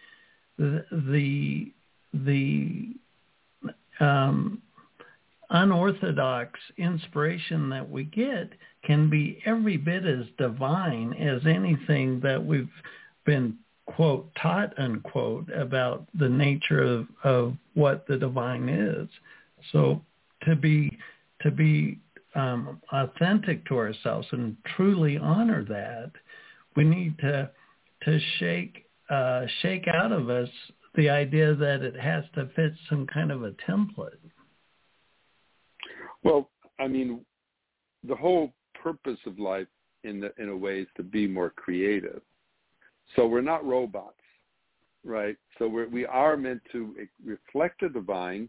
the 0.59 0.85
the, 1.13 1.73
the 2.13 2.95
um, 4.01 4.63
unorthodox 5.51 6.59
inspiration 6.79 7.69
that 7.71 7.89
we 7.89 8.05
get 8.05 8.51
can 8.85 9.11
be 9.11 9.41
every 9.47 9.77
bit 9.77 10.05
as 10.07 10.27
divine 10.39 11.13
as 11.15 11.47
anything 11.47 12.21
that 12.21 12.45
we've 12.45 12.69
been 13.25 13.57
quote 13.87 14.29
taught 14.41 14.77
unquote 14.79 15.49
about 15.55 16.07
the 16.19 16.29
nature 16.29 16.83
of, 16.83 17.07
of 17.23 17.55
what 17.75 18.07
the 18.07 18.17
divine 18.17 18.69
is. 18.69 19.09
So 19.73 20.01
to 20.47 20.57
be 20.57 20.97
to 21.43 21.51
be 21.51 21.99
um, 22.35 22.81
authentic 22.93 23.65
to 23.67 23.77
ourselves 23.77 24.27
and 24.33 24.57
truly 24.77 25.17
honor 25.19 25.65
that, 25.65 26.13
we 26.77 26.85
need 26.85 27.19
to 27.19 27.51
to 28.05 28.21
shake 28.39 28.87
uh, 29.11 29.47
shake 29.63 29.87
out 29.89 30.13
of 30.13 30.29
us 30.29 30.49
the 30.95 31.09
idea 31.11 31.55
that 31.55 31.83
it 31.83 31.97
has 31.97 32.25
to 32.35 32.49
fit 32.55 32.73
some 32.89 33.07
kind 33.07 33.31
of 33.31 33.43
a 33.43 33.53
template. 33.69 34.19
Well, 36.23 36.51
I 36.79 36.89
mean, 36.89 37.25
the 38.07 38.15
whole 38.15 38.53
purpose 38.81 39.19
of 39.27 39.39
life 39.39 39.67
in 40.05 40.21
the, 40.21 40.33
in 40.39 40.49
a 40.49 40.57
way 40.57 40.81
is 40.81 40.89
to 40.97 41.03
be 41.03 41.27
more 41.27 41.51
creative. 41.51 42.23
So 43.17 43.27
we're 43.27 43.41
not 43.41 43.67
robots, 43.67 44.15
right? 45.05 45.37
So 45.59 45.69
we're, 45.69 45.89
we 45.89 46.07
are 46.07 46.37
meant 46.37 46.63
to 46.73 46.95
reflect 47.25 47.81
the 47.81 47.89
divine, 47.89 48.49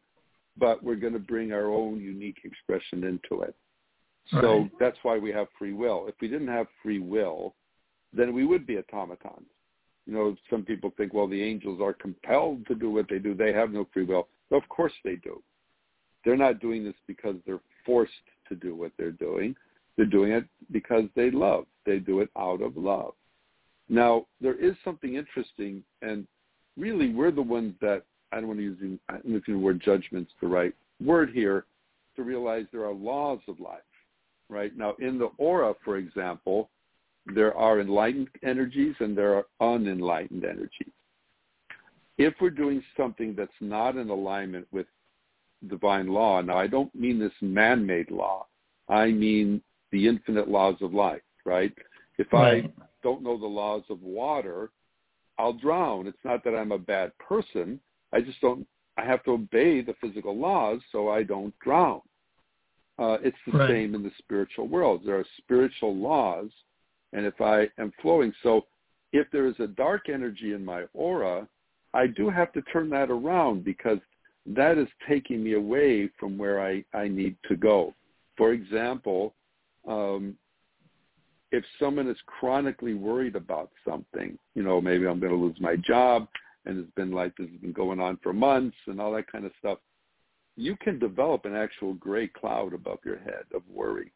but 0.57 0.81
we're 0.83 0.95
going 0.95 1.13
to 1.13 1.19
bring 1.19 1.51
our 1.51 1.65
own 1.65 1.99
unique 1.99 2.39
expression 2.43 3.03
into 3.03 3.41
it. 3.43 3.55
So 4.31 4.59
right. 4.59 4.71
that's 4.79 4.97
why 5.03 5.17
we 5.17 5.31
have 5.31 5.47
free 5.57 5.73
will. 5.73 6.05
If 6.07 6.15
we 6.19 6.27
didn't 6.27 6.47
have 6.47 6.67
free 6.81 6.99
will, 6.99 7.53
then 8.11 8.33
we 8.33 8.45
would 8.45 8.65
be 8.65 8.77
automatons. 8.77 9.47
You 10.07 10.13
know, 10.13 10.35
some 10.49 10.63
people 10.63 10.93
think, 10.97 11.13
well, 11.13 11.27
the 11.27 11.41
angels 11.41 11.79
are 11.81 11.93
compelled 11.93 12.65
to 12.67 12.75
do 12.75 12.89
what 12.89 13.07
they 13.09 13.19
do. 13.19 13.33
They 13.33 13.53
have 13.53 13.71
no 13.71 13.87
free 13.93 14.03
will. 14.03 14.27
Well, 14.49 14.59
of 14.59 14.69
course 14.69 14.93
they 15.03 15.15
do. 15.15 15.41
They're 16.23 16.37
not 16.37 16.59
doing 16.59 16.83
this 16.83 16.95
because 17.07 17.35
they're 17.45 17.61
forced 17.85 18.11
to 18.49 18.55
do 18.55 18.75
what 18.75 18.91
they're 18.97 19.11
doing. 19.11 19.55
They're 19.95 20.05
doing 20.05 20.31
it 20.31 20.45
because 20.71 21.05
they 21.15 21.31
love. 21.31 21.65
They 21.85 21.99
do 21.99 22.19
it 22.19 22.29
out 22.37 22.61
of 22.61 22.77
love. 22.77 23.13
Now, 23.89 24.25
there 24.41 24.55
is 24.55 24.75
something 24.83 25.15
interesting, 25.15 25.83
and 26.01 26.27
really 26.77 27.13
we're 27.13 27.31
the 27.31 27.41
ones 27.41 27.75
that, 27.81 28.03
I 28.31 28.37
don't 28.37 28.47
want 28.47 28.59
to 28.59 28.63
use 28.63 28.77
the, 28.81 28.97
I 29.07 29.13
don't 29.13 29.27
know 29.27 29.37
if 29.37 29.45
the 29.45 29.53
word 29.53 29.81
judgment's 29.83 30.31
the 30.41 30.47
right 30.47 30.73
word 31.03 31.29
here, 31.31 31.65
to 32.15 32.23
realize 32.23 32.65
there 32.71 32.85
are 32.85 32.93
laws 32.93 33.39
of 33.47 33.59
life, 33.59 33.81
right? 34.49 34.75
Now, 34.77 34.95
in 34.99 35.17
the 35.17 35.29
aura, 35.37 35.73
for 35.83 35.97
example, 35.97 36.69
there 37.33 37.55
are 37.55 37.79
enlightened 37.79 38.29
energies 38.43 38.95
and 38.99 39.17
there 39.17 39.35
are 39.35 39.45
unenlightened 39.59 40.45
energies. 40.45 40.93
If 42.17 42.35
we're 42.39 42.51
doing 42.51 42.83
something 42.95 43.35
that's 43.35 43.51
not 43.59 43.97
in 43.97 44.09
alignment 44.09 44.67
with 44.71 44.85
divine 45.67 46.07
law, 46.07 46.41
now 46.41 46.57
I 46.57 46.67
don't 46.67 46.93
mean 46.93 47.19
this 47.19 47.33
man-made 47.41 48.11
law, 48.11 48.47
I 48.87 49.07
mean 49.07 49.61
the 49.91 50.07
infinite 50.07 50.47
laws 50.47 50.75
of 50.81 50.93
life, 50.93 51.21
right? 51.45 51.73
If 52.17 52.31
right. 52.31 52.65
I 52.65 52.83
don't 53.03 53.23
know 53.23 53.37
the 53.37 53.45
laws 53.45 53.83
of 53.89 54.01
water, 54.01 54.69
I'll 55.37 55.53
drown. 55.53 56.07
It's 56.07 56.17
not 56.23 56.43
that 56.43 56.55
I'm 56.55 56.71
a 56.71 56.77
bad 56.77 57.11
person. 57.17 57.79
I 58.13 58.21
just 58.21 58.39
don't, 58.39 58.65
I 58.97 59.03
have 59.03 59.23
to 59.23 59.31
obey 59.31 59.81
the 59.81 59.95
physical 59.99 60.37
laws 60.37 60.79
so 60.91 61.09
I 61.09 61.23
don't 61.23 61.57
drown. 61.59 62.01
Uh, 62.97 63.17
it's 63.21 63.37
the 63.45 63.57
right. 63.57 63.69
same 63.69 63.95
in 63.95 64.03
the 64.03 64.11
spiritual 64.19 64.67
world. 64.67 65.01
There 65.05 65.17
are 65.17 65.25
spiritual 65.37 65.95
laws, 65.95 66.49
and 67.13 67.25
if 67.25 67.41
I 67.41 67.69
am 67.77 67.91
flowing, 68.01 68.33
so 68.41 68.65
if 69.11 69.27
there 69.31 69.47
is 69.47 69.55
a 69.59 69.67
dark 69.67 70.09
energy 70.09 70.53
in 70.53 70.63
my 70.63 70.83
aura, 70.93 71.47
I 71.93 72.07
do 72.07 72.29
have 72.29 72.51
to 72.53 72.61
turn 72.63 72.89
that 72.91 73.09
around 73.09 73.63
because 73.63 73.99
that 74.45 74.77
is 74.77 74.87
taking 75.07 75.43
me 75.43 75.53
away 75.53 76.09
from 76.19 76.37
where 76.37 76.61
I, 76.61 76.83
I 76.93 77.07
need 77.07 77.35
to 77.47 77.55
go. 77.55 77.93
For 78.37 78.51
example, 78.51 79.33
um, 79.87 80.35
if 81.51 81.63
someone 81.79 82.09
is 82.09 82.17
chronically 82.25 82.93
worried 82.93 83.35
about 83.35 83.71
something, 83.87 84.37
you 84.55 84.63
know, 84.63 84.81
maybe 84.81 85.07
I'm 85.07 85.19
going 85.19 85.31
to 85.31 85.37
lose 85.37 85.55
my 85.59 85.75
job 85.77 86.27
and 86.65 86.79
it's 86.79 86.93
been 86.95 87.11
like 87.11 87.35
this 87.37 87.47
has 87.49 87.59
been 87.61 87.71
going 87.71 87.99
on 87.99 88.17
for 88.21 88.33
months 88.33 88.77
and 88.87 88.99
all 88.99 89.13
that 89.13 89.31
kind 89.31 89.45
of 89.45 89.51
stuff, 89.59 89.77
you 90.55 90.75
can 90.77 90.99
develop 90.99 91.45
an 91.45 91.55
actual 91.55 91.93
gray 91.93 92.27
cloud 92.27 92.73
above 92.73 92.99
your 93.03 93.17
head 93.17 93.43
of 93.53 93.61
worry. 93.69 94.11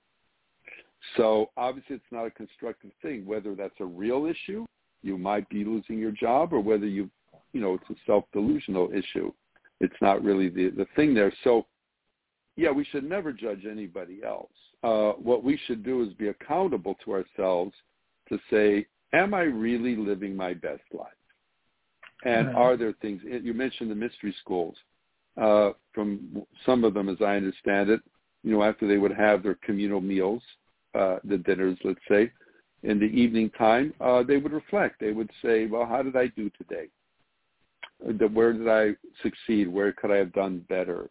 So 1.17 1.49
obviously 1.57 1.95
it's 1.95 2.05
not 2.11 2.25
a 2.25 2.31
constructive 2.31 2.91
thing, 3.01 3.25
whether 3.25 3.55
that's 3.55 3.79
a 3.79 3.85
real 3.85 4.25
issue, 4.25 4.65
you 5.01 5.17
might 5.17 5.47
be 5.49 5.63
losing 5.63 5.97
your 5.97 6.11
job, 6.11 6.53
or 6.53 6.59
whether 6.59 6.85
you, 6.85 7.09
you 7.53 7.61
know, 7.61 7.73
it's 7.75 7.89
a 7.89 7.95
self-delusional 8.05 8.91
issue. 8.93 9.31
It's 9.79 9.95
not 10.01 10.23
really 10.23 10.49
the, 10.49 10.69
the 10.69 10.87
thing 10.95 11.13
there. 11.13 11.33
So 11.43 11.65
yeah, 12.57 12.71
we 12.71 12.83
should 12.85 13.07
never 13.07 13.31
judge 13.31 13.65
anybody 13.69 14.19
else. 14.25 14.51
Uh, 14.83 15.11
what 15.13 15.43
we 15.43 15.57
should 15.65 15.83
do 15.83 16.03
is 16.03 16.13
be 16.13 16.27
accountable 16.27 16.95
to 17.05 17.13
ourselves 17.13 17.73
to 18.27 18.37
say, 18.51 18.85
am 19.13 19.33
I 19.33 19.43
really 19.43 19.95
living 19.95 20.35
my 20.35 20.53
best 20.53 20.83
life? 20.93 21.07
And 22.25 22.47
right. 22.47 22.55
are 22.55 22.77
there 22.77 22.93
things, 23.01 23.21
you 23.23 23.53
mentioned 23.53 23.89
the 23.89 23.95
mystery 23.95 24.35
schools. 24.41 24.75
Uh, 25.39 25.71
from 25.93 26.45
some 26.65 26.83
of 26.83 26.93
them, 26.93 27.07
as 27.09 27.17
I 27.21 27.37
understand 27.37 27.89
it, 27.89 28.01
you 28.43 28.51
know, 28.51 28.63
after 28.63 28.87
they 28.87 28.97
would 28.97 29.13
have 29.13 29.43
their 29.43 29.55
communal 29.55 30.01
meals, 30.01 30.41
uh, 30.95 31.17
the 31.23 31.37
dinners, 31.37 31.77
let's 31.83 31.99
say, 32.09 32.31
in 32.83 32.99
the 32.99 33.05
evening 33.05 33.49
time, 33.51 33.93
uh, 34.01 34.23
they 34.23 34.37
would 34.37 34.51
reflect. 34.51 34.99
They 34.99 35.11
would 35.11 35.29
say, 35.41 35.65
well, 35.65 35.85
how 35.85 36.01
did 36.01 36.15
I 36.15 36.27
do 36.27 36.49
today? 36.57 36.87
Where 37.99 38.53
did 38.53 38.67
I 38.67 38.91
succeed? 39.21 39.67
Where 39.67 39.91
could 39.91 40.11
I 40.11 40.17
have 40.17 40.33
done 40.33 40.65
better? 40.69 41.09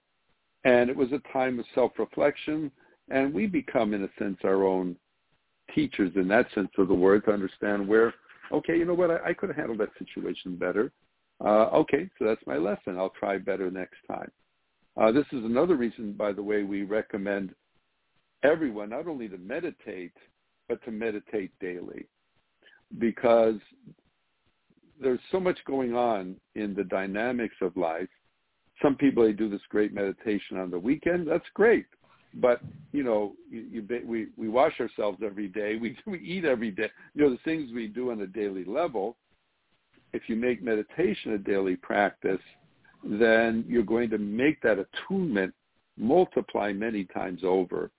And 0.65 0.91
it 0.91 0.97
was 0.97 1.13
a 1.13 1.33
time 1.33 1.59
of 1.59 1.67
self-reflection, 1.75 2.71
and 3.11 3.33
we 3.33 3.47
become, 3.47 3.95
in 3.95 4.05
a 4.05 4.09
sense, 4.19 4.39
our 4.45 4.65
own 4.65 4.97
teachers 5.75 6.13
in 6.17 6.29
that 6.29 6.47
sense 6.55 6.71
of 6.79 6.89
the 6.89 6.95
word 6.95 7.25
to 7.25 7.33
understand 7.33 7.87
where, 7.87 8.15
okay, 8.53 8.77
you 8.77 8.85
know 8.85 8.95
what, 8.95 9.11
I, 9.11 9.31
I 9.31 9.35
could 9.35 9.51
have 9.51 9.57
handled 9.57 9.79
that 9.79 9.91
situation 9.99 10.57
better. 10.57 10.91
Uh, 11.45 11.69
okay, 11.73 12.09
so 12.19 12.25
that's 12.25 12.45
my 12.47 12.57
lesson. 12.57 12.99
I'll 12.99 13.13
try 13.19 13.39
better 13.39 13.71
next 13.71 13.99
time. 14.11 14.31
Uh, 14.97 15.13
this 15.13 15.27
is 15.33 15.45
another 15.45 15.77
reason, 15.77 16.13
by 16.13 16.33
the 16.33 16.43
way, 16.43 16.65
we 16.65 16.83
recommend 16.83 17.55
everyone 18.43 18.91
not 18.91 19.07
only 19.07 19.29
to 19.29 19.39
meditate, 19.39 20.13
but 20.69 20.83
to 20.85 20.91
meditate 20.91 21.53
daily 21.61 22.07
because 22.99 23.57
there's 25.01 25.21
so 25.31 25.39
much 25.39 25.59
going 25.67 25.95
on 25.95 26.37
in 26.55 26.75
the 26.75 26.85
dynamics 26.85 27.55
of 27.61 27.77
life. 27.77 28.09
Some 28.83 28.97
people 28.97 29.25
they 29.25 29.33
do 29.33 29.49
this 29.49 29.61
great 29.69 29.93
meditation 29.93 30.59
on 30.59 30.71
the 30.71 30.79
weekend. 30.79 31.29
That's 31.29 31.45
great, 31.55 31.87
but 32.35 32.61
you 32.93 33.03
know, 33.03 33.35
you, 33.51 33.67
you, 33.71 34.03
we 34.07 34.29
we 34.37 34.49
wash 34.49 34.81
ourselves 34.81 35.19
every 35.25 35.49
day. 35.49 35.77
We 35.81 35.97
we 36.07 36.21
eat 36.21 36.45
every 36.45 36.71
day. 36.71 36.91
You 37.15 37.25
know, 37.25 37.31
the 37.31 37.39
things 37.45 37.71
we 37.73 37.89
do 37.89 38.11
on 38.11 38.21
a 38.21 38.27
daily 38.27 38.65
level. 38.65 39.17
If 40.13 40.29
you 40.29 40.37
make 40.37 40.63
meditation 40.63 41.33
a 41.33 41.39
daily 41.39 41.77
practice, 41.77 42.41
then 43.05 43.65
you're 43.69 43.83
going 43.83 44.11
to 44.11 44.19
make 44.19 44.61
that 44.63 44.79
attunement 44.79 45.55
multiply 45.97 46.73
many 46.73 47.05
times 47.05 47.41
over 47.45 47.91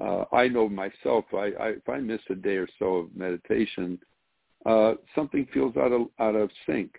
uh, 0.00 0.24
I 0.32 0.48
know 0.48 0.68
myself, 0.68 1.24
I, 1.32 1.52
I, 1.58 1.68
if 1.70 1.88
I 1.88 1.98
miss 1.98 2.20
a 2.30 2.34
day 2.34 2.56
or 2.56 2.68
so 2.78 2.96
of 2.96 3.16
meditation, 3.16 3.98
uh, 4.64 4.94
something 5.14 5.46
feels 5.52 5.76
out 5.76 5.92
of 5.92 6.08
out 6.18 6.36
of 6.36 6.50
sync, 6.66 6.92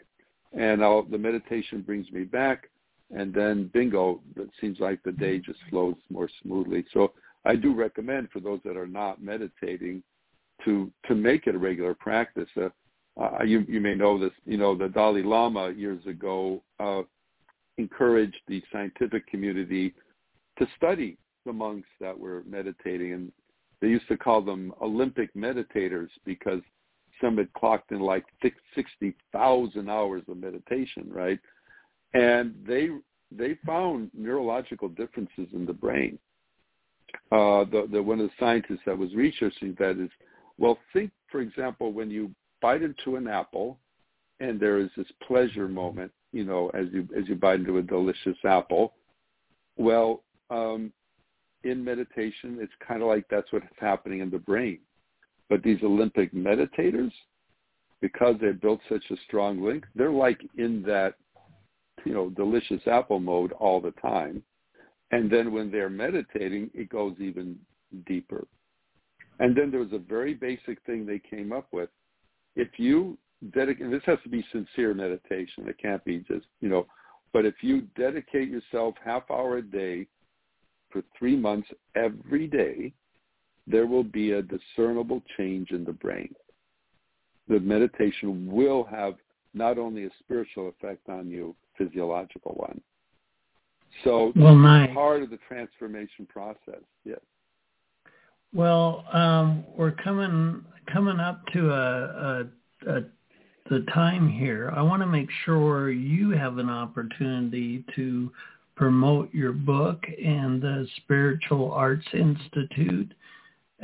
and 0.54 0.84
I'll, 0.84 1.04
the 1.04 1.18
meditation 1.18 1.82
brings 1.82 2.12
me 2.12 2.24
back, 2.24 2.70
and 3.16 3.34
then 3.34 3.70
bingo, 3.74 4.22
it 4.36 4.50
seems 4.60 4.80
like 4.80 5.02
the 5.04 5.12
day 5.12 5.40
just 5.40 5.60
flows 5.70 5.96
more 6.10 6.30
smoothly. 6.42 6.86
So 6.94 7.14
I 7.46 7.56
do 7.56 7.74
recommend 7.74 8.32
for 8.32 8.40
those 8.40 8.60
that 8.66 8.78
are 8.78 8.88
not 8.88 9.22
meditating 9.22 10.04
to 10.66 10.92
to 11.08 11.16
make 11.16 11.48
it 11.48 11.56
a 11.56 11.60
regular 11.60 11.94
practice. 11.94 12.50
Uh, 12.58 12.70
uh, 13.20 13.44
you 13.44 13.66
you 13.68 13.82
may 13.82 13.96
know 13.96 14.18
this. 14.18 14.32
You 14.46 14.58
know 14.58 14.76
the 14.76 14.88
Dalai 14.88 15.24
Lama 15.24 15.72
years 15.72 16.06
ago 16.06 16.64
uh, 16.80 17.02
encouraged 17.78 18.40
the 18.48 18.62
scientific 18.72 19.28
community 19.28 19.94
to 20.58 20.68
study 20.78 21.18
the 21.46 21.54
monks 21.54 21.88
that 22.00 22.18
were 22.18 22.44
meditating, 22.48 23.14
and 23.14 23.32
they 23.82 23.88
used 23.88 24.08
to 24.08 24.18
call 24.18 24.42
them 24.42 24.74
Olympic 24.82 25.34
meditators 25.34 26.10
because 26.26 26.62
some 27.22 27.38
had 27.38 27.52
clocked 27.54 27.92
in 27.92 28.00
like 28.00 28.24
60,000 28.76 29.90
hours 29.90 30.24
of 30.28 30.38
meditation, 30.38 31.10
right? 31.10 31.40
And 32.14 32.56
they 32.66 32.90
they 33.32 33.58
found 33.66 34.10
neurological 34.14 34.90
differences 34.90 35.48
in 35.54 35.66
the 35.66 35.74
brain. 35.74 36.18
Uh, 37.32 37.66
the, 37.66 37.88
the 37.92 38.02
one 38.02 38.20
of 38.20 38.28
the 38.28 38.34
scientists 38.40 38.82
that 38.86 38.98
was 38.98 39.14
researching 39.14 39.76
that 39.80 40.00
is, 40.00 40.10
well, 40.58 40.78
think 40.94 41.12
for 41.30 41.42
example 41.42 41.92
when 41.92 42.10
you 42.10 42.32
bite 42.62 42.82
into 42.82 43.16
an 43.16 43.28
apple, 43.28 43.80
and 44.39 44.60
there 44.60 44.80
is 44.80 44.89
this 44.95 45.07
pleasure 45.28 45.68
moment, 45.68 46.12
you 46.32 46.43
know, 46.43 46.70
as 46.70 46.88
you 46.91 47.07
as 47.18 47.28
you 47.28 47.36
bite 47.36 47.60
into 47.60 47.78
a 47.78 47.82
delicious 47.82 48.38
apple. 48.45 48.93
Well, 49.78 50.24
um, 50.49 50.91
in 51.64 51.84
meditation, 51.84 52.57
it's 52.60 52.74
kind 52.86 53.01
of 53.01 53.07
like 53.07 53.26
that's 53.30 53.51
what's 53.51 53.66
happening 53.80 54.20
in 54.20 54.30
the 54.30 54.39
brain. 54.39 54.80
But 55.49 55.64
these 55.64 55.82
Olympic 55.84 56.34
meditators, 56.34 57.12
because 58.01 58.36
they've 58.39 58.60
built 58.60 58.80
such 58.88 59.03
a 59.12 59.18
strong 59.28 59.62
link, 59.62 59.86
they're 59.95 60.12
like 60.12 60.41
in 60.57 60.84
that, 60.84 61.16
you 62.05 62.14
know, 62.14 62.30
delicious 62.30 62.82
apple 62.88 63.20
mode 63.20 63.51
all 63.53 63.82
the 63.82 63.91
time. 63.91 64.43
And 65.12 65.30
then 65.30 65.51
when 65.51 65.72
they're 65.72 65.89
meditating, 65.89 66.70
it 66.74 66.89
goes 66.89 67.16
even 67.20 67.57
deeper. 68.05 68.45
And 69.39 69.55
then 69.55 69.72
there 69.72 69.80
was 69.80 69.93
a 69.93 69.97
very 69.97 70.34
basic 70.34 70.82
thing 70.86 71.05
they 71.05 71.20
came 71.20 71.51
up 71.51 71.68
with. 71.72 71.89
If 72.56 72.78
you 72.78 73.18
dedicate, 73.54 73.89
this 73.89 74.04
has 74.06 74.18
to 74.24 74.30
be 74.30 74.45
sincere 74.52 74.93
meditation. 74.93 75.68
It 75.68 75.78
can't 75.82 76.04
be 76.04 76.20
just, 76.20 76.45
you 76.62 76.70
know, 76.70 76.88
but 77.32 77.45
if 77.45 77.56
you 77.62 77.82
dedicate 77.97 78.50
yourself 78.50 78.95
half 79.04 79.30
hour 79.30 79.58
a 79.58 79.62
day 79.62 80.08
for 80.89 81.04
three 81.18 81.36
months 81.36 81.70
every 81.95 82.47
day, 82.47 82.93
there 83.68 83.86
will 83.86 84.04
be 84.04 84.32
a 84.32 84.41
discernible 84.41 85.22
change 85.38 85.72
in 85.72 85.84
the 85.84 85.93
brain. 85.93 86.34
The 87.47 87.60
meditation 87.60 88.52
will 88.52 88.84
have 88.86 89.16
not 89.54 89.78
only 89.78 90.06
a 90.06 90.10
spiritual 90.20 90.70
effect 90.70 91.10
on 91.10 91.30
you, 91.30 91.56
physiological 91.78 92.54
one. 92.54 92.82
So 94.04 94.32
well, 94.36 94.56
nice. 94.56 94.93
part 94.93 95.24
of 95.24 95.30
the 95.30 95.39
transformation 95.47 96.28
process. 96.28 96.82
Yes. 97.04 97.20
Well, 98.54 99.06
um, 99.14 99.64
we're 99.76 99.91
coming 99.91 100.64
coming 100.92 101.20
up 101.20 101.46
to 101.54 101.72
a, 101.72 102.46
a, 102.88 102.98
a 102.98 103.02
the 103.70 103.86
time 103.94 104.28
here. 104.28 104.74
I 104.76 104.82
want 104.82 105.02
to 105.02 105.08
make 105.08 105.30
sure 105.46 105.92
you 105.92 106.32
have 106.32 106.58
an 106.58 106.70
opportunity 106.70 107.86
to 107.96 108.32
promote 108.76 109.34
your 109.34 109.52
book 109.52 110.04
and 110.24 110.62
the 110.62 110.88
Spiritual 110.98 111.72
Arts 111.72 112.08
Institute. 112.14 113.14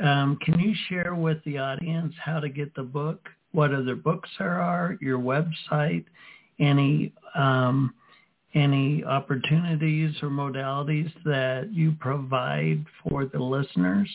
Um, 0.02 0.38
can 0.44 0.58
you 0.58 0.74
share 0.88 1.14
with 1.14 1.38
the 1.44 1.58
audience 1.58 2.14
how 2.22 2.40
to 2.40 2.48
get 2.48 2.74
the 2.74 2.82
book, 2.82 3.28
what 3.52 3.72
other 3.72 3.94
books 3.94 4.28
there 4.38 4.60
are, 4.60 4.98
your 5.00 5.18
website, 5.18 6.04
any 6.58 7.12
um, 7.34 7.94
any 8.54 9.04
opportunities 9.04 10.14
or 10.22 10.30
modalities 10.30 11.12
that 11.24 11.68
you 11.72 11.94
provide 12.00 12.84
for 13.02 13.26
the 13.26 13.38
listeners? 13.38 14.08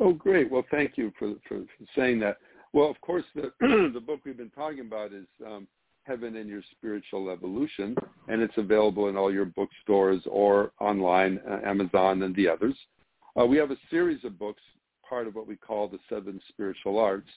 Oh, 0.00 0.12
great. 0.12 0.50
Well, 0.50 0.64
thank 0.70 0.96
you 0.96 1.12
for, 1.18 1.34
for, 1.48 1.58
for 1.60 1.86
saying 1.96 2.20
that. 2.20 2.38
Well, 2.72 2.90
of 2.90 3.00
course, 3.00 3.24
the, 3.34 3.52
the 3.94 4.00
book 4.00 4.20
we've 4.24 4.36
been 4.36 4.50
talking 4.50 4.80
about 4.80 5.12
is 5.12 5.26
um, 5.46 5.68
Heaven 6.04 6.36
and 6.36 6.48
Your 6.48 6.62
Spiritual 6.72 7.30
Evolution, 7.30 7.96
and 8.28 8.42
it's 8.42 8.56
available 8.56 9.08
in 9.08 9.16
all 9.16 9.32
your 9.32 9.44
bookstores 9.44 10.22
or 10.26 10.72
online, 10.80 11.40
uh, 11.48 11.60
Amazon 11.64 12.22
and 12.22 12.34
the 12.34 12.48
others. 12.48 12.74
Uh, 13.40 13.46
we 13.46 13.56
have 13.56 13.70
a 13.70 13.76
series 13.90 14.24
of 14.24 14.38
books, 14.38 14.62
part 15.08 15.26
of 15.26 15.34
what 15.34 15.46
we 15.46 15.56
call 15.56 15.88
the 15.88 15.98
Seven 16.08 16.40
Spiritual 16.48 16.98
Arts. 16.98 17.28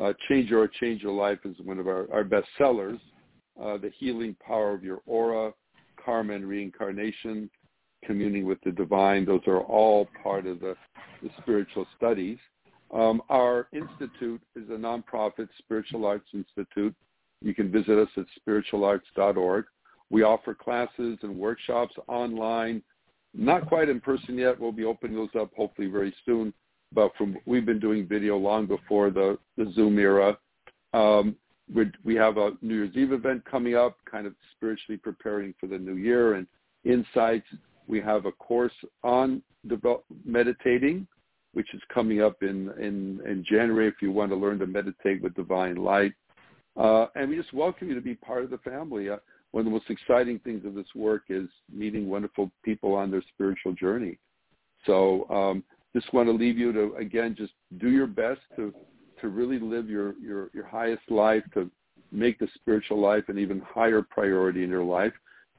Uh, 0.00 0.12
Change 0.28 0.48
Your 0.50 0.66
Change 0.68 1.02
Your 1.02 1.12
Life 1.12 1.40
is 1.44 1.56
one 1.64 1.78
of 1.78 1.86
our, 1.86 2.10
our 2.12 2.24
best 2.24 2.48
sellers. 2.56 2.98
Uh, 3.60 3.76
the 3.76 3.90
Healing 3.98 4.34
Power 4.46 4.72
of 4.72 4.82
Your 4.82 5.02
Aura, 5.06 5.52
Karma 6.02 6.34
and 6.34 6.46
Reincarnation, 6.46 7.50
Communing 8.04 8.46
with 8.46 8.58
the 8.64 8.72
Divine, 8.72 9.24
those 9.24 9.42
are 9.46 9.60
all 9.60 10.08
part 10.22 10.46
of 10.46 10.60
the, 10.60 10.74
the 11.22 11.30
spiritual 11.40 11.86
studies. 11.96 12.38
Um, 12.92 13.22
our 13.30 13.68
institute 13.72 14.42
is 14.54 14.68
a 14.68 14.74
nonprofit 14.74 15.48
spiritual 15.58 16.04
arts 16.04 16.28
institute 16.34 16.94
you 17.42 17.54
can 17.54 17.70
visit 17.70 17.98
us 17.98 18.08
at 18.16 18.24
spiritualarts.org. 18.40 19.64
We 20.10 20.22
offer 20.22 20.54
classes 20.54 21.18
and 21.22 21.36
workshops 21.36 21.94
online, 22.06 22.82
not 23.34 23.66
quite 23.66 23.88
in 23.88 24.00
person 24.00 24.38
yet. 24.38 24.60
We'll 24.60 24.72
be 24.72 24.84
opening 24.84 25.16
those 25.16 25.34
up 25.38 25.50
hopefully 25.56 25.88
very 25.88 26.14
soon. 26.24 26.52
But 26.94 27.12
from 27.16 27.38
we've 27.46 27.64
been 27.64 27.80
doing 27.80 28.06
video 28.06 28.36
long 28.36 28.66
before 28.66 29.10
the, 29.10 29.38
the 29.56 29.72
Zoom 29.74 29.98
era. 29.98 30.36
Um, 30.92 31.36
we 32.04 32.14
have 32.16 32.36
a 32.36 32.52
New 32.60 32.74
Year's 32.74 32.94
Eve 32.94 33.12
event 33.12 33.44
coming 33.46 33.74
up, 33.74 33.96
kind 34.08 34.26
of 34.26 34.34
spiritually 34.54 34.98
preparing 34.98 35.54
for 35.58 35.66
the 35.66 35.78
new 35.78 35.96
year 35.96 36.34
and 36.34 36.46
insights. 36.84 37.46
We 37.86 38.00
have 38.00 38.26
a 38.26 38.32
course 38.32 38.72
on 39.02 39.42
meditating, 40.24 41.06
which 41.52 41.72
is 41.74 41.80
coming 41.92 42.22
up 42.22 42.42
in, 42.42 42.70
in, 42.78 43.20
in 43.26 43.44
January 43.48 43.88
if 43.88 43.94
you 44.00 44.10
want 44.10 44.30
to 44.30 44.36
learn 44.36 44.58
to 44.60 44.66
meditate 44.66 45.22
with 45.22 45.34
divine 45.34 45.76
light. 45.76 46.12
Uh, 46.76 47.06
and 47.14 47.28
we 47.28 47.36
just 47.36 47.52
welcome 47.52 47.88
you 47.88 47.94
to 47.94 48.00
be 48.00 48.14
part 48.14 48.44
of 48.44 48.50
the 48.50 48.58
family. 48.58 49.10
Uh, 49.10 49.16
one 49.50 49.60
of 49.60 49.64
the 49.66 49.70
most 49.70 49.90
exciting 49.90 50.38
things 50.38 50.64
of 50.64 50.74
this 50.74 50.86
work 50.94 51.24
is 51.28 51.48
meeting 51.70 52.08
wonderful 52.08 52.50
people 52.64 52.94
on 52.94 53.10
their 53.10 53.22
spiritual 53.34 53.74
journey. 53.74 54.18
So 54.86 55.28
um, 55.28 55.62
just 55.94 56.12
want 56.14 56.28
to 56.28 56.32
leave 56.32 56.56
you 56.56 56.72
to, 56.72 56.94
again, 56.96 57.34
just 57.36 57.52
do 57.78 57.90
your 57.90 58.06
best 58.06 58.40
to, 58.56 58.72
to 59.20 59.28
really 59.28 59.58
live 59.58 59.90
your, 59.90 60.14
your, 60.18 60.48
your 60.54 60.66
highest 60.66 61.02
life, 61.10 61.44
to 61.52 61.70
make 62.10 62.38
the 62.38 62.48
spiritual 62.54 62.98
life 62.98 63.24
an 63.28 63.38
even 63.38 63.60
higher 63.60 64.02
priority 64.02 64.64
in 64.64 64.70
your 64.70 64.84
life 64.84 65.12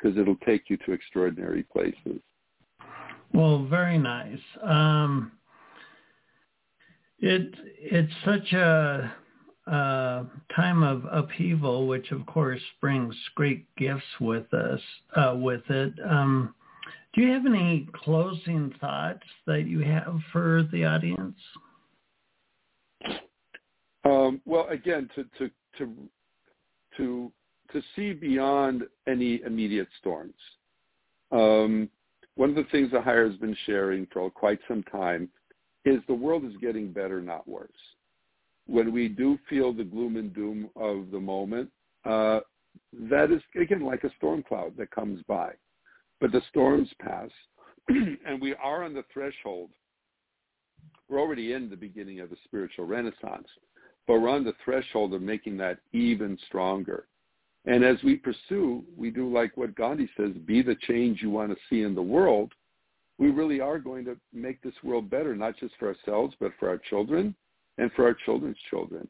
because 0.04 0.18
it'll 0.18 0.36
take 0.38 0.70
you 0.70 0.78
to 0.86 0.92
extraordinary 0.92 1.64
places. 1.64 2.20
Well, 3.34 3.66
very 3.66 3.98
nice. 3.98 4.40
Um, 4.62 5.32
it 7.20 7.54
it's 7.80 8.14
such 8.26 8.54
a 8.54 9.14
uh, 9.66 10.24
time 10.56 10.84
of 10.84 11.06
upheaval, 11.10 11.88
which 11.88 12.12
of 12.12 12.26
course 12.26 12.62
brings 12.82 13.16
great 13.36 13.66
gifts 13.78 14.04
with 14.20 14.54
us 14.54 14.82
uh, 15.16 15.36
with 15.38 15.64
it. 15.70 15.94
Um, 16.08 16.54
do 17.14 17.22
you 17.22 17.32
have 17.32 17.46
any 17.46 17.88
closing 17.94 18.74
thoughts 18.82 19.24
that 19.48 19.68
you 19.68 19.80
have 19.80 20.20
for 20.32 20.68
the 20.72 20.84
audience? 20.84 21.38
Um, 24.04 24.42
well, 24.46 24.68
again, 24.68 25.10
to 25.16 25.24
to 25.38 25.50
to 25.78 25.96
to 26.98 27.32
to 27.74 27.82
see 27.96 28.14
beyond 28.14 28.84
any 29.08 29.42
immediate 29.46 29.90
storms. 30.00 30.34
Um, 31.32 31.90
one 32.36 32.50
of 32.50 32.56
the 32.56 32.66
things 32.72 32.92
the 32.92 33.02
higher 33.02 33.28
has 33.30 33.38
been 33.38 33.56
sharing 33.66 34.08
for 34.12 34.30
quite 34.32 34.60
some 34.68 34.84
time 34.84 35.30
is 35.86 36.00
the 36.08 36.14
world 36.14 36.46
is 36.46 36.54
getting 36.62 36.92
better, 36.92 37.22
not 37.22 37.48
worse. 37.48 37.70
When 38.66 38.94
we 38.94 39.10
do 39.10 39.38
feel 39.50 39.74
the 39.74 39.84
gloom 39.84 40.16
and 40.16 40.34
doom 40.34 40.70
of 40.76 41.12
the 41.12 41.20
moment, 41.20 41.70
uh, 42.06 42.40
that 43.10 43.32
is 43.32 43.42
again 43.60 43.82
like 43.82 44.04
a 44.04 44.14
storm 44.18 44.44
cloud 44.44 44.74
that 44.78 44.92
comes 44.92 45.22
by. 45.28 45.52
But 46.22 46.32
the 46.32 46.42
storms 46.50 46.90
pass, 47.02 47.30
and 47.90 48.42
we 48.42 48.56
are 48.56 48.84
on 48.84 48.94
the 48.94 49.04
threshold. 49.14 49.72
We're 51.10 51.20
already 51.20 51.54
in 51.54 51.70
the 51.70 51.76
beginning 51.76 52.22
of 52.22 52.30
the 52.30 52.38
spiritual 52.46 52.86
renaissance, 52.86 53.48
but 54.08 54.20
we're 54.20 54.30
on 54.30 54.44
the 54.44 54.54
threshold 54.64 55.14
of 55.14 55.22
making 55.22 55.58
that 55.58 55.80
even 55.92 56.38
stronger. 56.48 57.08
And 57.66 57.84
as 57.84 57.98
we 58.04 58.16
pursue, 58.16 58.84
we 58.98 59.10
do 59.10 59.32
like 59.32 59.56
what 59.56 59.76
Gandhi 59.76 60.10
says, 60.18 60.32
be 60.46 60.62
the 60.62 60.76
change 60.88 61.22
you 61.22 61.30
want 61.30 61.52
to 61.52 61.58
see 61.70 61.84
in 61.84 61.96
the 61.96 62.02
world. 62.02 62.52
We 63.18 63.30
really 63.30 63.62
are 63.62 63.80
going 63.80 64.04
to 64.06 64.18
make 64.34 64.62
this 64.62 64.74
world 64.84 65.10
better, 65.10 65.36
not 65.36 65.58
just 65.58 65.74
for 65.80 65.88
ourselves, 65.88 66.36
but 66.40 66.52
for 66.60 66.68
our 66.68 66.78
children 66.78 67.36
and 67.78 67.92
for 67.94 68.06
our 68.06 68.16
children's 68.26 68.58
children. 68.70 69.08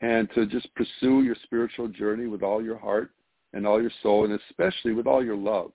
And 0.00 0.28
to 0.34 0.46
just 0.46 0.72
pursue 0.74 1.22
your 1.22 1.36
spiritual 1.42 1.88
journey 1.88 2.26
with 2.26 2.42
all 2.42 2.62
your 2.62 2.78
heart 2.78 3.10
and 3.52 3.66
all 3.66 3.80
your 3.80 3.90
soul, 4.02 4.24
and 4.24 4.38
especially 4.48 4.92
with 4.92 5.06
all 5.06 5.24
your 5.24 5.36
love. 5.36 5.72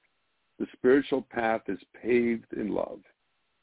The 0.59 0.67
spiritual 0.73 1.21
path 1.29 1.61
is 1.67 1.79
paved 2.01 2.53
in 2.53 2.73
love. 2.73 2.99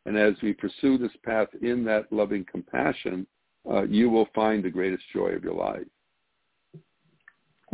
And 0.07 0.17
as 0.17 0.35
we 0.43 0.53
pursue 0.53 0.99
this 0.99 1.17
path 1.25 1.49
in 1.63 1.85
that 1.85 2.13
loving 2.13 2.45
compassion, 2.51 3.27
uh, 3.69 3.85
you 3.85 4.11
will 4.11 4.29
find 4.35 4.63
the 4.63 4.71
greatest 4.71 5.05
joy 5.13 5.29
of 5.29 5.43
your 5.43 5.55
life. 5.55 5.87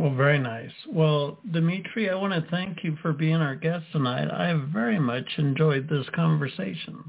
Well, 0.01 0.15
very 0.15 0.39
nice. 0.39 0.71
Well, 0.89 1.37
Dimitri, 1.51 2.09
I 2.09 2.15
want 2.15 2.33
to 2.33 2.49
thank 2.49 2.83
you 2.83 2.97
for 3.03 3.13
being 3.13 3.35
our 3.35 3.53
guest 3.53 3.85
tonight. 3.91 4.31
I 4.31 4.51
very 4.73 4.97
much 4.97 5.29
enjoyed 5.37 5.87
this 5.87 6.07
conversation. 6.15 7.03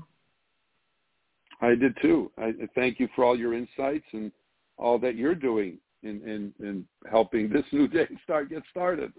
I 1.62 1.74
did 1.74 1.96
too. 2.02 2.30
I 2.36 2.52
thank 2.74 3.00
you 3.00 3.08
for 3.16 3.24
all 3.24 3.34
your 3.34 3.54
insights 3.54 4.04
and 4.12 4.30
all 4.76 4.98
that 4.98 5.16
you're 5.16 5.34
doing 5.34 5.78
in, 6.02 6.20
in, 6.28 6.52
in 6.60 6.84
helping 7.10 7.48
this 7.48 7.64
new 7.72 7.88
day 7.88 8.08
start 8.24 8.50
get 8.50 8.62
started. 8.70 9.10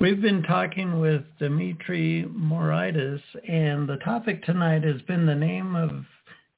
We've 0.00 0.20
been 0.20 0.42
talking 0.42 0.98
with 0.98 1.22
Dimitri 1.38 2.26
Moraitis, 2.28 3.22
and 3.48 3.88
the 3.88 3.98
topic 3.98 4.42
tonight 4.42 4.82
has 4.82 5.00
been 5.02 5.26
the 5.26 5.34
name 5.36 5.76
of 5.76 6.04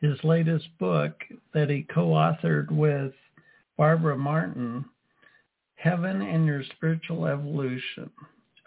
his 0.01 0.16
latest 0.25 0.66
book 0.79 1.12
that 1.53 1.68
he 1.68 1.87
co-authored 1.93 2.70
with 2.70 3.12
Barbara 3.77 4.16
Martin, 4.16 4.85
Heaven 5.77 6.23
and 6.23 6.47
Your 6.47 6.62
Spiritual 6.77 7.27
Evolution, 7.27 8.11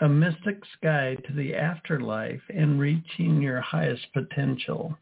a 0.01 0.09
mystic's 0.09 0.67
guide 0.83 1.23
to 1.27 1.33
the 1.33 1.55
afterlife 1.55 2.41
and 2.53 2.79
reaching 2.79 3.41
your 3.41 3.61
highest 3.61 4.05
potential. 4.13 4.97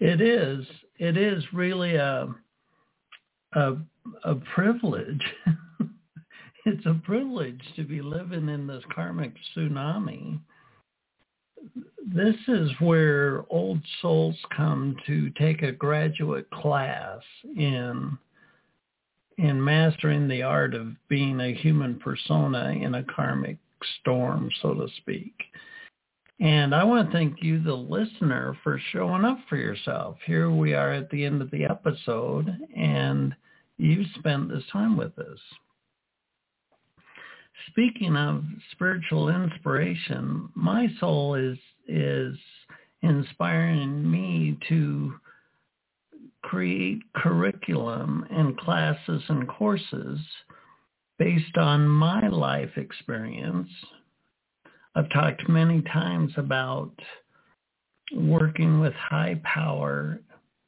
It 0.00 0.20
is, 0.20 0.66
it 0.98 1.16
is 1.16 1.44
really 1.52 1.94
a, 1.94 2.34
a, 3.52 3.76
a 4.24 4.34
privilege. 4.54 5.22
it's 6.66 6.86
a 6.86 7.00
privilege 7.04 7.62
to 7.76 7.84
be 7.84 8.02
living 8.02 8.48
in 8.48 8.66
this 8.66 8.82
karmic 8.92 9.32
tsunami. 9.56 10.40
This 12.04 12.34
is 12.48 12.70
where 12.80 13.44
old 13.48 13.78
souls 14.00 14.36
come 14.56 14.96
to 15.06 15.30
take 15.38 15.62
a 15.62 15.70
graduate 15.70 16.50
class 16.50 17.20
in 17.56 18.18
in 19.38 19.62
mastering 19.62 20.28
the 20.28 20.42
art 20.42 20.74
of 20.74 20.88
being 21.08 21.40
a 21.40 21.54
human 21.54 21.98
persona 21.98 22.70
in 22.70 22.94
a 22.94 23.04
karmic 23.04 23.58
storm, 24.00 24.50
so 24.60 24.74
to 24.74 24.86
speak. 24.98 25.34
And 26.40 26.74
I 26.74 26.82
want 26.82 27.08
to 27.08 27.16
thank 27.16 27.42
you, 27.42 27.62
the 27.62 27.74
listener, 27.74 28.56
for 28.62 28.80
showing 28.92 29.24
up 29.24 29.38
for 29.48 29.56
yourself. 29.56 30.16
Here 30.26 30.50
we 30.50 30.74
are 30.74 30.92
at 30.92 31.08
the 31.10 31.24
end 31.24 31.40
of 31.40 31.50
the 31.50 31.64
episode, 31.64 32.50
and 32.76 33.34
you've 33.78 34.08
spent 34.18 34.48
this 34.48 34.64
time 34.72 34.96
with 34.96 35.16
us. 35.18 35.38
Speaking 37.68 38.16
of 38.16 38.42
spiritual 38.72 39.28
inspiration, 39.28 40.48
my 40.54 40.88
soul 40.98 41.34
is 41.36 41.58
is 41.86 42.36
inspiring 43.02 44.08
me 44.10 44.58
to 44.68 45.14
create 46.42 47.00
curriculum 47.14 48.26
and 48.30 48.56
classes 48.58 49.22
and 49.28 49.48
courses 49.48 50.18
based 51.18 51.56
on 51.56 51.86
my 51.88 52.28
life 52.28 52.76
experience. 52.76 53.68
I've 54.94 55.10
talked 55.10 55.48
many 55.48 55.82
times 55.82 56.32
about 56.36 56.92
working 58.14 58.80
with 58.80 58.92
high 58.94 59.40
power 59.44 60.20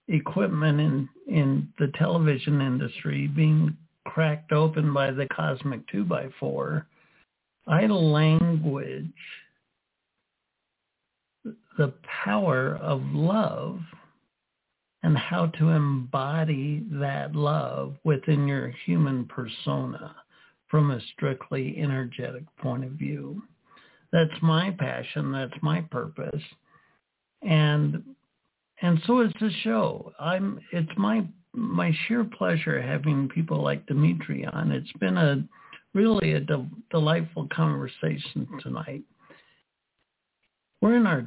equipment 0.08 0.80
in, 0.80 1.08
in 1.28 1.68
the 1.78 1.88
television 1.98 2.60
industry 2.60 3.26
being 3.26 3.76
cracked 4.06 4.52
open 4.52 4.92
by 4.92 5.10
the 5.10 5.26
cosmic 5.34 5.80
2x4. 5.88 6.84
I 7.66 7.86
language 7.86 9.12
the 11.76 11.92
power 12.24 12.76
of 12.76 13.02
love 13.12 13.80
and 15.04 15.18
how 15.18 15.46
to 15.58 15.68
embody 15.68 16.82
that 16.90 17.36
love 17.36 17.94
within 18.04 18.48
your 18.48 18.72
human 18.86 19.26
persona 19.26 20.16
from 20.70 20.90
a 20.90 21.00
strictly 21.12 21.76
energetic 21.78 22.44
point 22.56 22.84
of 22.84 22.92
view. 22.92 23.42
That's 24.12 24.32
my 24.40 24.70
passion. 24.78 25.30
That's 25.30 25.52
my 25.60 25.82
purpose. 25.82 26.42
And 27.42 28.02
and 28.80 28.98
so 29.06 29.20
is 29.20 29.32
the 29.40 29.50
show. 29.62 30.10
I'm 30.18 30.58
it's 30.72 30.90
my 30.96 31.26
my 31.52 31.92
sheer 32.08 32.24
pleasure 32.24 32.80
having 32.80 33.28
people 33.28 33.62
like 33.62 33.86
Dimitri 33.86 34.46
on. 34.46 34.72
It's 34.72 34.92
been 35.00 35.18
a 35.18 35.44
really 35.92 36.32
a 36.32 36.40
de- 36.40 36.70
delightful 36.90 37.46
conversation 37.54 38.48
tonight. 38.62 39.02
We're 40.80 40.96
in 40.96 41.06
our 41.06 41.26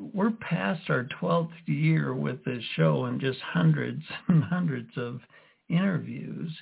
we're 0.00 0.30
past 0.30 0.88
our 0.88 1.08
12th 1.20 1.50
year 1.66 2.14
with 2.14 2.44
this 2.44 2.62
show 2.76 3.04
and 3.06 3.20
just 3.20 3.40
hundreds 3.40 4.02
and 4.28 4.42
hundreds 4.42 4.90
of 4.96 5.20
interviews. 5.68 6.52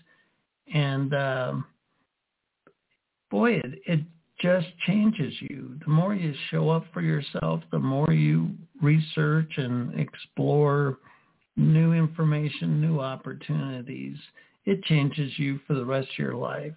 And 0.72 1.14
um, 1.14 1.64
boy, 3.30 3.52
it, 3.52 3.80
it 3.86 4.00
just 4.40 4.66
changes 4.86 5.32
you. 5.40 5.78
The 5.84 5.90
more 5.90 6.14
you 6.14 6.34
show 6.50 6.68
up 6.70 6.84
for 6.92 7.00
yourself, 7.00 7.62
the 7.70 7.78
more 7.78 8.12
you 8.12 8.50
research 8.82 9.50
and 9.56 9.98
explore 9.98 10.98
new 11.56 11.92
information, 11.92 12.80
new 12.80 13.00
opportunities, 13.00 14.16
it 14.66 14.82
changes 14.84 15.32
you 15.38 15.58
for 15.66 15.74
the 15.74 15.84
rest 15.84 16.08
of 16.10 16.18
your 16.18 16.34
life. 16.34 16.74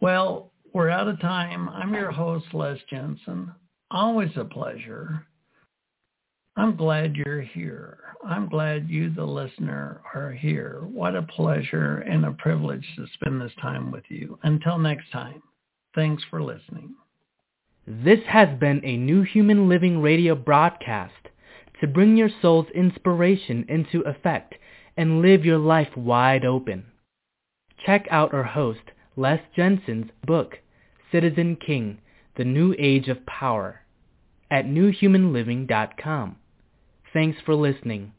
Well, 0.00 0.52
we're 0.72 0.90
out 0.90 1.08
of 1.08 1.20
time. 1.20 1.68
I'm 1.68 1.92
your 1.94 2.10
host, 2.10 2.46
Les 2.52 2.78
Jensen. 2.88 3.52
Always 3.96 4.36
a 4.36 4.44
pleasure. 4.44 5.26
I'm 6.54 6.76
glad 6.76 7.16
you're 7.16 7.40
here. 7.40 7.96
I'm 8.22 8.46
glad 8.46 8.90
you, 8.90 9.08
the 9.08 9.24
listener, 9.24 10.02
are 10.14 10.32
here. 10.32 10.82
What 10.82 11.16
a 11.16 11.22
pleasure 11.22 12.00
and 12.00 12.26
a 12.26 12.32
privilege 12.32 12.84
to 12.96 13.06
spend 13.14 13.40
this 13.40 13.54
time 13.58 13.90
with 13.90 14.04
you. 14.10 14.38
Until 14.42 14.76
next 14.76 15.10
time, 15.12 15.42
thanks 15.94 16.22
for 16.28 16.42
listening. 16.42 16.94
This 17.86 18.18
has 18.28 18.58
been 18.58 18.84
a 18.84 18.98
New 18.98 19.22
Human 19.22 19.66
Living 19.66 20.02
radio 20.02 20.34
broadcast 20.34 21.30
to 21.80 21.86
bring 21.86 22.18
your 22.18 22.30
soul's 22.42 22.68
inspiration 22.74 23.64
into 23.66 24.00
effect 24.02 24.56
and 24.98 25.22
live 25.22 25.46
your 25.46 25.56
life 25.56 25.96
wide 25.96 26.44
open. 26.44 26.84
Check 27.86 28.06
out 28.10 28.34
our 28.34 28.44
host, 28.44 28.90
Les 29.16 29.40
Jensen's 29.56 30.10
book, 30.26 30.58
Citizen 31.10 31.56
King, 31.56 31.96
The 32.36 32.44
New 32.44 32.74
Age 32.78 33.08
of 33.08 33.24
Power, 33.24 33.80
at 34.50 34.64
newhumanliving.com. 34.66 36.36
Thanks 37.12 37.38
for 37.44 37.54
listening. 37.54 38.12